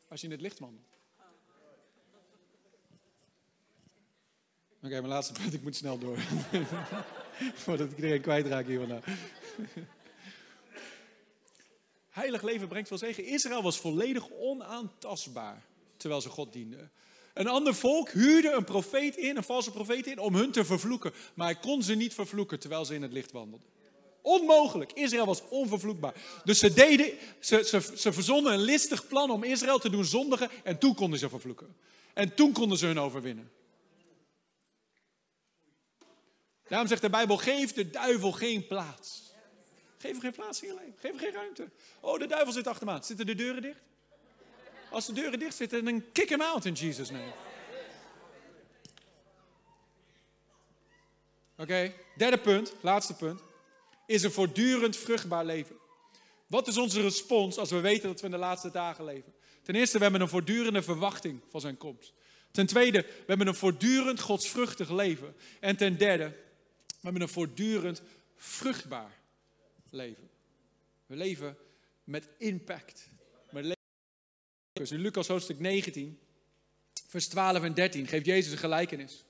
Als 0.09 0.21
je 0.21 0.27
in 0.27 0.33
het 0.33 0.41
licht 0.41 0.59
wandelt. 0.59 0.87
Oké, 4.77 4.95
mijn 4.95 5.07
laatste 5.07 5.33
punt, 5.33 5.55
ik 5.55 5.63
moet 5.63 5.77
snel 5.77 5.99
door. 5.99 6.19
Voordat 7.65 7.91
ik 7.91 7.97
iedereen 7.97 8.21
kwijtraak 8.21 8.67
hier 8.67 8.79
vandaag. 8.79 9.05
Heilig 12.11 12.43
leven 12.43 12.69
brengt 12.69 12.89
veel 12.89 12.99
zegen. 12.99 13.25
Israël 13.25 13.63
was 13.63 13.79
volledig 13.79 14.31
onaantastbaar 14.31 15.63
terwijl 15.97 16.21
ze 16.21 16.29
God 16.29 16.53
dienden. 16.53 16.91
Een 17.35 17.49
ander 17.49 17.75
volk 17.75 18.11
huurde 18.11 18.53
een 18.53 18.65
profeet 18.65 19.17
in, 19.17 19.37
een 19.37 19.45
valse 19.45 19.71
profeet 19.71 20.07
in, 20.07 20.19
om 20.19 20.35
hun 20.35 20.51
te 20.51 20.65
vervloeken. 20.65 21.13
Maar 21.35 21.47
hij 21.47 21.61
kon 21.61 21.83
ze 21.83 21.95
niet 21.95 22.15
vervloeken 22.15 22.59
terwijl 22.59 22.85
ze 22.85 22.95
in 22.95 23.03
het 23.03 23.13
licht 23.13 23.33
wandelden. 23.33 23.69
Onmogelijk. 24.27 24.93
Israël 24.93 25.27
was 25.27 25.43
onvervloekbaar. 25.49 26.15
Dus 26.45 26.59
ze, 26.59 26.73
deden, 26.73 27.13
ze, 27.41 27.65
ze, 27.65 27.93
ze 27.97 28.13
verzonnen 28.13 28.53
een 28.53 28.61
listig 28.61 29.07
plan 29.07 29.31
om 29.31 29.45
Israël 29.45 29.79
te 29.79 29.91
doen 29.91 30.05
zondigen. 30.05 30.51
En 30.65 30.79
toen 30.79 30.95
konden 30.95 31.19
ze 31.19 31.29
vervloeken. 31.29 31.77
En 32.15 32.35
toen 32.35 32.53
konden 32.53 32.79
ze 32.79 32.87
hun 32.87 32.99
overwinnen. 32.99 33.51
Daarom 36.69 36.89
zegt 36.89 37.01
de 37.03 37.11
Bijbel: 37.11 37.37
geef 37.37 37.73
de 37.73 37.91
duivel 37.91 38.33
geen 38.33 38.67
plaats. 38.67 39.33
Geef 39.99 40.11
hem 40.11 40.21
geen 40.21 40.33
plaats 40.33 40.63
in 40.63 40.69
je. 40.69 40.93
Geef 40.99 41.11
hem 41.11 41.19
geen 41.19 41.33
ruimte. 41.33 41.71
Oh, 42.01 42.19
de 42.19 42.27
duivel 42.27 42.53
zit 42.53 42.67
achter 42.67 42.87
me 42.87 42.93
aan. 42.93 43.05
Zitten 43.05 43.27
de 43.27 43.35
deuren 43.35 43.63
dicht? 43.63 43.81
Als 44.91 45.07
de 45.07 45.13
deuren 45.13 45.39
dicht 45.39 45.57
zitten, 45.57 45.85
dan 45.85 46.05
kick 46.13 46.29
hem 46.29 46.41
out 46.41 46.65
in 46.65 46.73
Jesus' 46.73 47.11
name. 47.11 47.33
Oké, 51.59 51.93
derde 52.17 52.39
punt, 52.39 52.75
laatste 52.81 53.15
punt, 53.15 53.41
is 54.07 54.23
een 54.23 54.33
voortdurend 54.33 54.97
vruchtbaar 54.97 55.45
leven. 55.45 55.77
Wat 56.47 56.69
is 56.69 56.77
onze 56.77 57.01
respons 57.01 57.59
als 57.59 57.71
we 57.71 57.81
weten 57.81 58.09
dat 58.09 58.21
we 58.21 58.27
in 58.27 58.33
de 58.33 58.39
laatste 58.39 58.71
dagen 58.71 59.05
leven? 59.05 59.35
Ten 59.63 59.75
eerste, 59.75 59.97
we 59.97 60.03
hebben 60.03 60.21
een 60.21 60.29
voortdurende 60.29 60.83
verwachting 60.83 61.41
van 61.51 61.61
zijn 61.61 61.77
komst. 61.77 62.13
Ten 62.51 62.67
tweede, 62.67 63.03
we 63.03 63.25
hebben 63.27 63.47
een 63.47 63.55
voortdurend 63.55 64.21
godsvruchtig 64.21 64.91
leven. 64.91 65.35
En 65.61 65.77
ten 65.77 65.99
derde, 65.99 66.25
we 66.87 67.01
hebben 67.01 67.23
een 67.23 67.29
voortdurend 67.29 68.03
vruchtbaar 68.37 69.13
leven. 69.91 70.31
We 71.07 71.17
leven 71.17 71.57
met 72.05 72.29
impact. 72.39 73.09
Dus 74.73 74.91
in 74.91 75.01
Lucas 75.01 75.29
hoofdstuk 75.29 75.61
19, 75.61 76.19
vers 77.07 77.29
12 77.29 77.63
en 77.63 77.75
13 77.75 78.07
geeft 78.07 78.27
Jezus 78.27 78.53
een 78.53 78.59
gelijkenis. 78.59 79.25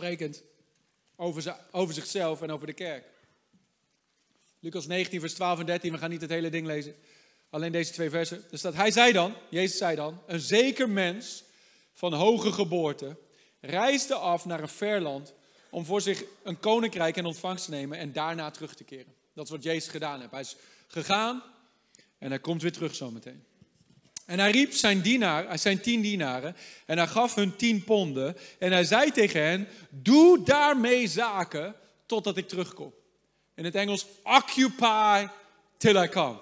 Sprekend 0.00 0.42
over, 1.16 1.56
over 1.70 1.94
zichzelf 1.94 2.42
en 2.42 2.50
over 2.50 2.66
de 2.66 2.72
kerk. 2.72 3.04
Lucas 4.60 4.86
19, 4.86 5.20
vers 5.20 5.34
12 5.34 5.58
en 5.58 5.66
13, 5.66 5.92
we 5.92 5.98
gaan 5.98 6.10
niet 6.10 6.20
het 6.20 6.30
hele 6.30 6.48
ding 6.48 6.66
lezen. 6.66 6.94
Alleen 7.50 7.72
deze 7.72 7.92
twee 7.92 8.10
versen. 8.10 8.44
Dus 8.50 8.60
dat 8.60 8.74
hij 8.74 8.90
zei 8.90 9.12
dan, 9.12 9.34
Jezus 9.50 9.78
zei 9.78 9.96
dan, 9.96 10.22
een 10.26 10.40
zeker 10.40 10.88
mens 10.88 11.44
van 11.92 12.12
hoge 12.12 12.52
geboorte 12.52 13.16
reisde 13.60 14.14
af 14.14 14.44
naar 14.44 14.60
een 14.60 14.68
ver 14.68 15.00
land 15.00 15.34
om 15.70 15.84
voor 15.84 16.00
zich 16.00 16.24
een 16.42 16.60
koninkrijk 16.60 17.16
in 17.16 17.24
ontvangst 17.24 17.64
te 17.64 17.70
nemen 17.70 17.98
en 17.98 18.12
daarna 18.12 18.50
terug 18.50 18.74
te 18.74 18.84
keren. 18.84 19.14
Dat 19.34 19.44
is 19.44 19.50
wat 19.50 19.62
Jezus 19.62 19.90
gedaan 19.90 20.20
heeft. 20.20 20.32
Hij 20.32 20.40
is 20.40 20.56
gegaan 20.86 21.42
en 22.18 22.28
hij 22.28 22.40
komt 22.40 22.62
weer 22.62 22.72
terug 22.72 22.94
zometeen. 22.94 23.44
En 24.30 24.38
hij 24.38 24.50
riep 24.50 24.72
zijn, 24.72 25.00
dienaar, 25.00 25.58
zijn 25.58 25.80
tien 25.80 26.00
dienaren 26.00 26.56
en 26.86 26.98
hij 26.98 27.06
gaf 27.06 27.34
hun 27.34 27.56
tien 27.56 27.84
ponden. 27.84 28.36
En 28.58 28.72
hij 28.72 28.84
zei 28.84 29.10
tegen 29.10 29.42
hen, 29.42 29.68
doe 29.88 30.42
daarmee 30.42 31.06
zaken 31.06 31.74
totdat 32.06 32.36
ik 32.36 32.48
terugkom. 32.48 32.94
In 33.54 33.64
het 33.64 33.74
Engels, 33.74 34.06
occupy 34.22 35.26
till 35.76 36.02
I 36.02 36.08
come. 36.08 36.38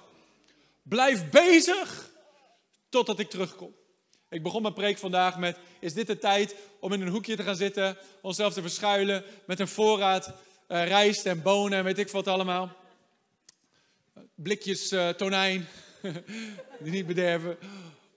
Blijf 0.82 1.30
bezig 1.30 2.10
totdat 2.88 3.18
ik 3.18 3.30
terugkom. 3.30 3.74
Ik 4.28 4.42
begon 4.42 4.62
mijn 4.62 4.74
preek 4.74 4.98
vandaag 4.98 5.38
met: 5.38 5.58
Is 5.80 5.94
dit 5.94 6.06
de 6.06 6.18
tijd 6.18 6.54
om 6.80 6.92
in 6.92 7.00
een 7.00 7.08
hoekje 7.08 7.36
te 7.36 7.42
gaan 7.42 7.56
zitten, 7.56 7.96
onszelf 8.22 8.52
te 8.52 8.62
verschuilen 8.62 9.24
met 9.46 9.60
een 9.60 9.68
voorraad 9.68 10.26
uh, 10.26 10.86
rijst 10.86 11.26
en 11.26 11.42
bonen 11.42 11.78
en 11.78 11.84
weet 11.84 11.98
ik 11.98 12.08
wat 12.08 12.26
allemaal? 12.26 12.76
Blikjes 14.34 14.92
uh, 14.92 15.08
tonijn, 15.08 15.68
die 16.82 16.92
niet 16.92 17.06
bederven, 17.06 17.58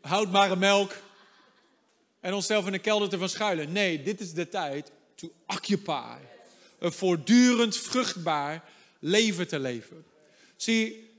houdbare 0.01 0.55
melk 0.55 0.95
en 2.19 2.33
onszelf 2.33 2.65
in 2.65 2.71
de 2.71 2.79
kelder 2.79 3.09
te 3.09 3.17
verschuilen. 3.17 3.71
Nee, 3.71 4.03
dit 4.03 4.19
is 4.21 4.33
de 4.33 4.49
tijd 4.49 4.91
to 5.15 5.31
occupy. 5.47 6.17
Een 6.79 6.91
voortdurend 6.91 7.77
vruchtbaar 7.77 8.63
leven 8.99 9.47
te 9.47 9.59
leven. 9.59 10.05
Zie, 10.55 11.09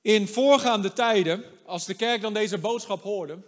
in 0.00 0.28
voorgaande 0.28 0.92
tijden, 0.92 1.44
als 1.64 1.86
de 1.86 1.94
kerk 1.94 2.20
dan 2.20 2.34
deze 2.34 2.58
boodschap 2.58 3.02
hoorde, 3.02 3.38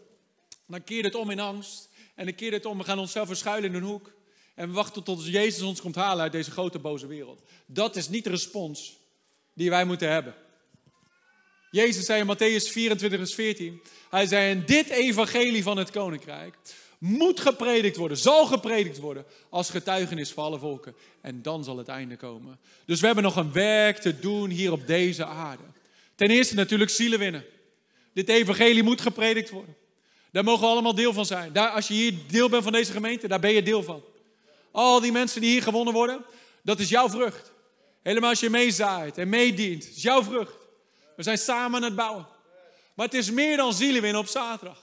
dan 0.67 0.85
keerde 0.85 1.09
het 1.09 1.17
om 1.17 1.31
in 1.31 1.41
angst. 1.41 1.89
En 2.15 2.25
dan 2.25 2.35
keerde 2.35 2.57
het 2.57 2.67
om, 2.67 2.79
we 2.79 2.85
gaan 2.85 2.99
onszelf 2.99 3.27
verschuilen 3.27 3.71
in 3.71 3.77
een 3.77 3.83
hoek. 3.83 4.13
En 4.55 4.69
we 4.69 4.75
wachten 4.75 5.03
tot 5.03 5.27
Jezus 5.27 5.63
ons 5.63 5.81
komt 5.81 5.95
halen 5.95 6.23
uit 6.23 6.33
deze 6.33 6.51
grote 6.51 6.79
boze 6.79 7.07
wereld. 7.07 7.43
Dat 7.67 7.97
is 7.97 8.09
niet 8.09 8.25
de 8.25 8.31
respons 8.31 8.99
die 9.53 9.71
wij 9.71 9.85
moeten 9.85 10.11
hebben. 10.11 10.35
Jezus 11.71 12.05
zei 12.05 12.21
in 12.21 12.37
Matthäus 12.37 12.73
24, 12.73 13.19
vers 13.19 13.35
14. 13.35 13.83
Hij 14.11 14.27
zei, 14.27 14.51
en 14.51 14.67
dit 14.67 14.89
evangelie 14.89 15.63
van 15.63 15.77
het 15.77 15.91
koninkrijk 15.91 16.57
moet 16.99 17.41
gepredikt 17.41 17.97
worden, 17.97 18.17
zal 18.17 18.47
gepredikt 18.47 18.99
worden 18.99 19.25
als 19.51 19.71
getuigenis 19.71 20.33
voor 20.33 20.43
alle 20.43 20.59
volken. 20.59 20.95
En 21.21 21.43
dan 21.43 21.65
zal 21.65 21.77
het 21.77 21.89
einde 21.89 22.17
komen. 22.17 22.59
Dus 22.85 23.01
we 23.01 23.07
hebben 23.07 23.25
nog 23.25 23.37
een 23.37 23.53
werk 23.53 23.99
te 23.99 24.19
doen 24.19 24.51
hier 24.51 24.73
op 24.73 24.87
deze 24.87 25.25
aarde. 25.25 25.63
Ten 26.15 26.31
eerste 26.31 26.55
natuurlijk 26.55 26.91
zielen 26.91 27.19
winnen. 27.19 27.45
Dit 28.13 28.29
evangelie 28.29 28.83
moet 28.83 29.01
gepredikt 29.01 29.51
worden. 29.51 29.77
Daar 30.33 30.45
mogen 30.45 30.61
we 30.61 30.73
allemaal 30.73 30.95
deel 30.95 31.13
van 31.13 31.27
zijn. 31.27 31.53
Daar, 31.53 31.69
als 31.69 31.89
je 31.89 31.95
hier 31.95 32.15
deel 32.27 32.49
bent 32.49 32.63
van 32.63 32.73
deze 32.73 32.93
gemeente, 32.93 33.29
daar 33.29 33.41
ben 33.41 33.53
je 33.53 33.63
deel 33.63 33.83
van. 33.83 34.05
Al 34.71 35.01
die 35.01 35.13
mensen 35.13 35.41
die 35.41 35.51
hier 35.51 35.63
gewonnen 35.63 35.95
worden, 35.95 36.25
dat 36.63 36.81
is 36.81 36.89
jouw 36.89 37.09
vrucht. 37.09 37.53
Helemaal 38.03 38.31
als 38.31 38.41
je 38.41 38.51
meezaait 38.51 39.19
en 39.19 39.29
meedient, 39.29 39.89
is 39.89 40.03
jouw 40.03 40.23
vrucht. 40.23 40.60
We 41.21 41.27
zijn 41.27 41.39
samen 41.39 41.77
aan 41.77 41.83
het 41.83 41.95
bouwen. 41.95 42.27
Maar 42.95 43.07
het 43.07 43.15
is 43.15 43.31
meer 43.31 43.57
dan 43.57 43.73
zielen 43.73 44.03
winnen 44.03 44.21
op 44.21 44.27
zaterdag. 44.27 44.83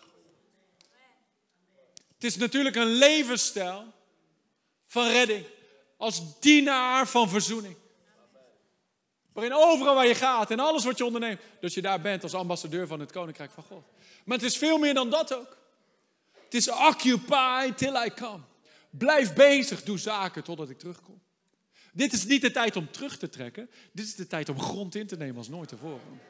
Het 2.14 2.24
is 2.24 2.36
natuurlijk 2.36 2.76
een 2.76 2.94
levensstijl 2.94 3.94
van 4.88 5.08
redding. 5.08 5.46
Als 5.98 6.40
dienaar 6.40 7.08
van 7.08 7.30
verzoening. 7.30 7.76
Waarin 9.34 9.54
overal 9.54 9.96
waar 9.96 10.08
je 10.08 10.16
gaat 10.16 10.52
en 10.52 10.60
alles 10.60 10.86
wat 10.86 10.98
je 10.98 11.06
onderneemt, 11.06 11.42
dat 11.62 11.74
je 11.74 11.82
daar 11.82 12.02
bent 12.02 12.24
als 12.24 12.34
ambassadeur 12.34 12.88
van 12.88 13.00
het 13.00 13.12
Koninkrijk 13.12 13.52
van 13.52 13.64
God. 13.64 13.84
Maar 14.26 14.38
het 14.38 14.46
is 14.46 14.58
veel 14.58 14.78
meer 14.78 14.94
dan 14.94 15.10
dat 15.10 15.34
ook. 15.34 15.58
Het 16.44 16.54
is 16.54 16.70
occupy 16.70 17.74
till 17.74 17.96
I 18.06 18.14
come. 18.16 18.44
Blijf 18.90 19.34
bezig, 19.34 19.84
doe 19.84 19.98
zaken 19.98 20.44
totdat 20.44 20.70
ik 20.70 20.80
terugkom. 20.80 21.22
Dit 21.98 22.14
is 22.14 22.26
niet 22.26 22.42
de 22.42 22.52
tijd 22.52 22.76
om 22.76 22.92
terug 22.92 23.18
te 23.18 23.30
trekken. 23.30 23.70
Dit 23.92 24.06
is 24.06 24.16
de 24.16 24.28
tijd 24.28 24.50
om 24.50 24.60
grond 24.60 24.96
in 24.96 25.08
te 25.08 25.16
nemen 25.16 25.38
als 25.38 25.50
nooit 25.50 25.70
tevoren. 25.70 26.22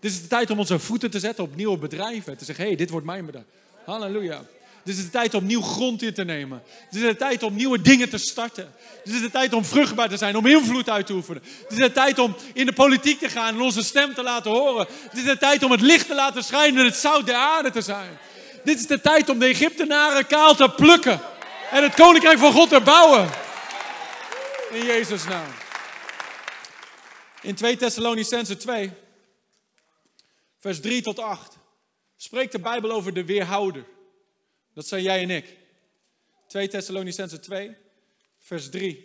Dit 0.00 0.10
is 0.10 0.22
de 0.22 0.26
tijd 0.26 0.50
om 0.50 0.58
onze 0.58 0.78
voeten 0.78 1.10
te 1.10 1.18
zetten 1.18 1.44
op 1.44 1.56
nieuwe 1.56 1.78
bedrijven. 1.78 2.36
Te 2.36 2.44
zeggen, 2.44 2.64
hé, 2.64 2.70
hey, 2.70 2.78
dit 2.78 2.90
wordt 2.90 3.06
mijn 3.06 3.26
bedrijf. 3.26 3.46
Halleluja. 3.84 4.44
Dit 4.84 4.96
is 4.96 5.04
de 5.04 5.10
tijd 5.10 5.34
om 5.34 5.46
nieuw 5.46 5.60
grond 5.60 6.02
in 6.02 6.14
te 6.14 6.24
nemen. 6.24 6.62
Dit 6.90 7.02
is 7.02 7.08
de 7.08 7.16
tijd 7.16 7.42
om 7.42 7.54
nieuwe 7.54 7.80
dingen 7.80 8.08
te 8.08 8.18
starten. 8.18 8.72
Dit 9.04 9.14
is 9.14 9.20
de 9.20 9.30
tijd 9.30 9.52
om 9.52 9.64
vruchtbaar 9.64 10.08
te 10.08 10.16
zijn, 10.16 10.36
om 10.36 10.46
invloed 10.46 10.90
uit 10.90 11.06
te 11.06 11.12
oefenen. 11.12 11.42
Dit 11.42 11.72
is 11.72 11.78
de 11.78 11.92
tijd 11.92 12.18
om 12.18 12.36
in 12.52 12.66
de 12.66 12.72
politiek 12.72 13.18
te 13.18 13.28
gaan 13.28 13.54
en 13.54 13.60
onze 13.60 13.82
stem 13.82 14.14
te 14.14 14.22
laten 14.22 14.50
horen. 14.50 14.86
Dit 15.12 15.20
is 15.20 15.24
de 15.24 15.38
tijd 15.38 15.62
om 15.62 15.70
het 15.70 15.80
licht 15.80 16.06
te 16.06 16.14
laten 16.14 16.44
schijnen 16.44 16.80
en 16.80 16.86
het 16.86 16.96
zout 16.96 17.26
der 17.26 17.34
aarde 17.34 17.70
te 17.70 17.80
zijn. 17.80 18.18
Dit 18.64 18.78
is 18.78 18.86
de 18.86 19.00
tijd 19.00 19.28
om 19.28 19.38
de 19.38 19.46
Egyptenaren 19.46 20.26
kaal 20.26 20.54
te 20.54 20.68
plukken 20.68 21.20
en 21.70 21.82
het 21.82 21.94
koninkrijk 21.94 22.38
van 22.38 22.52
God 22.52 22.68
te 22.68 22.80
bouwen. 22.80 23.28
In 24.74 24.84
Jezus' 24.84 25.24
naam. 25.24 25.52
In 27.42 27.54
2 27.54 27.76
Thessalonicense 27.76 28.56
2, 28.56 28.92
vers 30.56 30.80
3 30.80 31.02
tot 31.02 31.18
8, 31.18 31.58
spreekt 32.16 32.52
de 32.52 32.58
Bijbel 32.58 32.90
over 32.90 33.14
de 33.14 33.24
weerhouder. 33.24 33.86
Dat 34.72 34.86
zijn 34.86 35.02
jij 35.02 35.22
en 35.22 35.30
ik. 35.30 35.58
2 36.46 36.68
Thessalonicense 36.68 37.40
2, 37.40 37.76
vers 38.38 38.70
3. 38.70 38.96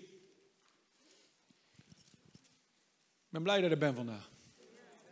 Ik 3.29 3.29
ben 3.29 3.43
blij 3.43 3.55
dat 3.55 3.65
ik 3.65 3.71
er 3.71 3.77
ben 3.77 3.95
vandaag. 3.95 4.29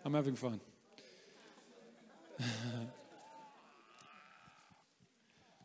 I'm 0.05 0.13
having 0.13 0.37
fun. 0.37 0.61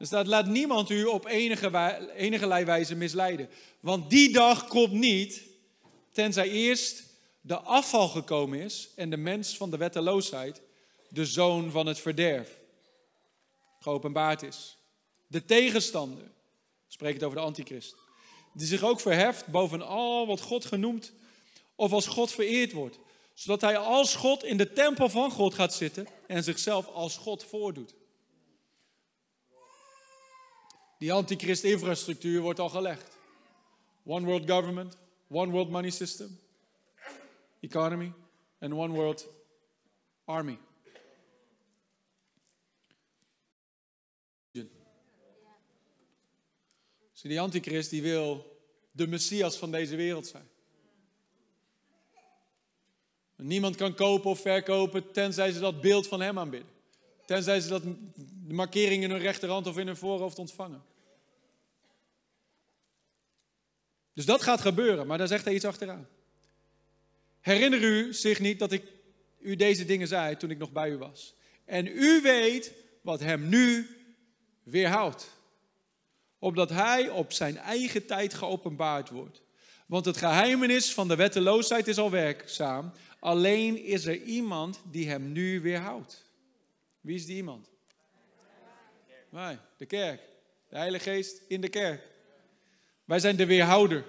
Staat, 0.06 0.26
laat 0.26 0.46
niemand 0.46 0.90
u 0.90 1.04
op 1.04 1.26
enige, 1.26 2.10
enige 2.16 2.64
wijze 2.64 2.94
misleiden. 2.94 3.48
Want 3.80 4.10
die 4.10 4.32
dag 4.32 4.66
komt 4.66 4.92
niet, 4.92 5.42
tenzij 6.12 6.50
eerst 6.50 7.02
de 7.40 7.58
afval 7.58 8.08
gekomen 8.08 8.60
is 8.60 8.88
en 8.96 9.10
de 9.10 9.16
mens 9.16 9.56
van 9.56 9.70
de 9.70 9.76
wetteloosheid, 9.76 10.60
de 11.08 11.26
zoon 11.26 11.70
van 11.70 11.86
het 11.86 11.98
verderf, 11.98 12.58
geopenbaard 13.80 14.42
is. 14.42 14.76
De 15.26 15.44
tegenstander, 15.44 16.30
spreekt 16.88 17.14
het 17.14 17.24
over 17.24 17.38
de 17.38 17.44
antichrist, 17.44 17.94
die 18.52 18.66
zich 18.66 18.82
ook 18.82 19.00
verheft 19.00 19.46
boven 19.46 19.82
al 19.82 20.26
wat 20.26 20.40
God 20.40 20.64
genoemd 20.64 21.12
of 21.74 21.92
als 21.92 22.06
God 22.06 22.32
vereerd 22.32 22.72
wordt, 22.72 22.98
zodat 23.34 23.60
hij 23.60 23.78
als 23.78 24.14
God 24.14 24.44
in 24.44 24.56
de 24.56 24.72
tempel 24.72 25.08
van 25.08 25.30
God 25.30 25.54
gaat 25.54 25.74
zitten 25.74 26.06
en 26.26 26.44
zichzelf 26.44 26.86
als 26.86 27.16
God 27.16 27.44
voordoet. 27.44 27.94
Die 31.02 31.12
antichrist-infrastructuur 31.12 32.40
wordt 32.40 32.58
al 32.58 32.68
gelegd. 32.68 33.18
One 34.04 34.26
world 34.26 34.50
government, 34.50 34.96
one 35.28 35.50
world 35.50 35.70
money 35.70 35.90
system, 35.90 36.38
economy 37.60 38.12
and 38.58 38.72
one 38.72 38.94
world 38.94 39.28
army. 40.24 40.58
Dus 44.52 44.70
die 47.22 47.40
antichrist 47.40 47.90
die 47.90 48.02
wil 48.02 48.60
de 48.90 49.06
messias 49.06 49.56
van 49.56 49.70
deze 49.70 49.96
wereld 49.96 50.26
zijn. 50.26 50.48
Niemand 53.36 53.76
kan 53.76 53.94
kopen 53.94 54.30
of 54.30 54.40
verkopen 54.40 55.12
tenzij 55.12 55.52
ze 55.52 55.60
dat 55.60 55.80
beeld 55.80 56.06
van 56.06 56.20
hem 56.20 56.38
aanbidden. 56.38 56.70
Tenzij 57.26 57.60
ze 57.60 57.68
dat 57.68 57.82
de 58.52 58.58
markering 58.58 59.02
in 59.02 59.10
hun 59.10 59.20
rechterhand 59.20 59.66
of 59.66 59.78
in 59.78 59.86
hun 59.86 59.96
voorhoofd 59.96 60.38
ontvangen. 60.38 60.82
Dus 64.12 64.24
dat 64.24 64.42
gaat 64.42 64.60
gebeuren, 64.60 65.06
maar 65.06 65.18
daar 65.18 65.26
zegt 65.26 65.44
hij 65.44 65.54
iets 65.54 65.64
achteraan. 65.64 66.08
Herinner 67.40 67.82
u 67.82 68.14
zich 68.14 68.40
niet 68.40 68.58
dat 68.58 68.72
ik 68.72 68.82
u 69.38 69.56
deze 69.56 69.84
dingen 69.84 70.08
zei 70.08 70.36
toen 70.36 70.50
ik 70.50 70.58
nog 70.58 70.72
bij 70.72 70.90
u 70.90 70.96
was. 70.96 71.34
En 71.64 71.86
u 71.86 72.22
weet 72.22 72.72
wat 73.02 73.20
hem 73.20 73.48
nu 73.48 73.86
weerhoudt. 74.62 75.28
Opdat 76.38 76.70
hij 76.70 77.08
op 77.08 77.32
zijn 77.32 77.56
eigen 77.56 78.06
tijd 78.06 78.34
geopenbaard 78.34 79.10
wordt. 79.10 79.42
Want 79.86 80.04
het 80.04 80.16
geheimenis 80.16 80.94
van 80.94 81.08
de 81.08 81.16
wetteloosheid 81.16 81.88
is 81.88 81.98
al 81.98 82.10
werkzaam. 82.10 82.92
Alleen 83.18 83.84
is 83.84 84.04
er 84.04 84.22
iemand 84.22 84.80
die 84.90 85.08
hem 85.08 85.32
nu 85.32 85.60
weerhoudt. 85.60 86.24
Wie 87.00 87.14
is 87.14 87.26
die 87.26 87.36
iemand? 87.36 87.71
Wij, 89.32 89.58
de 89.76 89.86
kerk. 89.86 90.20
De 90.68 90.76
Heilige 90.76 91.10
Geest 91.10 91.42
in 91.48 91.60
de 91.60 91.68
kerk. 91.68 92.02
Wij 93.04 93.18
zijn 93.18 93.36
de 93.36 93.46
weerhouder. 93.46 94.04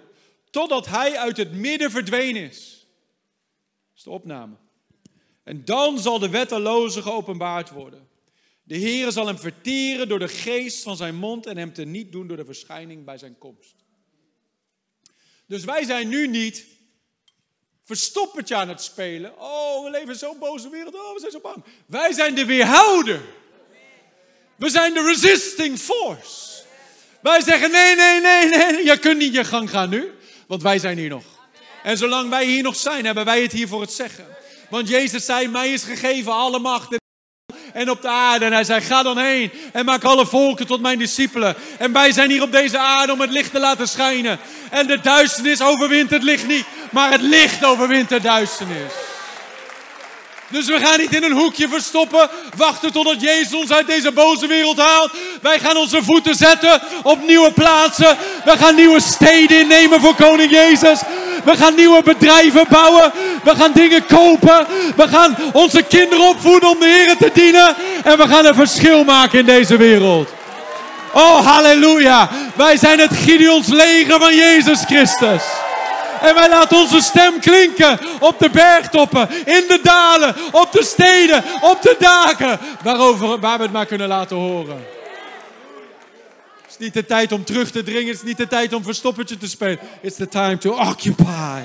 Totdat 0.49 0.86
hij 0.86 1.17
uit 1.17 1.38
het 1.38 1.51
midden 1.51 1.91
verdwenen 1.91 2.41
is. 2.43 2.88
Dat 3.89 3.97
is 3.97 4.03
de 4.03 4.09
opname. 4.09 4.55
En 5.43 5.65
dan 5.65 5.99
zal 5.99 6.19
de 6.19 6.30
wetteloze 6.30 7.01
geopenbaard 7.01 7.69
worden. 7.69 8.07
De 8.63 8.80
Heere 8.80 9.11
zal 9.11 9.28
hem 9.28 9.38
verteren 9.38 10.07
door 10.07 10.19
de 10.19 10.28
geest 10.28 10.84
van 10.84 10.97
zijn 10.97 11.15
mond 11.15 11.45
en 11.45 11.57
hem 11.57 11.74
te 11.74 11.84
niet 11.84 12.11
doen 12.11 12.28
door 12.28 12.38
de 12.38 12.45
verschijning 12.45 13.05
bij 13.05 13.17
zijn 13.17 13.38
komst. 13.38 13.76
Dus 15.45 15.63
wij 15.63 15.84
zijn 15.84 16.07
nu 16.07 16.28
niet 16.28 16.67
verstoppertje 17.84 18.55
aan 18.55 18.69
het 18.69 18.82
spelen. 18.82 19.39
Oh, 19.39 19.84
we 19.84 19.89
leven 19.89 20.09
in 20.09 20.15
zo'n 20.15 20.39
boze 20.39 20.69
wereld. 20.69 20.95
Oh, 20.95 21.13
we 21.13 21.19
zijn 21.19 21.32
zo 21.32 21.39
bang. 21.39 21.63
Wij 21.86 22.13
zijn 22.13 22.36
de 22.36 22.45
weerhouder. 22.45 23.41
We 24.56 24.70
zijn 24.70 24.93
de 24.93 25.04
resisting 25.04 25.80
force. 25.80 26.51
Wij 27.22 27.41
zeggen 27.41 27.72
nee, 27.72 27.95
nee, 27.95 28.22
nee, 28.22 28.49
nee. 28.49 28.86
Je 28.86 28.97
kunt 28.97 29.18
niet 29.18 29.34
je 29.34 29.43
gang 29.43 29.70
gaan 29.70 29.89
nu. 29.89 30.12
Want 30.47 30.62
wij 30.62 30.80
zijn 30.80 30.97
hier 30.97 31.10
nog. 31.10 31.24
En 31.84 31.97
zolang 31.97 32.30
wij 32.30 32.45
hier 32.45 32.64
nog 32.64 32.76
zijn, 32.76 33.06
hebben 33.06 33.26
wij 33.26 33.41
het 33.41 33.51
hier 33.51 33.68
voor 33.68 33.82
het 33.82 33.91
zeggen. 33.91 34.26
Want 34.70 34.89
Jezus 34.89 35.26
zei, 35.26 35.47
mij 35.47 35.74
is 35.74 35.84
gegeven 35.84 36.34
alle 36.34 36.60
macht 36.60 36.97
en 37.74 37.89
op 37.89 38.01
de 38.01 38.08
aarde. 38.08 38.45
En 38.45 38.54
hij 38.54 38.64
zei, 38.64 38.82
ga 38.82 39.04
dan 39.04 39.18
heen 39.18 39.51
en 39.74 39.86
maak 39.86 40.04
alle 40.04 40.26
volken 40.26 40.68
tot 40.68 40.82
mijn 40.82 40.99
discipelen. 40.99 41.56
En 41.78 41.93
wij 41.93 42.12
zijn 42.12 42.30
hier 42.30 42.41
op 42.41 42.51
deze 42.51 42.78
aarde 42.78 43.14
om 43.14 43.22
het 43.22 43.32
licht 43.32 43.51
te 43.51 43.60
laten 43.60 43.88
schijnen. 43.88 44.39
En 44.70 44.88
de 44.88 44.99
duisternis 44.99 45.62
overwint 45.62 46.10
het 46.10 46.24
licht 46.24 46.47
niet, 46.47 46.66
maar 46.91 47.12
het 47.12 47.22
licht 47.22 47.66
overwint 47.66 48.10
de 48.10 48.22
duisternis. 48.22 48.91
Dus 50.54 50.66
we 50.66 50.80
gaan 50.80 50.99
niet 50.99 51.16
in 51.16 51.24
een 51.24 51.32
hoekje 51.32 51.68
verstoppen, 51.68 52.30
wachten 52.58 52.91
totdat 52.91 53.22
Jezus 53.22 53.54
ons 53.54 53.72
uit 53.72 53.88
deze 53.88 54.12
boze 54.12 54.47
wereld 54.47 54.78
haalt. 54.78 55.12
Wij 55.41 55.60
gaan 55.60 55.78
onze 55.78 56.04
voeten 56.04 56.36
zetten 56.36 56.82
op 57.04 57.26
nieuwe 57.26 57.51
plaatsen. 57.51 58.18
We 58.45 58.58
gaan 58.58 58.76
nieuwe 58.76 59.01
steden 59.01 59.60
innemen 59.60 60.01
voor 60.01 60.16
Koning 60.16 60.51
Jezus. 60.51 60.99
We 61.43 61.56
gaan 61.56 61.76
nieuwe 61.76 62.04
bedrijven 62.04 62.66
bouwen. 62.70 63.12
We 63.43 63.56
gaan 63.56 63.72
dingen 63.72 64.06
kopen. 64.06 64.68
We 64.95 65.08
gaan 65.08 65.38
onze 65.54 65.82
kinderen 65.82 66.28
opvoeden 66.28 66.70
om 66.70 66.80
de 66.80 66.86
Heer 66.86 67.18
te 67.18 67.30
dienen. 67.34 67.76
En 68.04 68.18
we 68.18 68.28
gaan 68.28 68.45
een 68.45 68.56
verschil 68.56 69.04
maken 69.04 69.39
in 69.39 69.45
deze 69.45 69.78
wereld. 69.78 70.30
Oh, 71.14 71.45
halleluja. 71.45 72.30
Wij 72.56 72.78
zijn 72.78 72.99
het 72.99 73.14
Gideons 73.14 73.68
leger 73.68 74.20
van 74.20 74.36
Jezus 74.36 74.82
Christus. 74.86 75.43
En 76.24 76.36
wij 76.36 76.49
laten 76.49 76.78
onze 76.78 77.01
stem 77.01 77.39
klinken 77.39 77.99
op 78.19 78.39
de 78.39 78.49
bergtoppen, 78.49 79.30
in 79.30 79.63
de 79.67 79.80
dalen, 79.84 80.36
op 80.51 80.71
de 80.71 80.84
steden, 80.84 81.43
op 81.61 81.82
de 81.82 81.95
daken. 81.99 82.59
Waarover, 82.84 83.39
waar 83.39 83.57
we 83.57 83.63
het 83.63 83.71
maar 83.71 83.86
kunnen 83.86 84.07
laten 84.07 84.36
horen. 84.36 84.86
Het 86.61 86.69
is 86.69 86.78
niet 86.78 86.93
de 86.93 87.05
tijd 87.05 87.32
om 87.32 87.43
terug 87.43 87.71
te 87.71 87.84
dringen. 87.84 88.07
Het 88.07 88.15
is 88.15 88.24
niet 88.24 88.38
de 88.38 88.47
tijd 88.47 88.74
om 88.74 88.84
verstoppertje 88.84 89.38
te 89.38 89.49
spelen. 89.49 89.80
It's 90.01 90.15
the 90.15 90.28
time 90.28 90.57
to 90.57 90.71
occupy 90.71 91.61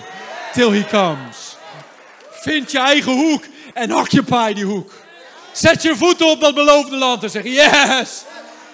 till 0.53 0.73
he 0.73 0.85
comes. 0.91 1.57
Vind 2.31 2.71
je 2.73 2.79
eigen 2.79 3.13
hoek 3.13 3.45
en 3.75 3.97
occupy 3.97 4.53
die 4.53 4.65
hoek. 4.65 4.93
Zet 5.53 5.83
je 5.83 5.97
voeten 5.97 6.27
op 6.27 6.41
dat 6.41 6.55
beloofde 6.55 6.97
land 6.97 7.23
en 7.23 7.31
zeg: 7.31 7.45
Yes, 7.45 8.23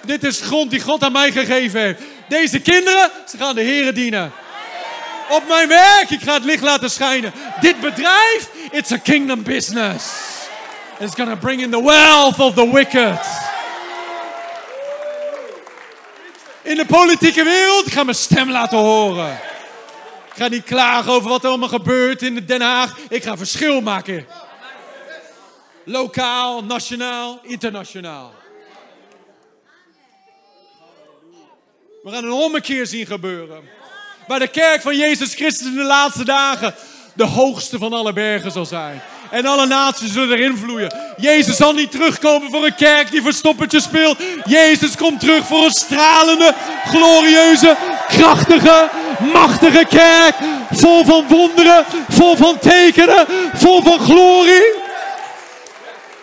dit 0.04 0.24
is 0.24 0.40
grond 0.40 0.70
die 0.70 0.80
God 0.80 1.02
aan 1.02 1.12
mij 1.12 1.32
gegeven 1.32 1.80
heeft. 1.80 2.00
Deze 2.28 2.60
kinderen, 2.60 3.10
ze 3.28 3.36
gaan 3.36 3.54
de 3.54 3.62
Heeren 3.62 3.94
dienen. 3.94 4.32
Op 5.30 5.48
mijn 5.48 5.68
werk, 5.68 6.10
ik 6.10 6.22
ga 6.22 6.32
het 6.32 6.44
licht 6.44 6.62
laten 6.62 6.90
schijnen. 6.90 7.32
Dit 7.60 7.80
bedrijf, 7.80 8.48
it's 8.70 8.92
a 8.92 8.96
kingdom 8.96 9.42
business. 9.42 10.04
It's 10.98 11.14
gonna 11.14 11.36
bring 11.36 11.62
in 11.62 11.70
the 11.70 11.82
wealth 11.82 12.38
of 12.38 12.54
the 12.54 12.72
wicked. 12.72 13.20
In 16.62 16.76
de 16.76 16.86
politieke 16.86 17.44
wereld, 17.44 17.86
ik 17.86 17.92
ga 17.92 18.04
mijn 18.04 18.16
stem 18.16 18.50
laten 18.50 18.78
horen. 18.78 19.32
Ik 20.34 20.40
ga 20.40 20.48
niet 20.48 20.64
klagen 20.64 21.12
over 21.12 21.28
wat 21.28 21.42
er 21.42 21.48
allemaal 21.48 21.68
gebeurt 21.68 22.22
in 22.22 22.46
Den 22.46 22.60
Haag. 22.60 22.98
Ik 23.08 23.22
ga 23.22 23.36
verschil 23.36 23.80
maken. 23.80 24.26
Lokaal, 25.84 26.64
nationaal, 26.64 27.40
internationaal. 27.42 28.34
We 32.02 32.10
gaan 32.10 32.24
een 32.24 32.32
ommekeer 32.32 32.86
zien 32.86 33.06
gebeuren. 33.06 33.68
Waar 34.26 34.38
de 34.38 34.48
kerk 34.48 34.82
van 34.82 34.96
Jezus 34.96 35.34
Christus 35.34 35.66
in 35.66 35.74
de 35.74 35.82
laatste 35.82 36.24
dagen 36.24 36.74
de 37.14 37.24
hoogste 37.24 37.78
van 37.78 37.92
alle 37.92 38.12
bergen 38.12 38.50
zal 38.50 38.66
zijn. 38.66 39.02
En 39.30 39.46
alle 39.46 39.66
naties 39.66 40.12
zullen 40.12 40.38
erin 40.38 40.56
vloeien. 40.56 40.94
Jezus 41.16 41.56
zal 41.56 41.72
niet 41.72 41.90
terugkomen 41.90 42.50
voor 42.50 42.64
een 42.64 42.74
kerk 42.74 43.10
die 43.10 43.22
verstoppertje 43.22 43.80
speelt. 43.80 44.18
Jezus 44.44 44.96
komt 44.96 45.20
terug 45.20 45.46
voor 45.46 45.64
een 45.64 45.70
stralende, 45.70 46.54
glorieuze, 46.84 47.76
krachtige, 48.08 48.90
machtige 49.32 49.84
kerk. 49.88 50.34
Vol 50.70 51.04
van 51.04 51.26
wonderen, 51.28 51.84
vol 52.08 52.36
van 52.36 52.58
tekenen, 52.58 53.26
vol 53.54 53.82
van 53.82 53.98
glorie. 53.98 54.74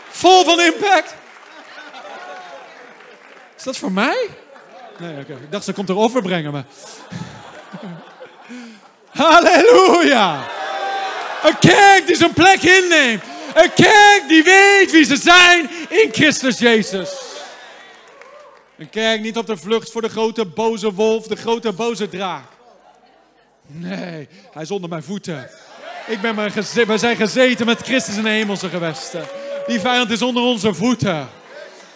Vol 0.10 0.43
van 0.43 0.62
impact. 0.62 1.16
Is 3.58 3.64
dat 3.64 3.78
voor 3.78 3.91
mij? 3.91 4.28
Nee, 4.97 5.20
oké. 5.20 5.34
Ik 5.34 5.52
dacht, 5.52 5.66
ze 5.66 5.74
komt 5.74 5.89
er 5.89 5.95
offer 5.95 6.22
brengen, 6.22 6.52
maar... 6.52 6.64
Halleluja! 9.12 10.47
Een 11.43 11.57
kerk 11.59 12.07
die 12.07 12.16
zijn 12.16 12.34
plek 12.34 12.62
inneemt. 12.62 13.24
Een 13.53 13.74
kerk 13.74 14.24
die 14.28 14.43
weet 14.43 14.91
wie 14.91 15.03
ze 15.03 15.16
zijn 15.16 15.70
in 15.89 16.09
Christus 16.12 16.59
Jezus. 16.59 17.09
Een 18.78 18.89
kerk 18.89 19.22
niet 19.22 19.38
op 19.38 19.47
de 19.47 19.57
vlucht 19.57 19.91
voor 19.91 20.01
de 20.01 20.09
grote 20.09 20.45
boze 20.45 20.93
wolf, 20.93 21.28
de 21.28 21.36
grote 21.36 21.72
boze 21.72 22.09
draak. 22.09 22.45
Nee, 23.68 24.28
hij 24.51 24.62
is 24.62 24.72
onder 24.72 24.89
mijn 24.89 25.03
voeten. 25.03 25.49
Ik 26.07 26.22
ben 26.22 26.36
maar 26.36 26.51
we 26.88 26.97
zijn 26.97 27.16
gezeten 27.16 27.66
met 27.66 27.82
Christus 27.82 28.16
in 28.18 28.24
de 28.24 28.30
hemelse 28.30 28.70
gewesten. 28.70 29.26
Die 29.68 29.80
vijand 29.80 30.12
is 30.12 30.22
onder 30.22 30.43
onze 30.43 30.74
voeten. 30.74 31.30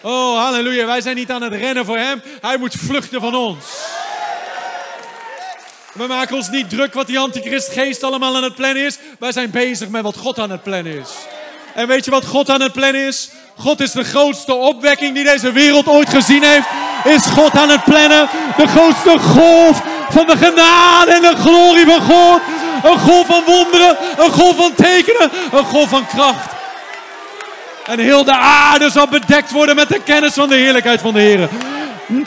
Oh, 0.02 0.38
halleluja. 0.38 0.86
Wij 0.86 1.02
zijn 1.02 1.16
niet 1.16 1.32
aan 1.32 1.42
het 1.42 1.54
rennen 1.54 1.86
voor 1.86 1.98
hem. 1.98 2.22
Hij 2.42 2.58
moet 2.58 2.76
vluchten 2.76 3.22
van 3.22 3.36
ons. 3.36 3.66
We 5.96 6.08
maken 6.08 6.36
ons 6.36 6.50
niet 6.50 6.70
druk 6.70 6.94
wat 6.94 7.08
die 7.08 7.20
antichristgeest 7.20 8.04
allemaal 8.04 8.36
aan 8.36 8.44
het 8.44 8.56
plannen 8.56 8.86
is. 8.86 8.98
Wij 9.20 9.32
zijn 9.32 9.50
bezig 9.50 9.90
met 9.90 10.02
wat 10.04 10.18
God 10.18 10.40
aan 10.40 10.50
het 10.50 10.64
plannen 10.64 11.00
is. 11.00 11.10
En 11.74 11.88
weet 11.88 12.06
je 12.06 12.12
wat 12.12 12.26
God 12.26 12.50
aan 12.50 12.62
het 12.62 12.72
plannen 12.72 13.08
is? 13.08 13.30
God 13.58 13.80
is 13.80 13.92
de 13.92 14.04
grootste 14.04 14.54
opwekking 14.54 15.16
die 15.16 15.24
deze 15.24 15.52
wereld 15.52 15.88
ooit 15.88 16.10
gezien 16.10 16.44
heeft. 16.44 16.68
Is 17.04 17.26
God 17.26 17.52
aan 17.52 17.70
het 17.70 17.84
plannen? 17.84 18.28
De 18.58 18.68
grootste 18.68 19.20
golf 19.20 19.82
van 20.10 20.26
de 20.26 20.38
genade 20.38 21.12
en 21.12 21.22
de 21.22 21.36
glorie 21.36 21.86
van 21.86 22.02
God. 22.02 22.42
Een 22.84 23.00
golf 23.00 23.28
van 23.28 23.44
wonderen, 23.46 23.98
een 24.18 24.32
golf 24.32 24.56
van 24.56 24.74
tekenen, 24.76 25.32
een 25.52 25.66
golf 25.66 25.90
van 25.90 26.08
kracht. 26.08 26.54
En 27.86 28.00
heel 28.00 28.24
de 28.24 28.38
aarde 28.38 28.90
zal 28.90 29.08
bedekt 29.08 29.52
worden 29.52 29.76
met 29.76 29.90
de 29.90 30.02
kennis 30.04 30.34
van 30.34 30.50
de 30.50 30.56
heerlijkheid 30.56 31.02
van 31.02 31.14
de 31.14 31.20
Heer. 31.20 31.50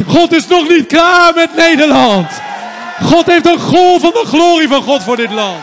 God 0.06 0.32
is 0.32 0.46
nog 0.46 0.68
niet 0.68 0.86
klaar 0.86 1.34
met 1.34 1.56
Nederland. 1.56 2.30
God 3.02 3.26
heeft 3.26 3.46
een 3.46 3.60
golf 3.60 4.00
van 4.00 4.10
de 4.10 4.24
glorie 4.26 4.68
van 4.68 4.82
God 4.82 5.02
voor 5.02 5.16
dit 5.16 5.30
land. 5.30 5.62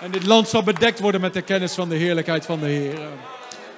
En 0.00 0.10
dit 0.10 0.26
land 0.26 0.48
zal 0.48 0.62
bedekt 0.62 1.00
worden 1.00 1.20
met 1.20 1.34
de 1.34 1.42
kennis 1.42 1.74
van 1.74 1.88
de 1.88 1.96
heerlijkheid 1.96 2.44
van 2.44 2.60
de 2.60 2.66
Heer. 2.66 2.98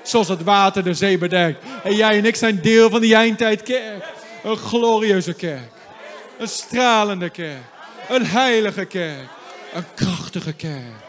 Zoals 0.02 0.28
het 0.28 0.42
water 0.42 0.84
de 0.84 0.94
zee 0.94 1.18
bedekt. 1.18 1.64
En 1.84 1.94
jij 1.94 2.18
en 2.18 2.24
ik 2.24 2.36
zijn 2.36 2.60
deel 2.62 2.90
van 2.90 3.00
die 3.00 3.14
eindtijdkerk. 3.14 4.04
Een 4.44 4.56
glorieuze 4.56 5.32
kerk. 5.32 5.70
Een 6.38 6.48
stralende 6.48 7.30
kerk. 7.30 7.62
Een 8.08 8.26
heilige 8.26 8.84
kerk. 8.84 9.28
Een 9.74 9.84
krachtige 9.94 10.52
kerk. 10.52 11.06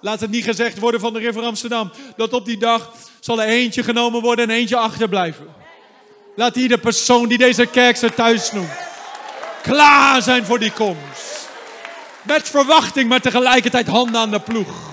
Laat 0.00 0.20
het 0.20 0.30
niet 0.30 0.44
gezegd 0.44 0.78
worden 0.78 1.00
van 1.00 1.12
de 1.12 1.18
River 1.18 1.42
Amsterdam. 1.42 1.90
Dat 2.16 2.32
op 2.32 2.44
die 2.44 2.58
dag 2.58 2.92
zal 3.20 3.42
er 3.42 3.48
eentje 3.48 3.82
genomen 3.82 4.22
worden 4.22 4.48
en 4.48 4.56
eentje 4.56 4.76
achterblijven. 4.76 5.46
Laat 6.36 6.56
ieder 6.56 6.78
persoon 6.78 7.28
die 7.28 7.38
deze 7.38 7.66
kerk 7.66 7.96
zijn 7.96 8.14
thuis 8.14 8.52
noemt. 8.52 8.91
Klaar 9.62 10.22
zijn 10.22 10.44
voor 10.44 10.58
die 10.58 10.72
komst. 10.72 11.48
Met 12.22 12.48
verwachting, 12.48 13.08
maar 13.08 13.20
tegelijkertijd 13.20 13.86
handen 13.86 14.20
aan 14.20 14.30
de 14.30 14.40
ploeg. 14.40 14.90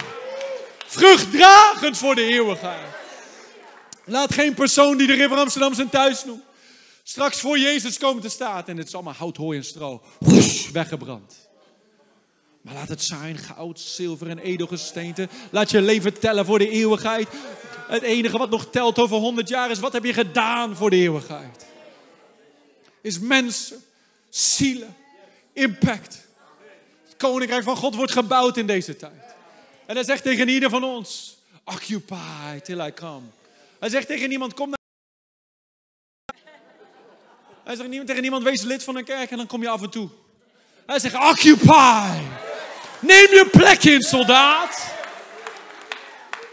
Vruchtdragend 0.85 1.97
voor 1.97 2.15
de 2.15 2.23
eeuwigheid. 2.23 2.87
Laat 4.05 4.33
geen 4.33 4.53
persoon 4.53 4.97
die 4.97 5.07
de 5.07 5.13
River 5.13 5.37
Amsterdam 5.37 5.73
zijn 5.73 5.89
thuis 5.89 6.25
noemt. 6.25 6.43
Straks 7.03 7.39
voor 7.39 7.59
Jezus 7.59 7.97
komen 7.97 8.21
te 8.21 8.29
staan. 8.29 8.63
En 8.65 8.77
het 8.77 8.87
is 8.87 8.93
allemaal 8.93 9.13
hout, 9.13 9.37
hooi 9.37 9.57
en 9.57 9.65
stro. 9.65 10.01
Weggebrand. 10.73 11.49
Maar 12.61 12.73
laat 12.73 12.89
het 12.89 13.03
zijn 13.03 13.37
goud, 13.37 13.79
zilver 13.79 14.29
en 14.29 14.39
edelgesteente. 14.39 15.29
Laat 15.51 15.71
je 15.71 15.81
leven 15.81 16.19
tellen 16.19 16.45
voor 16.45 16.59
de 16.59 16.69
eeuwigheid. 16.69 17.27
Het 17.87 18.03
enige 18.03 18.37
wat 18.37 18.49
nog 18.49 18.65
telt 18.71 18.99
over 18.99 19.17
100 19.17 19.49
jaar 19.49 19.69
is 19.69 19.79
wat 19.79 19.93
heb 19.93 20.03
je 20.03 20.13
gedaan 20.13 20.75
voor 20.75 20.89
de 20.89 20.95
eeuwigheid. 20.95 21.65
Is 23.01 23.19
mensen, 23.19 23.83
zielen, 24.29 24.95
impact. 25.53 26.27
Het 27.05 27.17
koninkrijk 27.17 27.63
van 27.63 27.75
God 27.75 27.95
wordt 27.95 28.11
gebouwd 28.11 28.57
in 28.57 28.67
deze 28.67 28.95
tijd. 28.95 29.35
En 29.85 29.95
hij 29.95 30.03
zegt 30.03 30.23
tegen 30.23 30.47
ieder 30.47 30.69
van 30.69 30.83
ons: 30.83 31.37
Occupy 31.63 32.59
till 32.63 32.79
I 32.79 32.93
come. 32.93 33.25
Hij 33.79 33.89
zegt 33.89 34.07
tegen 34.07 34.29
niemand: 34.29 34.53
Kom 34.53 34.69
naar. 34.69 34.77
Hij 37.63 37.75
zegt 37.75 38.05
tegen 38.07 38.21
niemand: 38.21 38.43
Wees 38.43 38.61
lid 38.61 38.83
van 38.83 38.95
een 38.95 39.03
kerk 39.03 39.31
en 39.31 39.37
dan 39.37 39.47
kom 39.47 39.61
je 39.61 39.69
af 39.69 39.81
en 39.81 39.89
toe. 39.89 40.09
Hij 40.85 40.99
zegt: 40.99 41.15
Occupy. 41.15 42.19
Neem 42.99 43.29
je 43.29 43.47
plek 43.51 43.83
in, 43.83 44.01
soldaat. 44.01 44.97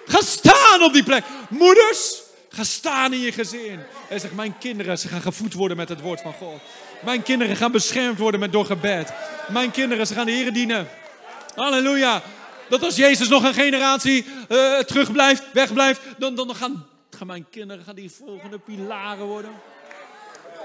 Ga 0.07 0.21
staan 0.21 0.83
op 0.83 0.93
die 0.93 1.03
plek. 1.03 1.25
Moeders, 1.49 2.23
ga 2.49 2.65
staan 2.65 3.13
in 3.13 3.21
je 3.21 3.33
gezin. 3.33 3.81
Hij 4.09 4.19
zegt, 4.19 4.35
mijn 4.35 4.59
kinderen, 4.59 4.99
ze 4.99 5.09
gaan 5.09 5.21
gevoed 5.21 5.53
worden 5.53 5.77
met 5.77 5.89
het 5.89 6.01
woord 6.01 6.21
van 6.21 6.33
God. 6.33 6.61
Mijn 7.05 7.23
kinderen 7.23 7.57
gaan 7.57 7.73
beschermd 7.73 8.19
worden 8.19 8.41
met 8.41 8.53
door 8.53 8.67
gebed. 8.67 9.13
Mijn 9.49 9.71
kinderen, 9.71 10.07
ze 10.07 10.15
gaan 10.15 10.27
de 10.27 10.33
Heer 10.33 10.53
dienen. 10.53 10.89
Halleluja. 11.55 12.23
Dat 12.69 12.83
als 12.83 12.97
Jezus 12.97 13.29
nog 13.29 13.45
een 13.45 13.55
generatie 13.55 14.25
uh, 14.25 14.79
terugblijft, 14.79 15.53
wegblijft, 15.53 16.01
dan, 16.19 16.35
dan 16.35 16.55
gaan, 16.55 16.87
gaan 17.11 17.27
mijn 17.27 17.47
kinderen 17.51 17.85
gaan 17.85 17.95
die 17.95 18.11
volgende 18.11 18.59
pilaren 18.59 19.27
worden. 19.27 19.51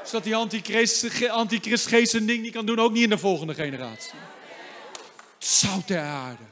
Zodat 0.03 0.23
die 0.23 0.35
antichrist, 0.35 1.29
antichristgeest 1.29 2.27
ding 2.27 2.41
niet 2.41 2.53
kan 2.53 2.65
doen, 2.65 2.79
ook 2.79 2.91
niet 2.91 3.03
in 3.03 3.09
de 3.09 3.17
volgende 3.17 3.53
generatie. 3.53 4.11
Zout 5.37 5.87
der 5.87 6.01
aarde. 6.01 6.43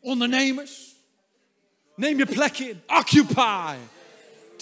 Ondernemers, 0.00 0.94
neem 1.94 2.18
je 2.18 2.26
plek 2.26 2.58
in. 2.58 2.82
Occupy 2.86 3.74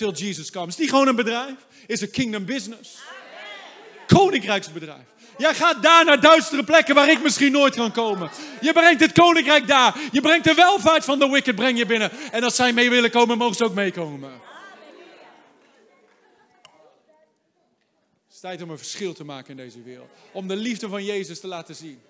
till 0.01 0.12
Jesus 0.12 0.51
comes. 0.51 0.74
Is 0.74 0.80
niet 0.80 0.90
gewoon 0.90 1.09
een 1.09 1.16
bedrijf, 1.16 1.55
is 1.86 2.01
een 2.01 2.11
kingdom 2.11 2.44
business. 2.44 2.98
Koninkrijksbedrijf. 4.07 5.05
Jij 5.38 5.55
gaat 5.55 5.82
daar 5.82 6.05
naar 6.05 6.20
duistere 6.20 6.64
plekken 6.64 6.94
waar 6.94 7.11
ik 7.11 7.22
misschien 7.22 7.53
nooit 7.53 7.74
kan 7.74 7.92
komen. 7.92 8.30
Je 8.61 8.72
brengt 8.72 9.01
het 9.01 9.12
koninkrijk 9.12 9.66
daar. 9.66 9.98
Je 10.12 10.20
brengt 10.20 10.44
de 10.44 10.55
welvaart 10.55 11.05
van 11.05 11.18
de 11.18 11.28
wicked 11.28 11.55
breng 11.55 11.78
je 11.78 11.86
binnen. 11.86 12.11
En 12.32 12.42
als 12.42 12.55
zij 12.55 12.72
mee 12.72 12.90
willen 12.90 13.11
komen, 13.11 13.38
mogen 13.38 13.57
ze 13.57 13.64
ook 13.64 13.74
meekomen. 13.74 14.30
Het 18.24 18.32
is 18.32 18.40
tijd 18.40 18.62
om 18.62 18.70
een 18.70 18.78
verschil 18.78 19.12
te 19.12 19.24
maken 19.24 19.51
in 19.51 19.57
deze 19.57 19.82
wereld. 19.82 20.11
Om 20.32 20.48
de 20.48 20.57
liefde 20.57 20.88
van 20.88 21.05
Jezus 21.05 21.40
te 21.40 21.46
laten 21.46 21.74
zien. 21.74 22.01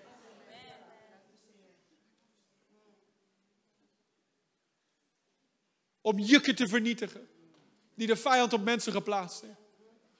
Om 6.01 6.19
jukken 6.19 6.55
te 6.55 6.67
vernietigen. 6.67 7.30
Die 8.01 8.09
de 8.09 8.15
vijand 8.15 8.53
op 8.53 8.63
mensen 8.63 8.91
geplaatst 8.91 9.41
heeft. 9.41 9.59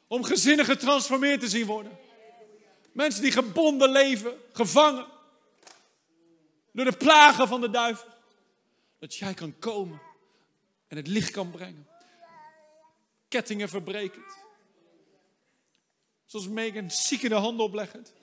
Om 0.08 0.24
gezinnen 0.24 0.66
getransformeerd 0.66 1.40
te 1.40 1.48
zien 1.48 1.66
worden. 1.66 2.00
Mensen 2.92 3.22
die 3.22 3.32
gebonden 3.32 3.90
leven, 3.90 4.38
gevangen. 4.54 5.06
Door 6.72 6.86
de 6.86 6.98
plagen 6.98 7.48
van 7.48 7.62
de 7.62 7.70
duivel. 7.70 8.08
Dat 9.00 9.16
jij 9.16 9.34
kan 9.34 9.60
komen 9.60 10.02
en 10.88 10.98
het 10.98 11.08
licht 11.08 11.32
kan 11.32 11.52
brengen. 11.52 11.88
Kettingen 13.28 13.70
verbrekend. 13.70 14.38
Zoals 16.26 16.48
Megan, 16.48 16.92
ziek 16.92 17.22
in 17.22 17.30
de 17.30 17.36
handen 17.36 17.66
opleggend. 17.66 18.14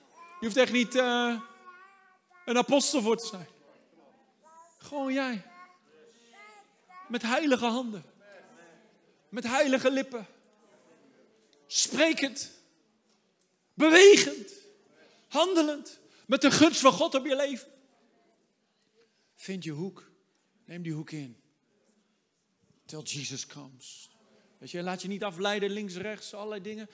Je 0.41 0.47
hoeft 0.47 0.57
echt 0.57 0.73
niet 0.73 0.95
uh, 0.95 1.41
een 2.45 2.59
apostel 2.59 3.03
voor 3.03 3.17
te 3.17 3.27
zijn. 3.27 3.49
Gewoon 4.79 5.13
jij. 5.13 5.51
Met 7.09 7.23
heilige 7.23 7.67
handen. 7.67 8.17
Met 9.29 9.45
heilige 9.45 9.91
lippen. 9.91 10.27
Sprekend. 11.67 12.51
Bewegend. 13.75 14.53
Handelend. 15.29 15.99
Met 16.27 16.41
de 16.41 16.51
gunst 16.51 16.81
van 16.81 16.93
God 16.93 17.15
op 17.15 17.27
je 17.27 17.37
leven. 17.37 17.69
Vind 19.35 19.65
je 19.65 19.71
hoek. 19.71 20.11
Neem 20.65 20.83
die 20.83 20.93
hoek 20.93 21.11
in. 21.11 21.37
Till 22.85 23.03
Jesus 23.03 23.47
comes. 23.47 24.11
Weet 24.59 24.71
je, 24.71 24.83
laat 24.83 25.03
je 25.03 25.09
niet 25.09 25.25
afleiden 25.25 25.71
links, 25.71 25.95
rechts, 25.95 26.35
allerlei 26.35 26.63
dingen. 26.63 26.89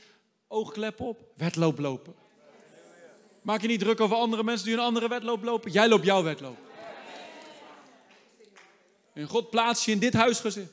Oogklep 0.48 1.00
op. 1.00 1.32
Wedloop 1.36 1.78
lopen. 1.78 2.14
Maak 3.42 3.60
je 3.60 3.68
niet 3.68 3.80
druk 3.80 4.00
over 4.00 4.16
andere 4.16 4.44
mensen 4.44 4.66
die 4.66 4.74
een 4.74 4.80
andere 4.80 5.08
wedloop 5.08 5.42
lopen. 5.42 5.70
Jij 5.70 5.88
loopt 5.88 6.04
jouw 6.04 6.22
wedloop. 6.22 6.58
En 9.12 9.26
God 9.28 9.50
plaatst 9.50 9.84
je 9.84 9.92
in 9.92 9.98
dit 9.98 10.14
huisgezin. 10.14 10.68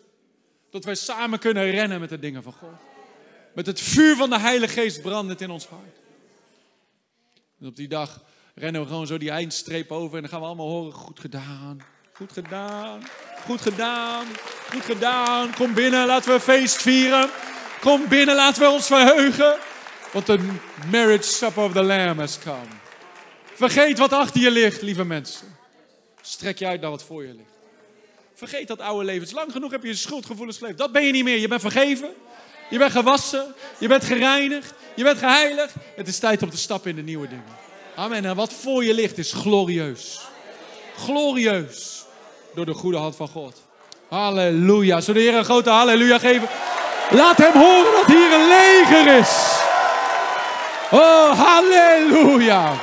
Dat 0.71 0.85
wij 0.85 0.95
samen 0.95 1.39
kunnen 1.39 1.71
rennen 1.71 1.99
met 1.99 2.09
de 2.09 2.19
dingen 2.19 2.43
van 2.43 2.53
God. 2.53 2.79
Met 3.53 3.65
het 3.65 3.81
vuur 3.81 4.15
van 4.15 4.29
de 4.29 4.39
Heilige 4.39 4.73
Geest 4.73 5.01
brandend 5.01 5.41
in 5.41 5.49
ons 5.49 5.65
hart. 5.65 5.97
En 7.59 7.67
op 7.67 7.75
die 7.75 7.87
dag 7.87 8.23
rennen 8.55 8.81
we 8.81 8.87
gewoon 8.87 9.07
zo 9.07 9.17
die 9.17 9.29
eindstreep 9.29 9.91
over. 9.91 10.15
En 10.15 10.21
dan 10.21 10.29
gaan 10.29 10.39
we 10.39 10.45
allemaal 10.45 10.69
horen, 10.69 10.93
goed 10.93 11.19
gedaan. 11.19 11.81
Goed 12.13 12.31
gedaan. 12.31 13.03
Goed 13.45 13.61
gedaan. 13.61 14.25
Goed 14.71 14.85
gedaan. 14.85 15.53
Kom 15.53 15.73
binnen, 15.73 16.05
laten 16.05 16.33
we 16.33 16.39
feest 16.39 16.81
vieren. 16.81 17.29
Kom 17.79 18.07
binnen, 18.07 18.35
laten 18.35 18.61
we 18.61 18.69
ons 18.69 18.87
verheugen. 18.87 19.57
Want 20.13 20.25
de 20.25 20.55
marriage 20.91 21.23
supper 21.23 21.63
of 21.63 21.71
the 21.71 21.83
lamb 21.83 22.19
has 22.19 22.39
come. 22.39 22.79
Vergeet 23.53 23.97
wat 23.97 24.13
achter 24.13 24.41
je 24.41 24.51
ligt, 24.51 24.81
lieve 24.81 25.05
mensen. 25.05 25.47
Strek 26.21 26.57
je 26.57 26.67
uit 26.67 26.81
naar 26.81 26.89
wat 26.89 27.03
voor 27.03 27.25
je 27.25 27.33
ligt. 27.33 27.50
Vergeet 28.47 28.67
dat 28.67 28.79
oude 28.79 29.05
leven. 29.05 29.27
Lang 29.33 29.51
genoeg 29.51 29.71
heb 29.71 29.81
je 29.81 29.87
je 29.87 29.95
schuldgevoelens 29.95 30.57
geleefd. 30.57 30.77
Dat 30.77 30.91
ben 30.91 31.05
je 31.05 31.11
niet 31.11 31.23
meer. 31.23 31.37
Je 31.37 31.47
bent 31.47 31.61
vergeven. 31.61 32.09
Je 32.69 32.77
bent 32.77 32.91
gewassen. 32.91 33.55
Je 33.77 33.87
bent 33.87 34.03
gereinigd. 34.03 34.73
Je 34.95 35.03
bent 35.03 35.17
geheiligd. 35.17 35.73
Het 35.95 36.07
is 36.07 36.19
tijd 36.19 36.43
om 36.43 36.49
te 36.49 36.57
stappen 36.57 36.89
in 36.89 36.95
de 36.95 37.01
nieuwe 37.01 37.27
dingen. 37.27 37.45
Amen. 37.95 38.25
En 38.25 38.35
wat 38.35 38.53
voor 38.53 38.83
je 38.83 38.93
ligt 38.93 39.17
is 39.17 39.33
glorieus. 39.33 40.21
Glorieus. 40.97 42.05
Door 42.55 42.65
de 42.65 42.73
goede 42.73 42.97
hand 42.97 43.15
van 43.15 43.27
God. 43.27 43.61
Halleluja. 44.09 45.01
Zullen 45.01 45.21
de 45.21 45.27
Heer 45.27 45.37
een 45.37 45.45
grote 45.45 45.69
halleluja 45.69 46.19
geven? 46.19 46.47
Laat 47.09 47.37
hem 47.37 47.53
horen 47.53 47.91
dat 47.91 48.05
hier 48.05 48.33
een 48.33 48.47
leger 48.47 49.17
is. 49.17 49.59
Oh, 50.91 51.39
halleluja. 51.39 52.73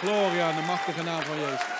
Gloria 0.00 0.48
aan 0.48 0.56
de 0.56 0.62
machtige 0.66 1.02
naam 1.02 1.22
van 1.22 1.40
Jezus. 1.40 1.79